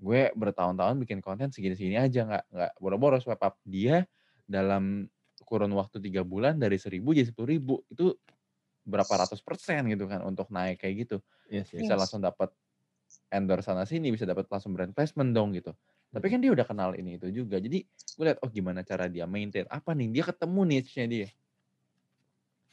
Gue 0.00 0.32
bertahun-tahun 0.34 0.96
bikin 1.04 1.20
konten 1.20 1.52
segini-segini 1.52 2.00
aja 2.00 2.24
nggak 2.24 2.44
nggak 2.48 2.72
boro-boro 2.80 3.20
swipe 3.20 3.44
up. 3.44 3.60
Dia 3.62 4.08
dalam 4.48 5.06
kurun 5.44 5.70
waktu 5.76 6.00
tiga 6.00 6.24
bulan 6.24 6.56
dari 6.56 6.80
seribu 6.80 7.12
jadi 7.12 7.28
sepuluh 7.28 7.48
ribu 7.52 7.74
itu 7.92 8.16
berapa 8.88 9.26
ratus 9.26 9.44
persen 9.44 9.84
gitu 9.92 10.08
kan 10.08 10.24
untuk 10.24 10.48
naik 10.50 10.80
kayak 10.82 11.06
gitu 11.06 11.16
Yes, 11.52 11.70
yes. 11.70 11.84
bisa 11.84 11.94
langsung 11.94 12.24
dapat 12.24 12.50
endorse 13.28 13.68
sana 13.68 13.84
sini 13.84 14.08
bisa 14.10 14.24
dapat 14.24 14.48
langsung 14.48 14.72
brand 14.72 14.90
placement 14.96 15.30
dong 15.36 15.52
gitu 15.52 15.76
tapi 16.08 16.32
kan 16.32 16.40
dia 16.40 16.50
udah 16.56 16.64
kenal 16.64 16.96
ini 16.96 17.20
itu 17.20 17.28
juga 17.30 17.60
jadi 17.60 17.84
gue 17.84 18.24
lihat 18.24 18.40
oh 18.40 18.50
gimana 18.50 18.80
cara 18.80 19.06
dia 19.12 19.28
maintain 19.28 19.68
apa 19.68 19.92
nih 19.92 20.08
dia 20.08 20.24
ketemu 20.24 20.60
niche-nya 20.66 21.06
dia 21.06 21.28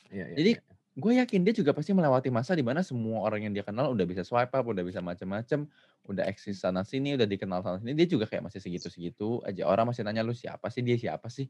Iya, 0.09 0.25
iya, 0.25 0.35
Jadi, 0.41 0.51
iya. 0.57 0.61
Gue 0.99 1.13
yakin 1.23 1.41
dia 1.47 1.55
juga 1.55 1.71
pasti 1.71 1.95
melewati 1.95 2.29
masa 2.29 2.53
di 2.53 2.61
mana 2.61 2.83
semua 2.85 3.23
orang 3.25 3.47
yang 3.47 3.53
dia 3.55 3.63
kenal 3.65 3.89
udah 3.95 4.05
bisa 4.05 4.21
swipe 4.27 4.51
up, 4.53 4.65
udah 4.67 4.83
bisa 4.85 4.99
macem-macem, 4.99 5.65
udah 6.05 6.23
eksis 6.27 6.61
sana 6.61 6.83
sini, 6.83 7.15
udah 7.15 7.25
dikenal 7.25 7.63
sana 7.63 7.79
sini. 7.81 7.95
Dia 7.95 8.07
juga 8.07 8.27
kayak 8.29 8.51
masih 8.51 8.59
segitu-segitu 8.61 9.41
aja. 9.47 9.65
Orang 9.65 9.89
masih 9.91 10.03
nanya 10.05 10.21
lu 10.21 10.35
siapa 10.35 10.67
sih, 10.69 10.83
dia 10.85 10.99
siapa 10.99 11.31
sih. 11.31 11.47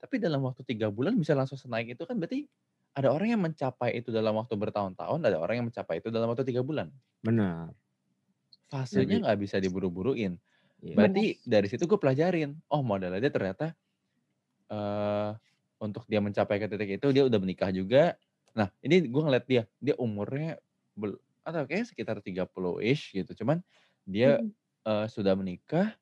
Tapi 0.00 0.20
dalam 0.22 0.44
waktu 0.44 0.62
tiga 0.68 0.88
bulan 0.92 1.16
bisa 1.18 1.32
langsung 1.36 1.56
senaik 1.60 1.96
itu 1.96 2.04
kan 2.08 2.16
berarti 2.20 2.46
ada 2.94 3.08
orang 3.14 3.28
yang 3.36 3.42
mencapai 3.42 3.96
itu 4.00 4.10
dalam 4.14 4.36
waktu 4.36 4.54
bertahun-tahun, 4.58 5.20
ada 5.24 5.36
orang 5.40 5.62
yang 5.64 5.66
mencapai 5.72 5.98
itu 6.04 6.08
dalam 6.12 6.28
waktu 6.30 6.44
tiga 6.46 6.60
bulan. 6.62 6.92
benar. 7.24 7.74
Fasenya 8.70 9.26
nggak 9.26 9.38
bisa 9.42 9.56
diburu-buruin. 9.58 10.38
Iya. 10.80 10.94
Berarti 10.96 11.42
dari 11.42 11.66
situ 11.66 11.84
gue 11.90 11.98
pelajarin, 12.00 12.56
oh 12.70 12.82
modalnya 12.86 13.20
dia 13.20 13.32
ternyata 13.32 13.66
eh 14.70 15.30
untuk 15.80 16.04
dia 16.06 16.20
mencapai 16.20 16.60
ke 16.60 16.66
titik 16.68 16.90
itu 17.00 17.06
dia 17.10 17.24
udah 17.26 17.38
menikah 17.40 17.72
juga. 17.72 18.14
Nah 18.56 18.68
ini 18.84 19.06
gue 19.06 19.22
ngeliat 19.22 19.46
dia, 19.46 19.62
dia 19.78 19.94
umurnya 19.98 20.58
bel, 20.98 21.18
atau 21.46 21.64
kayak 21.66 21.88
sekitar 21.90 22.18
30-ish 22.22 23.14
gitu. 23.16 23.30
Cuman 23.44 23.62
dia 24.06 24.40
Hmm. 24.40 24.52
eh, 24.86 25.06
sudah 25.10 25.34
menikah, 25.38 25.94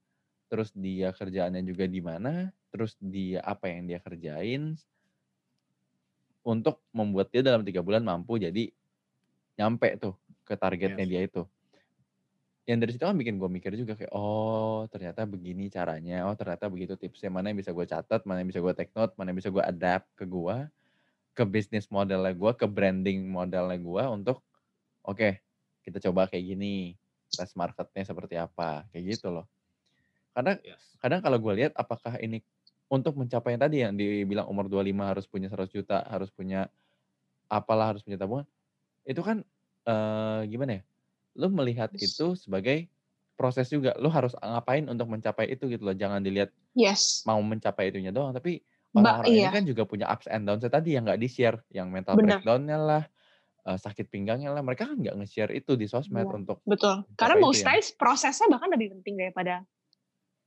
terus 0.51 0.71
dia 0.77 1.11
kerjaannya 1.15 1.63
juga 1.67 1.85
di 1.91 2.01
mana, 2.05 2.53
terus 2.73 2.97
dia 3.01 3.41
apa 3.45 3.69
yang 3.73 3.89
dia 3.91 3.99
kerjain 4.03 4.77
untuk 6.47 6.83
membuat 6.95 7.29
dia 7.31 7.43
dalam 7.47 7.63
tiga 7.67 7.81
bulan 7.85 8.03
mampu 8.03 8.39
jadi 8.41 8.73
nyampe 9.59 9.89
tuh 10.03 10.15
ke 10.49 10.55
targetnya 10.59 11.05
Yes. 11.05 11.11
dia 11.11 11.23
itu 11.29 11.43
yang 12.69 12.79
dari 12.85 12.93
situ 12.93 13.05
kan 13.09 13.17
bikin 13.17 13.41
gue 13.41 13.49
mikir 13.49 13.73
juga 13.81 13.97
kayak 13.97 14.13
oh 14.13 14.85
ternyata 14.93 15.25
begini 15.25 15.73
caranya 15.73 16.29
oh 16.29 16.37
ternyata 16.37 16.69
begitu 16.69 17.01
tipsnya 17.01 17.33
mana 17.33 17.49
yang 17.49 17.59
bisa 17.59 17.73
gue 17.73 17.87
catat 17.89 18.21
mana 18.29 18.45
yang 18.45 18.49
bisa 18.53 18.61
gue 18.61 18.73
take 18.77 18.93
note 18.93 19.17
mana 19.17 19.33
yang 19.33 19.39
bisa 19.41 19.49
gue 19.49 19.65
adapt 19.65 20.09
ke 20.13 20.29
gue 20.29 20.57
ke 21.39 21.45
bisnis 21.47 21.87
modelnya 21.95 22.35
gue 22.35 22.53
ke 22.59 22.67
branding 22.67 23.31
modelnya 23.31 23.79
gue 23.79 24.05
untuk 24.11 24.43
oke 25.07 25.39
kita 25.87 25.99
coba 26.11 26.27
kayak 26.27 26.45
gini 26.59 26.99
tes 27.39 27.55
marketnya 27.55 28.03
seperti 28.03 28.35
apa 28.35 28.91
kayak 28.91 29.05
gitu 29.19 29.31
loh 29.31 29.47
karena 30.35 30.59
Yes. 30.67 30.83
kadang 30.99 31.21
kalau 31.23 31.39
gue 31.39 31.53
lihat 31.63 31.73
apakah 31.79 32.19
ini 32.19 32.43
untuk 32.91 33.15
mencapai 33.21 33.55
yang 33.55 33.63
tadi 33.63 33.77
yang 33.87 33.95
dibilang 33.95 34.51
umur 34.51 34.67
25 34.67 35.05
harus 35.07 35.25
punya 35.31 35.47
100 35.47 35.71
juta 35.71 36.03
harus 36.11 36.31
punya 36.35 36.67
apalah 37.49 37.95
harus 37.95 38.03
punya 38.05 38.19
tabungan 38.19 38.47
itu 39.07 39.21
kan 39.23 39.47
eh, 39.89 40.41
gimana 40.51 40.81
ya 40.81 40.83
lu 41.39 41.49
melihat 41.55 41.95
Yes. 41.95 42.19
itu 42.19 42.35
sebagai 42.35 42.91
proses 43.39 43.71
juga 43.71 43.95
lu 44.03 44.11
harus 44.11 44.35
ngapain 44.43 44.85
untuk 44.91 45.07
mencapai 45.07 45.55
itu 45.55 45.71
gitu 45.71 45.87
loh 45.87 45.95
jangan 45.95 46.19
dilihat 46.19 46.51
Yes. 46.75 47.23
mau 47.27 47.39
mencapai 47.43 47.91
itunya 47.95 48.11
doang 48.11 48.35
tapi 48.35 48.63
Orang-orang 48.91 49.29
ini 49.29 49.41
iya. 49.41 49.51
kan 49.53 49.65
juga 49.65 49.83
punya 49.85 50.07
ups 50.09 50.27
and 50.27 50.45
downs 50.45 50.65
tadi 50.65 50.97
yang 50.97 51.05
nggak 51.05 51.21
di 51.21 51.29
share 51.29 51.61
yang 51.71 51.89
mental 51.89 52.17
Benar. 52.17 52.41
breakdownnya 52.41 52.79
lah 52.79 53.03
eh, 53.65 53.77
sakit 53.77 54.09
pinggangnya 54.09 54.49
lah 54.49 54.65
mereka 54.65 54.89
kan 54.89 54.97
nggak 54.97 55.13
nge-share 55.15 55.53
itu 55.53 55.77
di 55.77 55.85
sosmed 55.85 56.25
Iya. 56.25 56.35
untuk 56.35 56.59
Betul. 56.65 57.05
Karena 57.15 57.37
most 57.37 57.61
ya. 57.61 57.69
times 57.69 57.93
prosesnya 57.93 58.49
bahkan 58.49 58.73
lebih 58.73 58.97
penting 58.97 59.15
daripada 59.19 59.63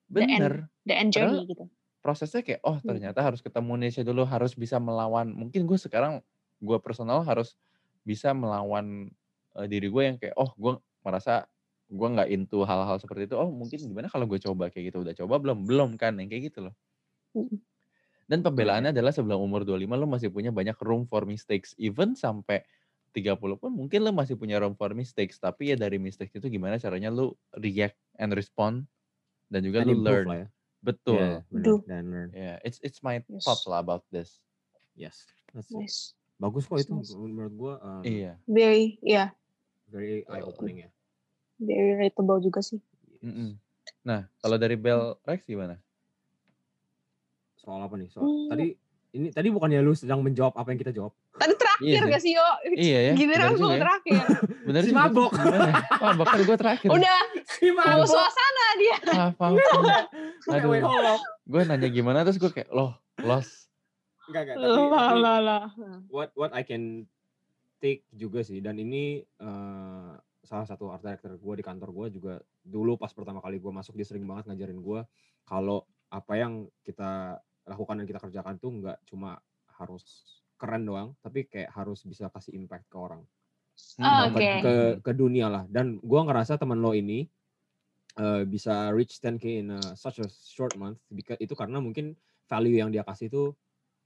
The 0.08 0.22
end. 0.22 0.32
bener 0.34 0.54
the 0.84 0.96
end 0.96 1.10
Padahal 1.10 1.30
journey 1.38 1.48
gitu. 1.48 1.66
prosesnya 2.02 2.42
kayak 2.42 2.62
oh 2.62 2.76
Hmm. 2.76 2.88
ternyata 2.88 3.20
harus 3.22 3.40
ketemu 3.40 3.70
Indonesia 3.78 4.02
dulu 4.02 4.24
harus 4.26 4.52
bisa 4.54 4.76
melawan 4.76 5.30
mungkin 5.32 5.64
gue 5.64 5.78
sekarang 5.78 6.20
gue 6.58 6.78
personal 6.82 7.22
harus 7.22 7.54
bisa 8.02 8.34
melawan 8.34 9.08
eh, 9.56 9.68
diri 9.70 9.86
gue 9.88 10.02
yang 10.04 10.18
kayak 10.18 10.34
oh 10.34 10.50
gue 10.58 10.74
merasa 11.02 11.46
gue 11.88 12.08
nggak 12.08 12.30
into 12.32 12.64
hal-hal 12.64 12.98
seperti 12.98 13.30
itu 13.30 13.36
oh 13.38 13.48
mungkin 13.48 13.78
gimana 13.78 14.08
kalau 14.08 14.26
gue 14.26 14.40
coba 14.40 14.68
kayak 14.68 14.90
gitu 14.90 15.06
udah 15.06 15.14
coba 15.14 15.38
belum 15.38 15.64
belum 15.64 15.90
kan 15.96 16.18
yang 16.18 16.28
kayak 16.28 16.50
gitu 16.50 16.66
loh 16.66 16.74
Mm. 17.32 17.64
Dan 18.32 18.40
pembelaannya 18.40 18.96
adalah 18.96 19.12
sebelum 19.12 19.44
umur 19.44 19.68
25 19.68 19.92
lo 19.92 20.08
masih 20.08 20.32
punya 20.32 20.56
banyak 20.56 20.80
room 20.80 21.04
for 21.04 21.28
mistakes 21.28 21.76
even 21.76 22.16
sampai 22.16 22.64
30 23.12 23.36
pun 23.60 23.76
mungkin 23.76 24.08
lo 24.08 24.16
masih 24.16 24.40
punya 24.40 24.56
room 24.64 24.72
for 24.80 24.96
mistakes 24.96 25.36
tapi 25.36 25.76
ya 25.76 25.76
dari 25.76 26.00
mistakes 26.00 26.32
itu 26.40 26.48
gimana 26.48 26.80
caranya 26.80 27.12
lo 27.12 27.36
react 27.60 28.00
and 28.16 28.32
respond 28.32 28.88
dan 29.52 29.68
juga 29.68 29.84
And 29.84 29.92
lo 29.92 30.08
learn 30.08 30.26
lah 30.32 30.40
ya. 30.40 30.50
betul 30.80 31.20
Iya, 31.20 31.28
benar. 31.52 31.60
Betul. 31.60 31.78
Dan 31.84 32.04
learn. 32.08 32.30
Yeah, 32.32 32.56
it's 32.64 32.80
it's 32.88 33.04
my 33.04 33.20
Yes. 33.28 33.44
thoughts 33.44 33.68
lah 33.68 33.84
about 33.84 34.08
this. 34.16 34.40
Yes. 34.96 35.28
That's 35.52 35.68
it. 35.68 35.84
Nice. 35.84 36.16
Bagus 36.40 36.72
kok 36.72 36.80
itu 36.80 36.96
Nice. 36.96 37.12
menurut 37.12 37.54
gua 37.60 37.74
um, 37.84 38.02
Iya. 38.08 38.40
Very, 38.48 38.96
ya, 39.04 39.36
very 39.92 40.24
eye 40.32 40.40
opening 40.40 40.88
ya. 40.88 40.90
very 41.60 42.00
relatable 42.00 42.40
juga 42.40 42.64
sih. 42.64 42.80
mm-mm. 43.20 43.60
Nah, 44.08 44.26
kalau 44.40 44.56
dari 44.56 44.80
Bell 44.80 45.20
Rex 45.28 45.44
gimana? 45.46 45.78
Soal 47.62 47.80
apa 47.80 47.94
nih? 47.94 48.10
Soal 48.10 48.26
Hmm. 48.26 48.50
tadi 48.50 48.74
ini 49.12 49.28
tadi 49.30 49.48
bukannya 49.48 49.80
lu 49.80 49.94
sedang 49.94 50.20
menjawab 50.20 50.56
apa 50.56 50.72
yang 50.72 50.80
kita 50.80 50.92
jawab? 50.92 51.12
Tadi 51.32 51.54
terakhir 51.54 51.84
Iya 51.84 52.00
sih. 52.00 52.10
gak 52.10 52.22
sih, 52.22 52.32
Yo? 52.32 52.48
Iya 52.72 53.00
ya. 53.02 53.14
Giliran 53.14 53.50
benar 53.50 53.60
gue 53.60 53.70
ya. 53.70 53.80
terakhir. 53.80 54.24
Bener 54.68 54.82
Si 54.82 54.88
juga 54.88 55.02
tuh, 55.04 55.28
mabok. 55.28 55.32
Mabok 56.00 56.28
kan 56.28 56.40
gue 56.40 56.58
terakhir. 56.58 56.90
Udah 56.90 57.20
Si 57.50 57.68
mau 57.70 58.02
suasana 58.04 58.66
dia. 58.78 58.98
Maaf, 59.12 59.36
maaf. 59.36 59.54
Aduh. 60.48 61.18
Gue 61.44 61.62
nanya 61.64 61.90
gimana 61.90 62.22
terus 62.22 62.38
gue 62.38 62.50
kayak 62.50 62.70
loh, 62.70 62.94
lost. 63.20 63.68
Enggak, 64.26 64.42
enggak. 64.48 64.56
Tapi, 64.58 65.20
Lah, 65.20 65.40
lah, 65.40 65.64
what 66.08 66.30
what 66.34 66.52
I 66.52 66.62
can 66.62 67.04
take 67.78 68.06
juga 68.12 68.42
sih 68.42 68.58
dan 68.58 68.78
ini 68.78 69.20
eh, 69.20 70.12
salah 70.42 70.64
satu 70.64 70.88
art 70.88 71.02
director 71.02 71.34
gue 71.34 71.54
di 71.54 71.66
kantor 71.66 71.90
gue 71.92 72.08
juga 72.14 72.34
dulu 72.62 72.96
pas 72.96 73.10
pertama 73.10 73.38
kali 73.38 73.58
gue 73.58 73.70
masuk 73.70 73.94
dia 73.94 74.06
sering 74.06 74.24
banget 74.24 74.46
ngajarin 74.48 74.78
gue 74.78 75.02
kalau 75.44 75.84
apa 76.08 76.34
yang 76.36 76.54
kita 76.82 77.42
lakukan 77.68 78.02
dan 78.02 78.06
kita 78.10 78.20
kerjakan 78.22 78.56
tuh 78.58 78.72
nggak 78.82 78.98
cuma 79.06 79.38
harus 79.78 80.04
keren 80.58 80.86
doang 80.86 81.10
tapi 81.22 81.46
kayak 81.50 81.74
harus 81.74 82.06
bisa 82.06 82.30
kasih 82.30 82.54
impact 82.58 82.86
ke 82.90 82.98
orang 82.98 83.22
Hmm. 83.98 84.30
ke, 84.36 84.38
Oke. 84.38 84.50
ke 84.62 84.74
ke 85.02 85.12
dunia 85.16 85.48
lah 85.50 85.64
dan 85.66 85.98
gue 85.98 86.22
ngerasa 86.22 86.60
teman 86.62 86.78
lo 86.78 86.94
ini 86.94 87.26
eh, 88.20 88.44
bisa 88.46 88.94
reach 88.94 89.18
10k 89.18 89.46
in 89.64 89.74
a, 89.74 89.80
such 89.98 90.22
a 90.22 90.28
short 90.30 90.78
month 90.78 91.02
because 91.10 91.40
itu 91.42 91.54
karena 91.58 91.82
mungkin 91.82 92.14
value 92.46 92.78
yang 92.78 92.94
dia 92.94 93.02
kasih 93.02 93.32
itu 93.32 93.44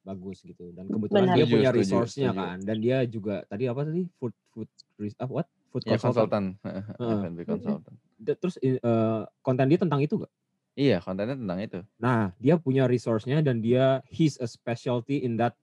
bagus 0.05 0.45
gitu 0.45 0.69
dan 0.71 0.85
kebetulan 0.87 1.33
Benar. 1.33 1.37
dia 1.41 1.45
punya 1.49 1.69
resource-nya 1.73 2.31
kan 2.31 2.57
dan 2.61 2.77
dia 2.77 3.03
juga 3.09 3.41
tadi 3.49 3.65
apa 3.65 3.83
tadi 3.89 4.05
food 4.21 4.33
food 4.53 4.69
apa 5.17 5.31
what 5.33 5.47
food 5.73 5.81
Ya 5.83 5.97
consultant 5.97 6.55
F&B 6.95 7.39
consultant. 7.51 7.95
Da- 8.15 8.37
terus 8.37 8.55
eh, 8.61 9.21
konten 9.41 9.65
dia 9.67 9.79
tentang 9.81 9.99
itu 9.99 10.21
gak? 10.23 10.31
Iya, 10.75 10.99
kontennya 10.99 11.39
tentang 11.39 11.59
itu. 11.63 11.79
Nah 12.03 12.35
dia 12.35 12.59
punya 12.59 12.83
resource-nya 12.85 13.39
dan 13.39 13.63
dia 13.63 14.03
he's 14.11 14.35
a 14.43 14.47
specialty 14.47 15.23
in 15.23 15.39
that 15.39 15.55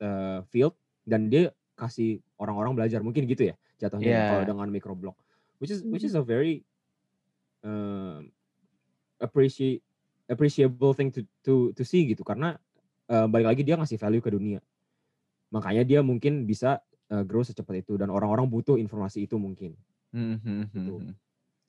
eh, 0.00 0.40
field 0.48 0.72
dan 1.04 1.28
dia 1.28 1.52
kasih 1.76 2.24
orang-orang 2.40 2.72
belajar. 2.72 3.04
Mungkin 3.04 3.28
gitu 3.28 3.52
ya 3.52 3.54
jatuhnya 3.76 4.08
ya, 4.08 4.12
Iya. 4.16 4.28
kalau 4.32 4.44
dengan 4.48 4.68
microblog. 4.72 5.16
Which 5.60 5.72
is 5.72 5.84
which 5.84 6.04
is 6.04 6.16
a 6.16 6.24
very 6.24 6.64
um, 7.60 8.32
appreciate 9.20 9.84
appreciable 10.28 10.92
thing 10.96 11.12
to 11.12 11.20
to 11.44 11.72
to 11.76 11.82
see 11.84 12.08
gitu. 12.08 12.24
Karena 12.24 12.56
eh, 13.12 13.26
balik 13.28 13.52
lagi 13.56 13.62
dia 13.64 13.76
ngasih 13.76 14.00
value 14.00 14.24
ke 14.24 14.32
dunia. 14.32 14.60
Makanya 15.52 15.86
dia 15.86 16.00
mungkin 16.02 16.42
bisa 16.42 16.82
uh, 17.14 17.22
grow 17.22 17.38
secepat 17.46 17.86
itu 17.86 17.94
dan 17.94 18.10
orang-orang 18.10 18.50
butuh 18.50 18.74
informasi 18.76 19.30
itu 19.30 19.38
mungkin. 19.38 19.78
Hmm, 20.10 20.42
hmm, 20.42 20.64
hmm, 20.74 20.86
Gitu. 20.90 20.94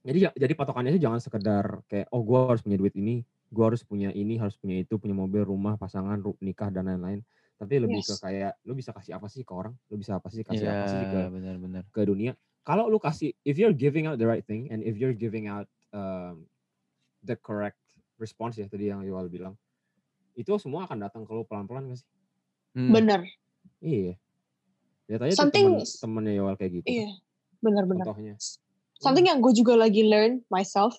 Jadi 0.07 0.19
ja- 0.21 0.35
jadi 0.37 0.53
patokannya 0.53 0.89
sih 0.89 1.01
jangan 1.01 1.19
sekedar 1.19 1.83
kayak 1.85 2.07
oh 2.09 2.23
gue 2.23 2.39
harus 2.47 2.61
punya 2.61 2.77
duit 2.77 2.95
ini 2.95 3.21
gue 3.47 3.63
harus 3.63 3.83
punya 3.83 4.09
ini 4.09 4.35
harus 4.35 4.55
punya 4.55 4.75
itu 4.77 4.95
punya 4.95 5.11
mobil 5.13 5.43
rumah 5.43 5.75
pasangan 5.75 6.15
ru- 6.17 6.39
nikah 6.39 6.67
dan 6.67 6.87
lain-lain 6.87 7.19
tapi 7.55 7.77
lebih 7.77 7.99
ke 7.99 8.13
Yes. 8.13 8.21
kayak 8.21 8.51
lu 8.61 8.71
bisa 8.71 8.91
kasih 8.91 9.13
apa 9.13 9.27
sih 9.27 9.41
ke 9.41 9.51
orang 9.51 9.75
lu 9.87 9.95
bisa 9.95 10.15
apa 10.15 10.27
sih 10.29 10.41
kasih 10.41 10.63
apa 10.65 10.85
sih 10.85 10.97
ke 11.01 11.17
Iya, 11.17 11.27
benar-benar. 11.27 11.83
ke 11.85 12.01
dunia 12.01 12.31
kalau 12.61 12.85
lu 12.85 12.97
kasih 12.97 13.35
if 13.41 13.55
you're 13.55 13.73
giving 13.73 14.05
out 14.05 14.15
the 14.15 14.25
right 14.25 14.43
thing 14.43 14.67
and 14.67 14.79
if 14.81 14.95
you're 14.95 15.11
giving 15.11 15.45
out 15.45 15.65
um, 15.89 16.47
the 17.21 17.35
correct 17.35 17.79
response 18.15 18.55
ya 18.55 18.65
tadi 18.65 18.87
yang 18.87 19.01
Yuval 19.01 19.27
bilang 19.27 19.55
itu 20.33 20.53
semua 20.55 20.85
akan 20.85 21.01
datang 21.01 21.21
ke 21.21 21.31
lu 21.31 21.43
pelan-pelan 21.43 21.89
gak 21.89 21.99
sih 21.99 22.09
Hmm. 22.69 22.93
Bener. 22.93 23.25
iya 23.79 24.13
lihat 25.07 25.21
aja 25.23 25.33
Something- 25.35 25.81
temen 25.81 25.97
temennya 26.21 26.33
Yuval 26.37 26.55
kayak 26.55 26.71
gitu 26.75 26.85
Iya. 26.85 27.09
Bener-bener. 27.57 28.05
contohnya 28.05 28.35
Something 28.97 29.29
yang 29.29 29.39
gue 29.41 29.53
juga 29.53 29.77
lagi 29.77 30.01
learn 30.05 30.41
myself. 30.49 30.97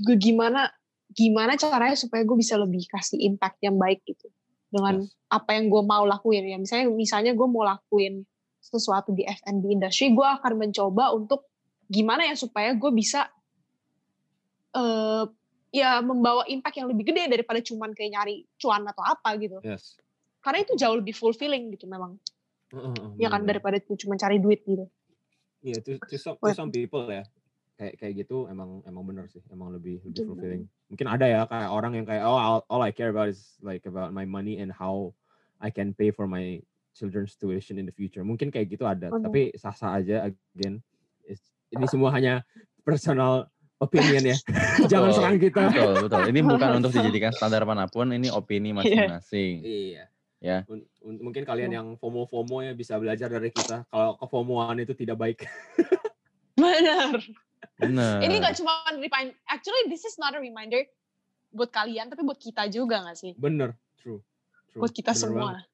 Gue 0.00 0.16
gimana 0.16 0.72
gimana 1.12 1.54
caranya 1.56 1.96
supaya 1.96 2.26
gue 2.26 2.36
bisa 2.36 2.58
lebih 2.58 2.84
kasih 2.90 3.22
impact 3.22 3.62
yang 3.62 3.78
baik 3.78 4.02
gitu 4.04 4.28
dengan 4.68 5.06
Yes. 5.06 5.14
apa 5.30 5.50
yang 5.56 5.70
gue 5.72 5.82
mau 5.84 6.04
lakuin. 6.04 6.44
Ya 6.44 6.58
misalnya 6.58 6.90
misalnya 6.92 7.32
gue 7.32 7.48
mau 7.48 7.64
lakuin 7.64 8.24
sesuatu 8.60 9.14
di 9.14 9.22
F&B 9.22 9.78
industry 9.78 10.10
gue 10.10 10.26
akan 10.26 10.58
mencoba 10.58 11.14
untuk 11.14 11.46
gimana 11.86 12.26
ya 12.26 12.34
supaya 12.34 12.74
gue 12.74 12.90
bisa 12.90 13.30
eh 14.74 15.24
ya 15.70 16.00
membawa 16.00 16.42
impact 16.48 16.80
yang 16.80 16.88
lebih 16.88 17.12
gede 17.12 17.30
daripada 17.30 17.60
cuman 17.62 17.92
kayak 17.92 18.10
nyari 18.16 18.34
cuan 18.56 18.82
atau 18.88 19.04
apa 19.04 19.36
gitu. 19.38 19.60
Yes. 19.62 20.00
Karena 20.40 20.62
itu 20.64 20.72
jauh 20.78 20.96
lebih 20.98 21.14
fulfilling 21.14 21.74
gitu 21.74 21.86
memang. 21.86 22.16
Heeh, 22.72 22.82
heeh, 22.82 23.10
ya 23.22 23.28
kan 23.30 23.46
daripada 23.46 23.78
cuma 23.78 24.18
cari 24.18 24.42
duit 24.42 24.66
gitu 24.66 24.90
Iya, 25.64 25.78
to, 25.82 25.90
to, 25.98 26.16
some, 26.16 26.36
to 26.40 26.52
some 26.52 26.70
people 26.72 27.06
ya. 27.08 27.24
Kayak 27.76 27.94
kayak 28.00 28.12
gitu 28.24 28.48
emang 28.48 28.80
emang 28.88 29.04
bener 29.04 29.28
sih, 29.28 29.44
emang 29.52 29.68
lebih 29.68 30.00
lebih 30.08 30.24
fulfilling. 30.24 30.64
Mungkin 30.88 31.06
ada 31.12 31.28
ya 31.28 31.40
kayak 31.44 31.68
orang 31.68 31.92
yang 31.92 32.06
kayak 32.08 32.24
oh 32.24 32.40
all, 32.40 32.60
all 32.72 32.80
I 32.80 32.88
care 32.88 33.12
about 33.12 33.28
is 33.28 33.60
like 33.60 33.84
about 33.84 34.16
my 34.16 34.24
money 34.24 34.56
and 34.56 34.72
how 34.72 35.12
I 35.60 35.68
can 35.68 35.92
pay 35.92 36.08
for 36.08 36.24
my 36.24 36.64
children's 36.96 37.36
tuition 37.36 37.76
in 37.76 37.84
the 37.84 37.92
future. 37.92 38.24
Mungkin 38.24 38.48
kayak 38.48 38.72
gitu 38.72 38.88
ada, 38.88 39.12
Bener. 39.12 39.28
tapi 39.28 39.52
sah-sah 39.60 40.00
aja 40.00 40.32
again. 40.32 40.80
It's- 41.28 41.52
ini 41.68 41.84
semua 41.84 42.08
hanya 42.16 42.48
personal 42.80 43.52
opinion 43.76 44.24
ya. 44.32 44.36
Jangan 44.88 45.12
Betul, 45.12 45.16
serang 45.20 45.36
kita. 45.36 45.62
Betul, 45.68 45.92
betul. 46.08 46.22
Ini 46.32 46.40
bukan 46.48 46.70
untuk 46.80 46.90
dijadikan 46.96 47.32
standar 47.36 47.68
mana 47.68 47.84
pun, 47.92 48.08
ini 48.08 48.32
opini 48.32 48.72
masing-masing. 48.72 49.60
Iya. 49.60 50.08
Ya. 50.36 50.68
Un- 50.68 50.84
un- 51.00 51.20
mungkin 51.22 51.42
kalian 51.42 51.70
yang 51.70 51.86
FOMO-FOMO 51.96 52.60
ya 52.60 52.72
bisa 52.72 52.96
belajar 52.96 53.26
dari 53.26 53.48
kita. 53.48 53.84
Kalau 53.86 54.14
kefomoan 54.16 54.76
itu 54.78 54.92
tidak 54.92 55.16
baik. 55.16 55.38
benar 56.56 57.20
Benar. 57.76 58.24
ini 58.24 58.40
gak 58.40 58.56
cuma 58.56 58.72
remind 58.90 59.36
actually 59.44 59.84
this 59.86 60.08
is 60.08 60.16
not 60.16 60.32
a 60.32 60.40
reminder 60.40 60.80
buat 61.52 61.68
kalian 61.68 62.08
tapi 62.08 62.24
buat 62.24 62.36
kita 62.36 62.64
juga 62.66 63.04
gak 63.04 63.16
sih 63.18 63.32
Bener, 63.36 63.76
true. 63.94 64.24
true. 64.72 64.80
buat 64.80 64.88
kita 64.88 65.12
Bener 65.12 65.20
semua 65.20 65.40
banget. 65.52 65.64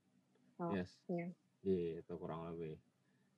Oh, 0.59 0.70
Yes. 0.75 0.90
iya. 1.07 1.27
Gitu 1.62 2.12
kurang 2.16 2.51
lebih. 2.51 2.79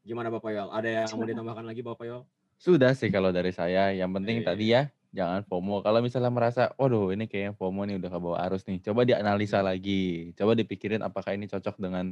Gimana 0.00 0.28
Bapak 0.28 0.50
Yol? 0.50 0.68
Ada 0.70 0.88
yang 0.88 1.04
mau 1.06 1.16
Gimana? 1.18 1.28
ditambahkan 1.30 1.64
lagi 1.64 1.82
Bapak 1.82 2.04
Yol? 2.04 2.22
Sudah 2.56 2.92
sih 2.92 3.08
kalau 3.08 3.28
dari 3.28 3.48
saya. 3.48 3.88
Yang 3.90 4.10
penting 4.14 4.36
Iya. 4.38 4.46
tadi 4.46 4.64
ya, 4.70 4.82
jangan 5.14 5.46
FOMO. 5.46 5.80
Kalau 5.80 6.02
misalnya 6.02 6.34
merasa, 6.34 6.74
waduh 6.74 7.14
ini 7.14 7.30
kayaknya 7.30 7.54
FOMO 7.54 7.86
nih 7.86 7.96
udah 8.02 8.10
ke 8.10 8.18
bawah 8.18 8.38
arus 8.50 8.66
nih. 8.66 8.82
Coba 8.82 9.06
dianalisa 9.06 9.62
Hmm. 9.62 9.70
lagi. 9.70 10.34
Coba 10.34 10.58
dipikirin 10.58 11.00
apakah 11.00 11.38
ini 11.38 11.46
cocok 11.46 11.78
dengan 11.78 12.10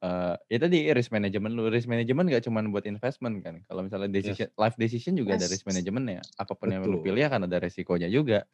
eh 0.00 0.34
ya 0.48 0.58
tadi 0.58 0.88
risk 0.90 1.12
management 1.12 1.52
lu. 1.52 1.68
Risk 1.68 1.84
management 1.86 2.32
gak 2.32 2.44
cuma 2.48 2.64
buat 2.64 2.88
investment 2.88 3.44
kan. 3.44 3.60
Kalau 3.68 3.84
misalnya 3.84 4.08
decision, 4.08 4.48
life 4.56 4.76
decision 4.80 5.12
juga 5.14 5.36
ada 5.36 5.44
Yes. 5.44 5.52
risk 5.52 5.64
management 5.68 6.06
ya. 6.08 6.22
Apa 6.40 6.56
pun 6.56 6.72
yang 6.72 6.82
lu 6.88 6.98
Betul. 6.98 7.12
pilih 7.12 7.22
akan 7.28 7.44
ada 7.44 7.56
resikonya 7.60 8.08
juga. 8.08 8.48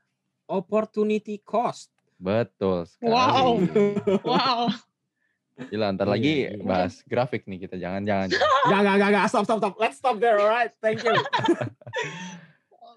Opportunity 0.50 1.38
cost. 1.38 1.94
Betul 2.18 2.90
sekali. 2.90 3.14
Wow. 3.14 3.50
wow 4.28 4.66
Gila, 5.60 5.92
ntar 5.92 6.08
Iya, 6.08 6.12
lagi 6.16 6.34
iya. 6.48 6.64
bahas 6.64 7.04
grafik 7.04 7.44
nih 7.44 7.68
kita. 7.68 7.76
Jangan-jangan. 7.76 8.32
Gak, 8.32 8.80
gak, 8.80 8.96
gak, 8.96 9.10
gak. 9.12 9.24
Stop, 9.28 9.44
stop, 9.44 9.58
stop. 9.60 9.74
Let's 9.76 10.00
stop 10.00 10.16
there, 10.16 10.40
alright? 10.40 10.72
Thank 10.80 11.04
you. 11.04 11.12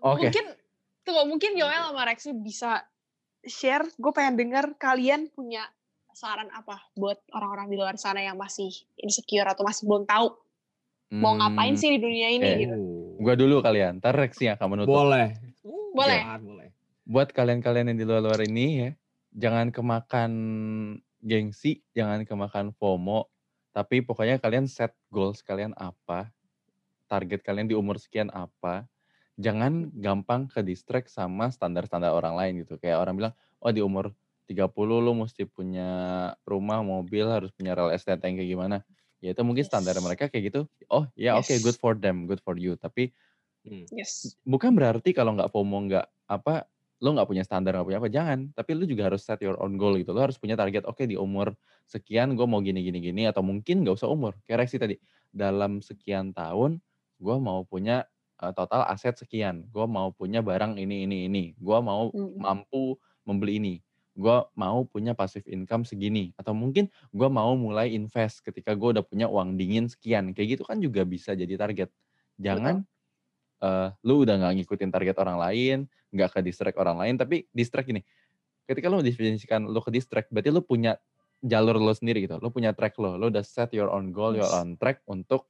Oke. 0.03 0.27
mungkin 0.27 0.45
tunggu 1.03 1.23
mungkin 1.27 1.55
Yoel 1.55 1.91
sama 1.91 2.07
Rexy 2.07 2.31
bisa 2.33 2.83
share 3.43 3.87
gue 3.95 4.11
pengen 4.15 4.39
denger 4.39 4.79
kalian 4.79 5.27
punya 5.29 5.67
saran 6.13 6.47
apa 6.53 6.79
buat 6.93 7.19
orang-orang 7.33 7.67
di 7.67 7.75
luar 7.75 7.97
sana 7.97 8.21
yang 8.21 8.37
masih 8.37 8.69
insecure 8.95 9.45
atau 9.49 9.65
masih 9.65 9.83
belum 9.89 10.05
tahu 10.05 10.31
mau 11.13 11.37
ngapain 11.37 11.73
Hmm, 11.73 11.81
sih 11.81 11.89
di 11.93 11.99
dunia 12.01 12.29
ini 12.33 12.47
oke. 12.47 12.61
gitu 12.61 12.77
Gua 13.23 13.37
dulu 13.37 13.61
kalian, 13.61 14.01
ntar 14.01 14.17
Rex 14.17 14.41
yang 14.41 14.57
akan 14.57 14.67
menutup. 14.73 14.97
Boleh. 14.99 15.37
Boleh. 15.93 16.19
Jangan, 16.25 16.41
boleh. 16.43 16.67
buat 17.05 17.29
kalian-kalian 17.29 17.93
yang 17.93 17.99
di 18.01 18.05
luar-luar 18.09 18.41
ini 18.43 18.67
ya, 18.81 18.89
jangan 19.31 19.69
kemakan 19.69 20.31
gengsi, 21.21 21.85
jangan 21.93 22.25
kemakan 22.25 22.73
FOMO, 22.73 23.29
tapi 23.71 24.01
pokoknya 24.01 24.41
kalian 24.41 24.65
set 24.65 24.97
goals 25.13 25.45
kalian 25.45 25.77
apa, 25.77 26.33
target 27.05 27.45
kalian 27.45 27.69
di 27.69 27.77
umur 27.77 28.01
sekian 28.01 28.33
apa, 28.33 28.89
jangan 29.39 29.89
gampang 29.97 30.45
ke 30.51 30.61
distract 30.65 31.09
sama 31.09 31.49
standar-standar 31.49 32.13
orang 32.13 32.35
lain 32.37 32.53
gitu. 32.65 32.77
Kayak 32.81 33.03
orang 33.03 33.15
bilang, 33.19 33.33
oh 33.63 33.71
di 33.73 33.81
umur 33.81 34.13
30 34.45 34.99
lu 35.01 35.13
mesti 35.17 35.47
punya 35.47 35.89
rumah, 36.45 36.83
mobil, 36.85 37.25
harus 37.27 37.49
punya 37.55 37.73
real 37.73 37.91
estate 37.95 38.21
yang 38.25 38.35
kayak 38.39 38.51
gimana. 38.51 38.77
Ya 39.23 39.31
itu 39.33 39.41
mungkin 39.47 39.63
standar 39.63 39.95
Yes. 39.95 40.03
mereka 40.03 40.27
kayak 40.27 40.43
gitu. 40.53 40.61
Oh 40.91 41.07
ya 41.15 41.39
oke 41.39 41.49
Yes. 41.49 41.63
good 41.63 41.79
for 41.79 41.95
them, 41.95 42.27
good 42.29 42.43
for 42.43 42.59
you. 42.59 42.75
Tapi 42.75 43.11
Hmm. 43.63 43.87
yes 43.91 44.35
bukan 44.43 44.75
berarti 44.75 45.11
kalau 45.15 45.35
nggak 45.35 45.51
FOMO 45.51 45.77
nggak 45.87 46.05
apa 46.27 46.67
lo 47.03 47.11
nggak 47.15 47.27
punya 47.27 47.43
standar 47.43 47.75
nggak 47.75 47.87
punya 47.87 47.99
apa 47.99 48.09
jangan 48.11 48.39
tapi 48.55 48.71
lu 48.79 48.87
juga 48.87 49.11
harus 49.11 49.23
set 49.23 49.39
your 49.43 49.59
own 49.59 49.75
goal 49.75 49.95
gitu 49.99 50.15
lo 50.15 50.23
harus 50.23 50.39
punya 50.39 50.55
target 50.55 50.87
oke 50.87 51.03
di 51.03 51.19
umur 51.19 51.51
sekian 51.87 52.35
gue 52.39 52.47
mau 52.47 52.63
gini 52.63 52.79
gini 52.83 52.99
gini 53.03 53.23
atau 53.27 53.43
mungkin 53.43 53.83
nggak 53.83 53.95
usah 53.99 54.07
umur 54.11 54.39
kayak 54.47 54.67
Rexy 54.67 54.79
tadi 54.79 54.95
dalam 55.31 55.83
sekian 55.83 56.31
tahun 56.31 56.79
gue 57.19 57.35
mau 57.39 57.63
punya 57.67 58.07
uh, 58.43 58.51
total 58.51 58.83
aset 58.91 59.15
sekian. 59.15 59.63
Gue 59.71 59.87
mau 59.87 60.11
punya 60.11 60.43
barang 60.43 60.75
ini 60.75 61.07
ini 61.07 61.17
ini. 61.31 61.43
Gue 61.55 61.79
mau 61.79 62.11
Mm. 62.11 62.43
mampu 62.43 62.99
membeli 63.23 63.53
ini. 63.63 63.75
Gue 64.13 64.43
mau 64.53 64.83
punya 64.85 65.15
passive 65.15 65.47
income 65.47 65.87
segini. 65.87 66.35
Atau 66.35 66.51
mungkin 66.51 66.91
gue 67.15 67.29
mau 67.31 67.55
mulai 67.55 67.95
invest 67.95 68.43
ketika 68.43 68.75
gue 68.75 68.99
udah 68.99 69.05
punya 69.07 69.31
uang 69.31 69.55
dingin 69.55 69.87
sekian. 69.87 70.35
Kayak 70.35 70.59
gitu 70.59 70.63
kan 70.67 70.77
juga 70.83 71.07
bisa 71.07 71.31
jadi 71.33 71.55
target. 71.55 71.89
Jangan 72.37 72.83
eh, 73.63 73.87
lu 74.03 74.27
udah 74.27 74.35
nggak 74.37 74.53
ngikutin 74.59 74.91
target 74.91 75.15
orang 75.23 75.39
lain 75.39 75.77
nggak 76.13 76.29
ke 76.29 76.39
distract 76.45 76.77
orang 76.77 76.99
lain 76.99 77.15
tapi 77.17 77.47
distract 77.55 77.89
gini. 77.89 78.03
Ketika 78.69 78.91
lu 78.91 79.01
mendefinisikan 79.01 79.65
lu 79.65 79.79
ke 79.81 79.89
distract 79.89 80.29
berarti 80.29 80.53
lu 80.53 80.61
punya 80.61 80.99
jalur 81.41 81.81
lo 81.81 81.93
sendiri 81.95 82.29
gitu. 82.29 82.37
Lu 82.37 82.53
punya 82.53 82.75
track 82.75 82.99
lo 83.01 83.17
lu 83.17 83.33
udah 83.33 83.41
set 83.41 83.73
your 83.73 83.89
own 83.89 84.13
goal 84.13 84.37
your 84.37 84.51
own 84.51 84.77
track 84.77 85.01
untuk 85.09 85.49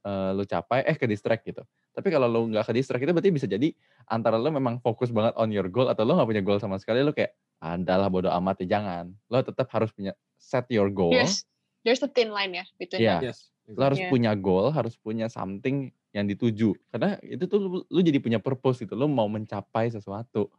eh, 0.00 0.30
lu 0.32 0.44
capai 0.44 0.84
eh 0.84 0.96
ke 0.96 1.04
distract 1.04 1.44
gitu 1.44 1.62
tapi 1.92 2.08
kalau 2.08 2.26
lu 2.30 2.48
nggak 2.50 2.68
ke 2.68 2.72
distract 2.76 3.02
itu 3.04 3.12
berarti 3.12 3.30
bisa 3.32 3.46
jadi 3.46 3.72
antara 4.08 4.40
lu 4.40 4.48
memang 4.48 4.80
fokus 4.80 5.12
banget 5.12 5.36
on 5.36 5.52
your 5.52 5.68
goal 5.68 5.88
atau 5.88 6.04
lu 6.04 6.16
nggak 6.16 6.28
punya 6.28 6.42
goal 6.44 6.58
sama 6.58 6.80
sekali 6.80 7.04
lu 7.04 7.12
kayak 7.12 7.36
adalah 7.60 8.08
bodo 8.08 8.32
amat 8.32 8.64
ya 8.64 8.80
jangan 8.80 9.12
lo 9.28 9.44
tetap 9.44 9.68
harus 9.72 9.92
punya 9.92 10.16
set 10.40 10.64
your 10.72 10.88
goal 10.88 11.12
yes 11.12 11.44
there's 11.84 12.00
a 12.04 12.08
thin 12.08 12.28
line 12.32 12.52
ya 12.52 12.64
between 12.76 13.00
Iya. 13.04 13.16
that. 13.20 13.24
Yes. 13.32 13.38
lo 13.70 13.82
harus 13.86 14.02
Iya. 14.02 14.10
punya 14.10 14.32
goal, 14.34 14.74
harus 14.74 14.98
punya 14.98 15.30
something 15.30 15.94
yang 16.10 16.26
dituju. 16.26 16.74
Karena 16.90 17.22
itu 17.22 17.46
tuh 17.46 17.58
lu, 17.62 17.68
lu 17.86 18.00
jadi 18.02 18.18
punya 18.18 18.42
purpose 18.42 18.82
gitu. 18.82 18.98
Lu 18.98 19.06
mau 19.06 19.30
mencapai 19.30 19.86
sesuatu, 19.94 20.50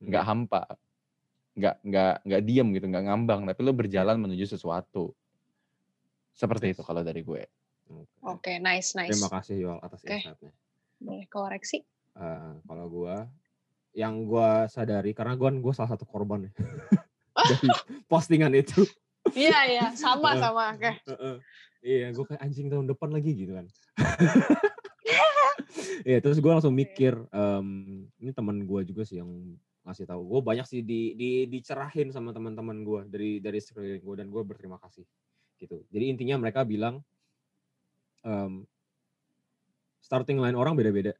nggak 0.00 0.24
hampa, 0.24 0.64
nggak 1.52 1.84
nggak 1.84 2.14
nggak 2.24 2.42
diam 2.48 2.72
gitu, 2.72 2.88
nggak 2.88 3.04
ngambang, 3.12 3.44
tapi 3.44 3.60
lu 3.60 3.76
berjalan 3.76 4.16
menuju 4.16 4.56
sesuatu. 4.56 5.12
Seperti 6.32 6.72
itu 6.72 6.80
kalau 6.80 7.04
dari 7.04 7.20
gue. 7.20 7.44
Oke. 7.90 8.14
oke 8.22 8.52
nice 8.56 8.94
nice 8.94 9.10
Terima 9.10 9.28
kasih 9.28 9.56
Yol 9.58 9.78
atas 9.78 10.00
Oke. 10.00 10.14
insight-nya. 10.16 10.52
boleh 10.98 11.26
koreksi 11.26 11.82
Eh, 12.12 12.52
kalau 12.62 12.86
gua 12.86 13.26
yang 13.90 14.22
gua 14.22 14.66
sadari 14.66 15.10
karena 15.10 15.34
gua 15.34 15.50
gua 15.52 15.72
salah 15.72 15.90
satu 15.90 16.04
korban 16.04 16.46
ya. 16.46 16.52
dari 17.50 17.68
postingan 18.06 18.52
itu. 18.52 18.82
iya 19.32 19.58
iya 19.66 19.86
sama 19.92 20.32
Eh. 20.32 20.38
sama 20.38 20.62
oke 20.70 20.90
Heeh. 21.06 21.36
Iya, 21.80 22.12
gue 22.12 22.24
kayak 22.26 22.42
anjing 22.42 22.68
tahun 22.68 22.84
depan 22.86 23.08
lagi 23.08 23.32
gitu 23.32 23.56
kan. 23.56 23.64
Iya, 26.00 26.18
terus 26.18 26.36
gue 26.36 26.48
langsung 26.48 26.72
mikir, 26.72 27.12
em, 27.30 27.68
ini 28.16 28.32
teman 28.32 28.56
gue 28.60 28.80
juga 28.84 29.00
sih 29.02 29.16
yang 29.16 29.28
ngasih 29.82 30.04
tahu. 30.04 30.20
Gue 30.26 30.40
banyak 30.42 30.64
sih 30.64 30.80
di, 30.80 31.12
di 31.12 31.30
dicerahin 31.46 32.08
sama 32.10 32.32
teman-teman 32.32 32.80
gue 32.80 33.00
dari 33.06 33.30
dari 33.38 33.56
sekeliling 33.56 34.00
gue 34.00 34.14
dan 34.14 34.28
gue 34.28 34.42
berterima 34.42 34.76
kasih 34.76 35.04
gitu. 35.56 35.80
Jadi 35.88 36.04
intinya 36.10 36.36
mereka 36.38 36.64
bilang 36.64 37.00
em, 38.24 38.66
starting 40.00 40.38
line 40.42 40.56
orang 40.58 40.74
beda-beda, 40.74 41.14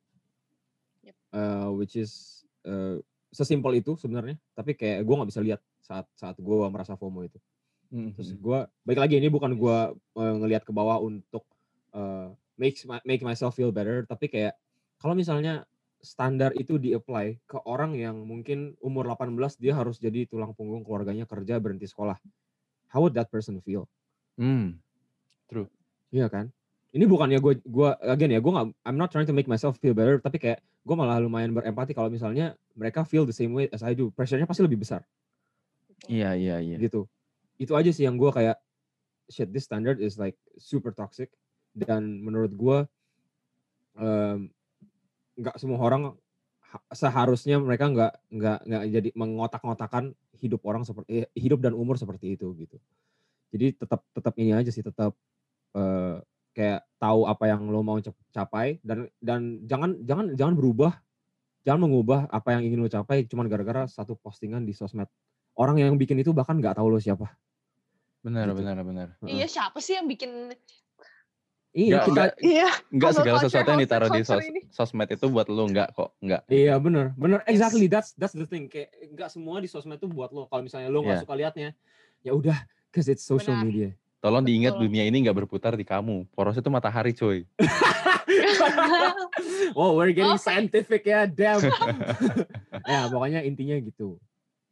Yep. 1.00 1.16
Eh, 1.32 1.68
which 1.80 1.94
is 1.96 2.44
eh, 2.66 3.00
sesimpel 3.32 3.72
itu 3.78 3.96
sebenarnya. 3.96 4.36
Tapi 4.52 4.76
kayak 4.76 5.06
gue 5.06 5.14
nggak 5.14 5.30
bisa 5.30 5.42
lihat 5.42 5.60
saat 5.80 6.06
saat 6.14 6.36
gue 6.36 6.56
merasa 6.68 6.94
FOMO 6.98 7.24
itu. 7.24 7.38
Mhm. 7.90 8.14
Terus 8.14 8.30
gue, 8.38 8.58
baik 8.86 9.00
lagi 9.00 9.18
ini 9.18 9.26
bukan 9.26 9.58
gue 9.58 9.78
ngelihat 10.14 10.62
ke 10.62 10.70
bawah 10.70 11.02
untuk 11.02 11.42
uh, 11.90 12.30
make 12.54 12.78
make 13.02 13.22
myself 13.26 13.58
feel 13.58 13.74
better, 13.74 14.06
tapi 14.06 14.30
kayak 14.30 14.54
kalau 15.02 15.18
misalnya 15.18 15.66
standar 16.00 16.54
itu 16.56 16.78
di-apply 16.78 17.42
ke 17.44 17.58
orang 17.66 17.98
yang 17.98 18.22
mungkin 18.24 18.78
umur 18.80 19.10
18 19.10 19.58
dia 19.58 19.74
harus 19.74 19.98
jadi 19.98 20.24
tulang 20.24 20.54
punggung 20.54 20.86
keluarganya 20.86 21.26
kerja 21.26 21.58
berhenti 21.58 21.90
sekolah. 21.90 22.16
How 22.94 23.02
would 23.02 23.18
that 23.18 23.26
person 23.28 23.58
feel? 23.60 23.90
Hmm. 24.38 24.78
Iya 26.14 26.30
kan? 26.30 26.54
Ini 26.90 27.06
bukannya 27.06 27.38
gue 27.38 27.62
gua 27.70 27.94
again 28.02 28.34
ya, 28.34 28.42
gue 28.42 28.50
nggak 28.50 28.66
I'm 28.82 28.98
not 28.98 29.14
trying 29.14 29.28
to 29.30 29.34
make 29.36 29.46
myself 29.46 29.78
feel 29.78 29.94
better, 29.94 30.18
tapi 30.18 30.42
kayak 30.42 30.58
gue 30.58 30.96
malah 30.98 31.22
lumayan 31.22 31.54
berempati 31.54 31.94
kalau 31.94 32.10
misalnya 32.10 32.58
mereka 32.74 33.06
feel 33.06 33.22
the 33.22 33.34
same 33.34 33.54
way 33.54 33.70
as 33.70 33.86
I 33.86 33.94
do. 33.94 34.10
Pressure-nya 34.10 34.48
pasti 34.50 34.66
lebih 34.66 34.82
besar 34.82 35.06
Iya, 36.10 36.34
iya, 36.34 36.56
iya. 36.58 36.76
gitu. 36.82 37.06
Itu 37.60 37.78
aja 37.78 37.94
sih 37.94 38.02
yang 38.08 38.18
gue 38.18 38.30
kayak 38.34 38.58
shit 39.30 39.46
this 39.54 39.70
standard 39.70 40.02
is 40.02 40.18
like 40.18 40.34
super 40.58 40.90
toxic 40.90 41.30
dan 41.78 42.18
menurut 42.18 42.50
gue 42.50 42.78
nggak 45.40 45.56
semua 45.56 45.78
orang 45.80 46.02
ha- 46.70 46.84
seharusnya 46.92 47.56
mereka 47.56 47.88
nggak 47.88 48.12
nggak 48.28 48.58
nggak 48.68 48.82
jadi 48.92 49.10
mengotak-ngotakan 49.16 50.04
hidup 50.36 50.60
orang 50.68 50.84
seperti 50.84 51.24
eh, 51.24 51.28
hidup 51.36 51.60
dan 51.64 51.72
umur 51.72 51.96
seperti 51.96 52.36
itu 52.36 52.52
gitu. 52.60 52.76
Jadi 53.50 53.74
tetap 53.74 54.04
tetap 54.12 54.34
ini 54.38 54.52
aja 54.54 54.70
sih 54.70 54.84
tetap 54.84 55.16
eh, 55.74 56.16
kayak 56.60 56.80
tahu 56.96 57.24
apa 57.24 57.44
yang 57.46 57.64
lo 57.64 57.80
mau 57.80 57.96
cap- 57.96 58.20
capai 58.28 58.76
dan 58.80 59.08
dan 59.18 59.40
jangan 59.64 59.96
jangan 60.02 60.26
jangan 60.34 60.52
berubah 60.54 60.92
jangan 61.60 61.80
mengubah 61.82 62.28
apa 62.28 62.52
yang 62.52 62.62
ingin 62.62 62.78
lo 62.78 62.88
capai 62.88 63.24
cuman 63.24 63.48
gara-gara 63.48 63.84
satu 63.86 64.12
postingan 64.14 64.62
di 64.62 64.72
sosmed 64.72 65.08
orang 65.54 65.80
yang 65.80 65.96
bikin 65.96 66.16
itu 66.16 66.30
bahkan 66.30 66.54
nggak 66.54 66.76
tahu 66.76 66.88
lo 66.88 67.00
siapa 67.00 67.32
Benar, 68.20 68.52
Gitu. 68.52 68.60
benar, 68.60 68.76
benar. 68.84 69.08
Iya 69.22 69.48
siapa 69.48 69.80
sih 69.80 69.96
yang 69.96 70.04
bikin 70.04 70.52
iya 71.72 71.96
Nggak, 71.96 72.04
kita 72.04 72.12
nggak, 72.12 72.32
Iya. 72.42 72.68
nggak 72.90 73.12
segala 73.14 73.36
Hustle 73.38 73.46
sesuatu 73.48 73.56
yang 73.64 73.78
culture, 73.78 73.88
ditaruh 73.88 74.08
di 74.10 74.20
sos- 74.20 74.44
ini. 74.44 74.60
sosmed 74.68 75.08
itu 75.08 75.26
buat 75.26 75.46
lu 75.46 75.64
enggak 75.64 75.88
kok, 75.94 76.10
enggak. 76.18 76.42
iya 76.46 76.74
bener 76.76 77.14
bener 77.14 77.40
Yes. 77.40 77.50
exactly 77.56 77.86
that's 77.86 78.12
that's 78.14 78.34
the 78.34 78.44
thing 78.44 78.66
kayak 78.66 78.92
nggak 79.08 79.30
semua 79.30 79.56
di 79.56 79.68
sosmed 79.68 79.96
tuh 79.96 80.10
buat 80.10 80.28
lo 80.28 80.44
kalau 80.44 80.60
misalnya 80.60 80.88
lo 80.88 81.00
nggak 81.00 81.16
Iya. 81.16 81.24
suka 81.24 81.34
liatnya 81.34 81.70
ya 82.20 82.32
udah 82.34 82.58
cause 82.90 83.08
it's 83.08 83.22
social 83.22 83.54
Benar. 83.54 83.64
media 83.64 83.88
Tolong 84.20 84.44
diingat 84.44 84.76
Betul. 84.76 84.92
dunia 84.92 85.08
ini 85.08 85.24
nggak 85.24 85.36
berputar 85.44 85.72
di 85.74 85.82
kamu. 85.82 86.28
Poros 86.36 86.52
itu 86.54 86.68
matahari, 86.68 87.16
coy. 87.16 87.48
oh 89.78 89.96
we're 89.96 90.12
getting 90.12 90.36
Oke. 90.36 90.42
scientific 90.44 91.02
ya 91.06 91.24
damn 91.26 91.60
ya 92.90 93.08
pokoknya 93.08 93.40
intinya 93.46 93.76
gitu 93.80 94.18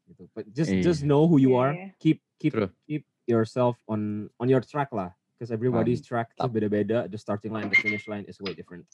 gitu 0.09 0.23
but 0.35 0.45
just 0.53 0.73
Iya. 0.73 0.83
just 0.83 1.03
know 1.05 1.25
who 1.29 1.39
you 1.41 1.57
are 1.57 1.73
Iya. 1.75 1.89
keep 2.01 2.19
keep 2.37 2.53
True. 2.55 2.71
keep 2.85 3.05
yourself 3.25 3.77
on 3.87 4.29
on 4.41 4.49
your 4.49 4.61
track 4.61 4.91
lah 4.93 5.13
because 5.37 5.53
everybody's 5.53 6.03
track 6.03 6.33
tuh 6.35 6.49
beda-beda 6.49 7.07
the 7.09 7.19
starting 7.19 7.53
line 7.53 7.69
the 7.71 7.79
finish 7.79 8.09
line 8.09 8.25
is 8.27 8.41
way 8.41 8.53
different 8.53 8.85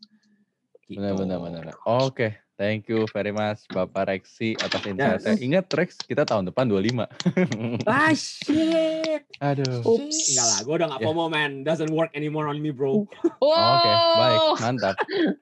Gitu. 0.85 1.01
Benar, 1.01 1.14
benar, 1.16 1.39
benar. 1.41 1.64
Oke, 1.82 2.28
thank 2.55 2.85
you 2.87 3.09
very 3.09 3.30
much 3.30 3.64
Bapak 3.66 4.05
Rexi 4.07 4.53
atas 4.55 4.85
insight-nya. 4.85 5.32
Yes. 5.32 5.41
Ingat 5.41 5.66
Rex, 5.70 5.97
kita 5.99 6.22
tahun 6.22 6.45
depan 6.47 6.68
25. 6.68 7.09
ah 7.89 8.12
shit 8.12 9.24
Aduh. 9.39 9.80
Ups. 9.82 10.18
Enggak 10.30 10.47
lah, 10.47 10.59
gue 10.61 10.74
udah 10.74 10.89
gak 10.91 11.01
Ya. 11.01 11.07
FOMO 11.07 11.24
man. 11.26 11.53
Doesn't 11.62 11.89
work 11.91 12.12
anymore 12.12 12.47
on 12.47 12.59
me 12.59 12.68
bro. 12.68 13.09
Wow. 13.41 13.49
Oke, 13.72 13.91
baik, 14.14 14.41
mantap. 14.61 14.95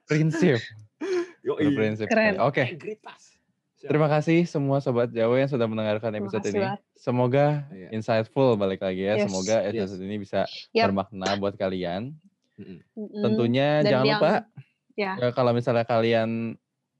Prinsip, 0.05 0.59
Yo, 1.45 1.55
berprinsip. 1.55 2.07
Keren. 2.07 2.39
Oke, 2.39 2.75
Great 2.75 2.99
pass. 2.99 3.35
terima 3.83 4.07
kasih 4.07 4.47
semua 4.47 4.79
sobat 4.79 5.11
Jawa 5.11 5.35
yang 5.37 5.51
sudah 5.51 5.67
mendengarkan 5.67 6.15
episode 6.15 6.39
kasih 6.39 6.55
ini. 6.55 6.79
Semoga 6.95 7.67
Iya. 7.67 7.91
insightful 7.91 8.55
balik 8.55 8.79
lagi 8.79 9.03
ya. 9.03 9.19
Yes. 9.19 9.27
Semoga 9.27 9.59
Yes. 9.61 9.91
episode 9.91 10.01
ini 10.01 10.15
bisa 10.17 10.47
Yap. 10.71 10.87
bermakna 10.87 11.35
buat 11.35 11.59
kalian. 11.59 12.15
Mm-mm. 12.55 12.79
Tentunya 12.95 13.83
Dan 13.83 13.91
jangan 13.91 14.05
yang- 14.07 14.21
lupa 14.23 14.33
Ya, 14.93 15.17
ya, 15.17 15.29
kalau 15.31 15.51
misalnya 15.51 15.83
kalian 15.83 16.53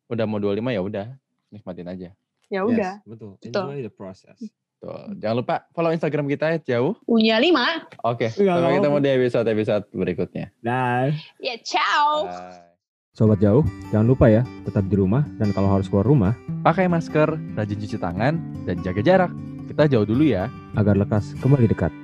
udah 0.07 0.25
mau 0.25 0.37
25 0.37 0.69
ya 0.69 0.81
udah, 0.81 1.05
nikmatin 1.49 1.87
aja. 1.87 2.09
ya 2.47 2.61
udah. 2.61 3.01
Yes, 3.01 3.07
betul. 3.07 3.37
Betul. 3.37 3.49
Enjoy 3.65 3.79
the 3.81 3.93
process. 3.93 4.37
Tuh, 4.77 5.15
jangan 5.15 5.35
lupa 5.39 5.55
follow 5.71 5.89
Instagram 5.89 6.27
kita 6.27 6.51
ya, 6.51 6.77
jauh. 6.77 6.93
Punya 7.07 7.39
lima. 7.39 7.87
Oke, 8.03 8.27
Iya, 8.35 8.59
sampai 8.59 8.77
ketemu 8.77 8.97
di 8.99 9.09
episode-episode 9.09 9.83
berikutnya. 9.89 10.45
Nah, 10.59 11.07
Ya, 11.39 11.55
ciao. 11.63 12.27
Bye. 12.27 12.75
sobat 13.13 13.37
jauh, 13.39 13.61
jangan 13.93 14.09
lupa 14.09 14.25
ya, 14.27 14.41
tetap 14.65 14.89
di 14.89 14.97
rumah 14.97 15.21
dan 15.37 15.53
kalau 15.53 15.69
harus 15.69 15.85
keluar 15.85 16.01
rumah 16.03 16.33
Pakai 16.65 16.89
masker, 16.89 17.29
rajin 17.53 17.77
cuci 17.77 17.95
tangan, 17.95 18.33
dan 18.65 18.75
jaga 18.81 19.01
jarak. 19.05 19.31
Kita 19.69 19.87
jauh 19.87 20.03
dulu 20.03 20.25
ya. 20.25 20.49
agar 20.73 20.97
lekas 20.97 21.37
kembali 21.39 21.69
dekat. 21.69 22.02